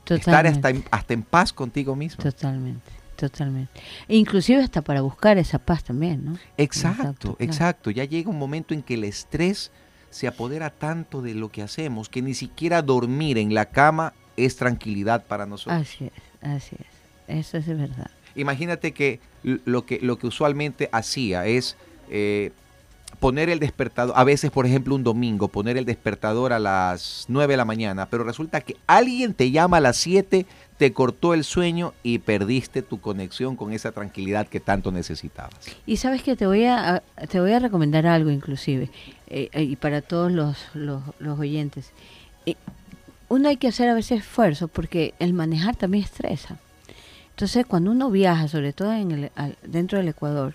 estar 0.09 0.47
hasta 0.47 0.61
Totalmente. 0.61 0.69
en, 0.69 0.85
hasta 0.91 1.15
en 1.15 1.23
paz 1.23 1.53
contigo 1.53 1.95
mismo. 1.95 2.25
Totalmente, 2.25 2.91
totalmente. 3.17 3.81
E 4.09 4.17
inclusive 4.17 4.63
hasta 4.63 4.81
para 4.83 5.03
buscar 5.03 5.37
esa 5.39 5.59
paz 5.59 5.85
también, 5.85 6.25
¿no? 6.25 6.39
Exacto, 6.57 7.03
Exacto, 7.03 7.37
exacto, 7.39 7.83
claro. 7.93 7.97
Ya 7.97 8.05
llega 8.05 8.31
un 8.31 8.39
momento 8.39 8.73
en 8.73 8.83
que 8.83 8.95
el 8.95 9.05
estrés 9.05 9.71
se 10.11 10.27
apodera 10.27 10.71
tanto 10.71 11.23
de 11.23 11.35
lo 11.35 11.51
que 11.51 11.63
hacemos 11.63 12.09
que 12.09 12.23
ni 12.23 12.35
siquiera 12.35 12.83
dormir 12.83 13.39
en 13.39 13.55
la 13.55 13.67
cama 13.67 14.15
es 14.37 14.57
tranquilidad 14.57 15.27
para 15.27 15.47
nosotros. 15.47 15.81
Así 15.83 16.05
es, 16.07 16.13
así 16.43 16.77
es. 16.79 17.37
Eso 17.39 17.59
es 17.59 17.67
verdad. 17.67 18.11
Imagínate 18.35 18.93
que 18.93 19.21
lo 19.43 19.85
que, 19.85 19.99
lo 20.01 20.19
que 20.19 20.27
usualmente 20.27 20.89
hacía 20.93 21.47
es 21.47 21.77
eh, 22.11 22.53
poner 23.21 23.49
el 23.51 23.59
despertador, 23.59 24.15
a 24.17 24.25
veces 24.25 24.51
por 24.51 24.67
ejemplo 24.67 24.95
un 24.95 25.03
domingo, 25.03 25.49
poner 25.49 25.77
el 25.77 25.85
despertador 25.85 26.53
a 26.53 26.59
las 26.59 27.25
9 27.29 27.53
de 27.53 27.57
la 27.57 27.65
mañana, 27.65 28.07
pero 28.07 28.23
resulta 28.25 28.61
que 28.61 28.77
alguien 28.87 29.35
te 29.35 29.51
llama 29.51 29.79
a 29.79 29.81
las 29.81 29.97
7, 29.97 30.47
te 30.77 30.93
cortó 30.93 31.35
el 31.35 31.43
sueño 31.43 31.95
y 32.05 32.19
perdiste 32.21 32.83
tu 32.83 33.01
conexión 33.01 33.57
con 33.57 33.73
esa 33.73 33.91
tranquilidad 33.91 34.47
que 34.47 34.61
tanto 34.61 34.93
necesitabas. 34.93 35.55
Y 35.87 35.97
sabes 35.97 36.23
que 36.23 36.37
te 36.37 36.47
voy 36.47 36.65
a, 36.67 37.03
te 37.29 37.41
voy 37.41 37.53
a 37.53 37.59
recomendar 37.59 38.07
algo 38.07 38.31
inclusive, 38.31 38.89
eh, 39.27 39.49
eh, 39.53 39.63
y 39.65 39.75
para 39.77 40.01
todos 40.03 40.31
los, 40.31 40.57
los, 40.75 41.03
oyentes. 41.39 41.91
Eh, 42.47 42.55
uno 43.29 43.49
hay 43.49 43.57
que 43.57 43.69
hacer 43.69 43.89
a 43.89 43.95
veces 43.95 44.21
esfuerzo 44.21 44.69
porque 44.69 45.15
el 45.19 45.33
manejar 45.33 45.75
también 45.75 46.05
estresa. 46.05 46.59
Entonces, 47.31 47.67
cuando 47.67 47.91
uno 47.91 48.11
viaja, 48.11 48.47
sobre 48.49 48.73
todo 48.73 48.93
en 48.93 49.11
el, 49.11 49.31
al- 49.35 49.57
dentro 49.65 49.99
del 49.99 50.09
Ecuador, 50.09 50.55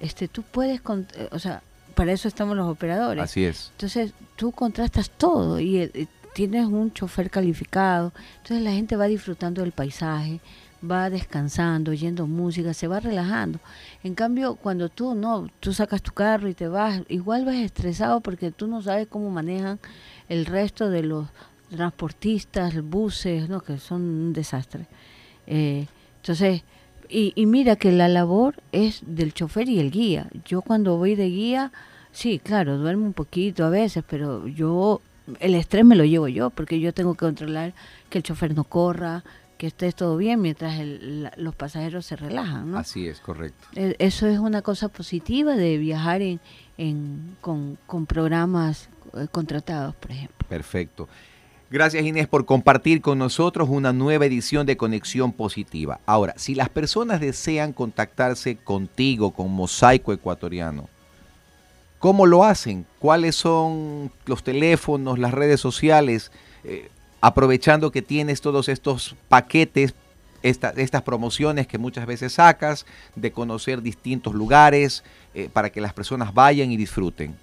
este, 0.00 0.28
tú 0.28 0.42
puedes, 0.42 0.80
con- 0.80 1.06
o 1.30 1.38
sea, 1.38 1.62
para 1.94 2.12
eso 2.12 2.28
estamos 2.28 2.56
los 2.56 2.68
operadores. 2.68 3.22
Así 3.24 3.44
es. 3.44 3.70
Entonces 3.72 4.12
tú 4.36 4.52
contrastas 4.52 5.10
todo 5.10 5.60
y 5.60 5.78
eh, 5.78 5.90
eh, 5.94 6.06
tienes 6.34 6.66
un 6.66 6.92
chofer 6.92 7.30
calificado, 7.30 8.12
entonces 8.38 8.62
la 8.62 8.72
gente 8.72 8.96
va 8.96 9.06
disfrutando 9.06 9.62
del 9.62 9.72
paisaje, 9.72 10.40
va 10.88 11.10
descansando, 11.10 11.90
oyendo 11.90 12.26
música, 12.26 12.72
se 12.72 12.88
va 12.88 13.00
relajando. 13.00 13.60
En 14.02 14.14
cambio, 14.14 14.54
cuando 14.54 14.88
tú 14.88 15.14
no, 15.14 15.48
tú 15.60 15.72
sacas 15.72 16.02
tu 16.02 16.12
carro 16.12 16.48
y 16.48 16.54
te 16.54 16.68
vas, 16.68 17.02
igual 17.08 17.44
vas 17.44 17.56
estresado 17.56 18.20
porque 18.20 18.50
tú 18.50 18.66
no 18.66 18.80
sabes 18.82 19.06
cómo 19.08 19.30
manejan 19.30 19.78
el 20.28 20.46
resto 20.46 20.88
de 20.88 21.02
los 21.02 21.26
transportistas, 21.70 22.82
buses, 22.82 23.48
no, 23.48 23.60
que 23.60 23.78
son 23.78 24.02
un 24.02 24.32
desastre. 24.32 24.86
Eh, 25.46 25.86
entonces, 26.16 26.62
y, 27.10 27.32
y 27.34 27.46
mira 27.46 27.76
que 27.76 27.92
la 27.92 28.08
labor 28.08 28.54
es 28.72 29.02
del 29.06 29.34
chofer 29.34 29.68
y 29.68 29.78
el 29.80 29.90
guía. 29.90 30.28
Yo 30.44 30.62
cuando 30.62 30.96
voy 30.96 31.14
de 31.16 31.28
guía, 31.28 31.72
sí, 32.12 32.38
claro, 32.38 32.78
duermo 32.78 33.04
un 33.06 33.12
poquito 33.12 33.64
a 33.64 33.70
veces, 33.70 34.04
pero 34.08 34.46
yo, 34.46 35.00
el 35.40 35.54
estrés 35.54 35.84
me 35.84 35.96
lo 35.96 36.04
llevo 36.04 36.28
yo, 36.28 36.50
porque 36.50 36.80
yo 36.80 36.92
tengo 36.94 37.14
que 37.14 37.20
controlar 37.26 37.74
que 38.08 38.18
el 38.18 38.24
chofer 38.24 38.54
no 38.54 38.64
corra, 38.64 39.24
que 39.58 39.66
esté 39.66 39.92
todo 39.92 40.16
bien 40.16 40.40
mientras 40.40 40.78
el- 40.80 41.24
la- 41.24 41.32
los 41.36 41.54
pasajeros 41.54 42.06
se 42.06 42.16
relajan, 42.16 42.70
¿no? 42.70 42.78
Así 42.78 43.06
es, 43.06 43.20
correcto. 43.20 43.66
E- 43.74 43.94
Eso 43.98 44.26
es 44.26 44.38
una 44.38 44.62
cosa 44.62 44.88
positiva 44.88 45.54
de 45.54 45.76
viajar 45.76 46.22
en, 46.22 46.40
en- 46.78 47.36
con, 47.42 47.76
con 47.86 48.06
programas 48.06 48.88
eh, 49.14 49.26
contratados, 49.30 49.94
por 49.96 50.12
ejemplo. 50.12 50.46
Perfecto. 50.48 51.08
Gracias 51.70 52.04
Inés 52.04 52.26
por 52.26 52.46
compartir 52.46 53.00
con 53.00 53.18
nosotros 53.18 53.68
una 53.70 53.92
nueva 53.92 54.26
edición 54.26 54.66
de 54.66 54.76
Conexión 54.76 55.32
Positiva. 55.32 56.00
Ahora, 56.04 56.34
si 56.36 56.56
las 56.56 56.68
personas 56.68 57.20
desean 57.20 57.72
contactarse 57.72 58.56
contigo, 58.56 59.30
con 59.30 59.52
Mosaico 59.52 60.12
Ecuatoriano, 60.12 60.88
¿cómo 62.00 62.26
lo 62.26 62.42
hacen? 62.42 62.86
¿Cuáles 62.98 63.36
son 63.36 64.10
los 64.26 64.42
teléfonos, 64.42 65.20
las 65.20 65.32
redes 65.32 65.60
sociales? 65.60 66.32
Eh, 66.64 66.88
aprovechando 67.20 67.92
que 67.92 68.02
tienes 68.02 68.40
todos 68.40 68.68
estos 68.68 69.14
paquetes, 69.28 69.94
esta- 70.42 70.70
estas 70.70 71.02
promociones 71.02 71.68
que 71.68 71.78
muchas 71.78 72.04
veces 72.04 72.32
sacas, 72.32 72.84
de 73.14 73.30
conocer 73.30 73.80
distintos 73.80 74.34
lugares, 74.34 75.04
eh, 75.34 75.48
para 75.52 75.70
que 75.70 75.80
las 75.80 75.92
personas 75.92 76.34
vayan 76.34 76.72
y 76.72 76.76
disfruten. 76.76 77.36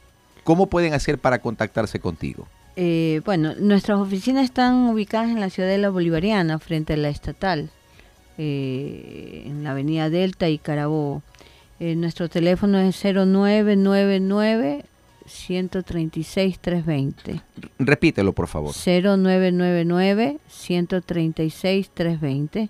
¿Cómo 0.43 0.67
pueden 0.67 0.93
hacer 0.93 1.17
para 1.17 1.39
contactarse 1.39 2.01
contigo? 2.01 2.45
Eh, 2.79 3.21
bueno, 3.25 3.55
nuestras 3.57 3.97
oficinas 3.97 4.43
están 4.43 4.75
ubicadas 4.89 5.31
en 5.31 5.39
la 5.39 5.49
ciudad 5.49 5.67
de 5.67 5.79
la 5.79 5.89
Bolivariana, 5.89 6.59
frente 6.59 6.93
a 6.93 6.97
la 6.97 7.09
estatal, 7.09 7.71
eh, 8.37 9.45
en 9.47 9.63
la 9.63 9.71
avenida 9.71 10.11
Delta 10.11 10.47
y 10.47 10.59
Carabobo. 10.59 11.23
Eh, 11.79 11.95
nuestro 11.95 12.29
teléfono 12.29 12.77
es 12.77 12.95
0999 13.03 14.85
136 15.25 16.59
320. 16.59 17.41
Repítelo, 17.79 18.33
por 18.33 18.47
favor. 18.47 18.75
0999 18.75 20.37
136 20.47 21.89
320. 21.95 22.69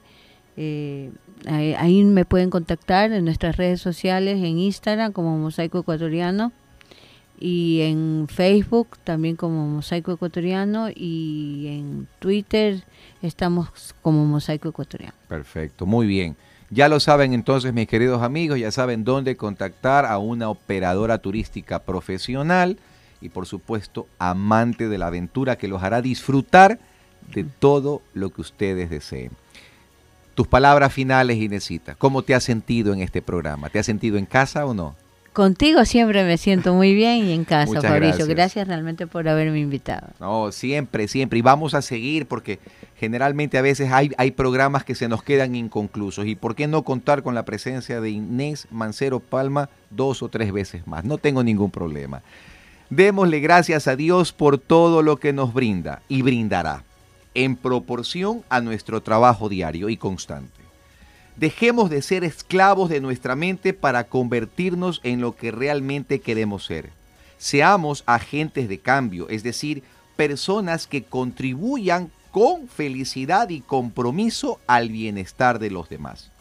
Eh, 0.55 1.11
ahí, 1.47 1.73
ahí 1.73 2.01
me 2.05 2.23
pueden 2.23 2.49
contactar 2.49 3.11
en 3.11 3.25
nuestras 3.25 3.57
redes 3.57 3.81
sociales, 3.81 4.37
en 4.37 4.57
Instagram 4.57 5.11
como 5.11 5.37
Mosaico 5.37 5.79
Ecuatoriano 5.79 6.53
y 7.39 7.81
en 7.81 8.27
Facebook 8.29 8.97
también 9.03 9.35
como 9.35 9.67
Mosaico 9.67 10.11
Ecuatoriano 10.11 10.89
y 10.89 11.67
en 11.67 12.07
Twitter 12.19 12.83
estamos 13.21 13.95
como 14.01 14.25
Mosaico 14.25 14.69
Ecuatoriano. 14.69 15.13
Perfecto, 15.27 15.85
muy 15.85 16.07
bien. 16.07 16.35
Ya 16.69 16.89
lo 16.89 16.99
saben 16.99 17.33
entonces, 17.33 17.73
mis 17.73 17.87
queridos 17.87 18.21
amigos, 18.23 18.59
ya 18.59 18.71
saben 18.71 19.03
dónde 19.03 19.37
contactar 19.37 20.05
a 20.05 20.17
una 20.17 20.49
operadora 20.49 21.19
turística 21.19 21.79
profesional 21.79 22.77
y 23.21 23.29
por 23.29 23.45
supuesto 23.45 24.07
amante 24.19 24.89
de 24.89 24.97
la 24.97 25.07
aventura 25.07 25.57
que 25.57 25.67
los 25.67 25.81
hará 25.81 26.01
disfrutar 26.01 26.79
de 27.33 27.43
todo 27.43 28.01
lo 28.13 28.31
que 28.31 28.41
ustedes 28.41 28.89
deseen. 28.89 29.31
Tus 30.35 30.47
palabras 30.47 30.93
finales, 30.93 31.37
Inesita. 31.37 31.95
¿Cómo 31.95 32.21
te 32.21 32.35
has 32.35 32.43
sentido 32.43 32.93
en 32.93 33.01
este 33.01 33.21
programa? 33.21 33.69
¿Te 33.69 33.79
has 33.79 33.85
sentido 33.85 34.17
en 34.17 34.25
casa 34.25 34.65
o 34.65 34.73
no? 34.73 34.95
Contigo 35.37 35.85
siempre 35.85 36.23
me 36.23 36.35
siento 36.39 36.73
muy 36.73 36.95
bien 36.95 37.27
y 37.27 37.31
en 37.31 37.45
casa, 37.45 37.79
Fabricio. 37.79 38.25
Gracias. 38.25 38.67
realmente 38.67 39.05
por 39.05 39.29
haberme 39.29 39.59
invitado. 39.59 40.07
No, 40.19 40.51
siempre, 40.51 41.07
siempre. 41.07 41.37
Y 41.37 41.43
vamos 41.43 41.75
a 41.75 41.83
seguir 41.83 42.25
porque 42.25 42.57
generalmente 42.95 43.59
a 43.59 43.61
veces 43.61 43.91
hay, 43.91 44.09
hay 44.17 44.31
programas 44.31 44.83
que 44.83 44.95
se 44.95 45.07
nos 45.07 45.21
quedan 45.21 45.55
inconclusos. 45.55 46.25
¿Y 46.25 46.33
por 46.33 46.55
qué 46.55 46.65
no 46.65 46.81
contar 46.81 47.21
con 47.21 47.35
la 47.35 47.45
presencia 47.45 48.01
de 48.01 48.09
Inés 48.09 48.67
Mancero 48.71 49.19
Palma 49.19 49.69
dos 49.91 50.23
o 50.23 50.29
tres 50.29 50.51
veces 50.51 50.87
más? 50.87 51.05
No 51.05 51.19
tengo 51.19 51.43
ningún 51.43 51.69
problema. 51.69 52.23
Démosle 52.89 53.39
gracias 53.39 53.87
a 53.87 53.95
Dios 53.95 54.33
por 54.33 54.57
todo 54.57 55.03
lo 55.03 55.17
que 55.17 55.33
nos 55.33 55.53
brinda 55.53 56.01
y 56.09 56.23
brindará 56.23 56.83
en 57.35 57.55
proporción 57.57 58.41
a 58.49 58.59
nuestro 58.59 59.03
trabajo 59.03 59.49
diario 59.49 59.89
y 59.89 59.97
constante. 59.97 60.66
Dejemos 61.37 61.89
de 61.91 62.01
ser 62.01 62.23
esclavos 62.23 62.89
de 62.89 62.99
nuestra 62.99 63.35
mente 63.35 63.73
para 63.73 64.05
convertirnos 64.05 64.99
en 65.03 65.21
lo 65.21 65.35
que 65.35 65.51
realmente 65.51 66.19
queremos 66.19 66.65
ser. 66.65 66.89
Seamos 67.37 68.03
agentes 68.07 68.67
de 68.67 68.79
cambio, 68.79 69.29
es 69.29 69.43
decir, 69.43 69.83
personas 70.15 70.87
que 70.87 71.03
contribuyan 71.03 72.09
con 72.31 72.67
felicidad 72.67 73.49
y 73.49 73.61
compromiso 73.61 74.59
al 74.65 74.89
bienestar 74.89 75.59
de 75.59 75.69
los 75.69 75.89
demás. 75.89 76.31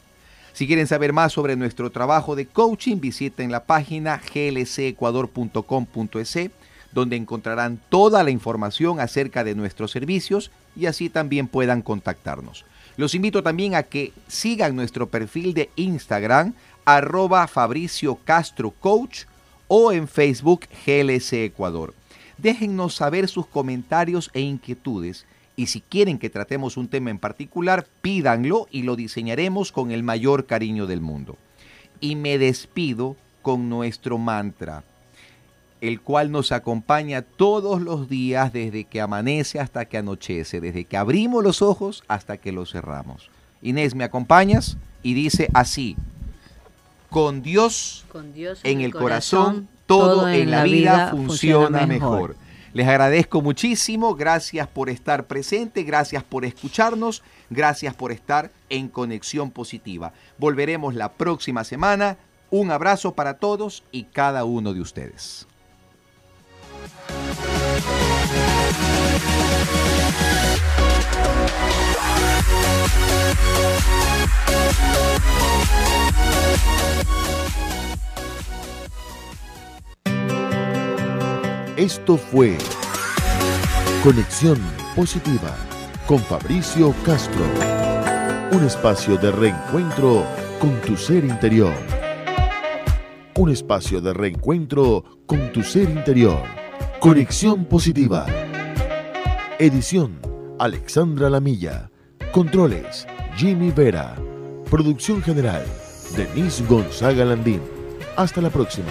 Si 0.53 0.65
quieren 0.65 0.87
saber 0.87 1.13
más 1.13 1.33
sobre 1.33 1.55
nuestro 1.55 1.91
trabajo 1.91 2.35
de 2.35 2.47
coaching, 2.47 2.99
visiten 2.99 3.51
la 3.51 3.65
página 3.65 4.19
glcecuador.com.es, 4.33 6.49
donde 6.91 7.15
encontrarán 7.15 7.79
toda 7.89 8.23
la 8.23 8.31
información 8.31 8.99
acerca 8.99 9.43
de 9.43 9.53
nuestros 9.53 9.91
servicios 9.91 10.49
y 10.75 10.87
así 10.87 11.11
también 11.11 11.47
puedan 11.47 11.83
contactarnos. 11.83 12.65
Los 12.97 13.13
invito 13.13 13.43
también 13.43 13.75
a 13.75 13.83
que 13.83 14.11
sigan 14.27 14.75
nuestro 14.75 15.07
perfil 15.07 15.53
de 15.53 15.69
Instagram, 15.75 16.53
arroba 16.83 17.47
Fabricio 17.47 18.15
Castro 18.15 18.71
Coach 18.71 19.25
o 19.67 19.91
en 19.91 20.07
Facebook 20.07 20.65
GLC 20.85 21.33
Ecuador. 21.45 21.93
Déjennos 22.39 22.95
saber 22.95 23.27
sus 23.27 23.45
comentarios 23.45 24.31
e 24.33 24.41
inquietudes 24.41 25.25
y 25.55 25.67
si 25.67 25.81
quieren 25.81 26.17
que 26.17 26.31
tratemos 26.31 26.75
un 26.75 26.87
tema 26.87 27.11
en 27.11 27.19
particular, 27.19 27.85
pídanlo 28.01 28.67
y 28.71 28.81
lo 28.81 28.95
diseñaremos 28.95 29.71
con 29.71 29.91
el 29.91 30.01
mayor 30.01 30.47
cariño 30.47 30.87
del 30.87 31.01
mundo. 31.01 31.37
Y 31.99 32.15
me 32.15 32.37
despido 32.39 33.15
con 33.43 33.69
nuestro 33.69 34.17
mantra 34.17 34.83
el 35.81 36.01
cual 36.01 36.31
nos 36.31 36.51
acompaña 36.51 37.21
todos 37.21 37.81
los 37.81 38.09
días 38.09 38.51
desde 38.53 38.85
que 38.85 39.01
amanece 39.01 39.59
hasta 39.59 39.85
que 39.85 39.97
anochece, 39.97 40.59
desde 40.59 40.85
que 40.85 40.97
abrimos 40.97 41.43
los 41.43 41.61
ojos 41.61 42.03
hasta 42.07 42.37
que 42.37 42.51
los 42.51 42.71
cerramos. 42.71 43.29
Inés, 43.61 43.95
¿me 43.95 44.03
acompañas? 44.03 44.77
Y 45.03 45.13
dice 45.13 45.49
así, 45.53 45.95
con 47.09 47.41
Dios, 47.41 48.05
en, 48.63 48.81
el 48.81 48.93
corazón, 48.93 49.67
todo, 49.85 50.27
en 50.27 50.51
la 50.51 50.63
vida, 50.63 51.11
funciona, 51.11 51.85
mejor. 51.87 52.35
Les 52.73 52.87
agradezco 52.87 53.41
muchísimo, 53.41 54.13
gracias 54.13 54.67
por 54.67 54.89
estar 54.89 55.25
presente, 55.25 55.83
gracias 55.83 56.23
por 56.23 56.45
escucharnos, 56.45 57.23
gracias 57.49 57.95
por 57.95 58.11
estar 58.11 58.51
en 58.69 58.89
conexión 58.89 59.51
positiva. 59.51 60.13
Volveremos 60.37 60.93
la 60.93 61.13
próxima 61.13 61.63
semana. 61.63 62.17
Un 62.49 62.71
abrazo 62.71 63.13
para 63.13 63.35
todos 63.35 63.83
y 63.91 64.03
cada 64.03 64.45
uno 64.45 64.73
de 64.73 64.81
ustedes. 64.81 65.46
Esto 81.77 82.17
fue 82.17 82.57
Conexión 84.03 84.57
Positiva 84.95 85.55
con 86.07 86.17
Fabricio 86.17 86.91
Castro. 87.05 87.45
Un 88.51 88.63
espacio 88.65 89.15
de 89.15 89.31
reencuentro 89.31 90.25
con 90.59 90.81
tu 90.81 90.97
ser 90.97 91.23
interior. 91.23 91.75
Un 93.35 93.51
espacio 93.51 94.01
de 94.01 94.11
reencuentro 94.11 95.03
con 95.27 95.51
tu 95.51 95.61
ser 95.61 95.87
interior. 95.89 96.66
Conexión 96.99 97.65
Positiva. 97.65 98.25
Edición 99.59 100.19
Alexandra 100.57 101.29
Lamilla. 101.29 101.91
Controles 102.31 103.05
Jimmy 103.35 103.69
Vera. 103.69 104.15
Producción 104.69 105.21
general 105.21 105.63
Denise 106.15 106.65
Gonzaga 106.65 107.23
Landín. 107.23 107.61
Hasta 108.15 108.41
la 108.41 108.49
próxima. 108.49 108.89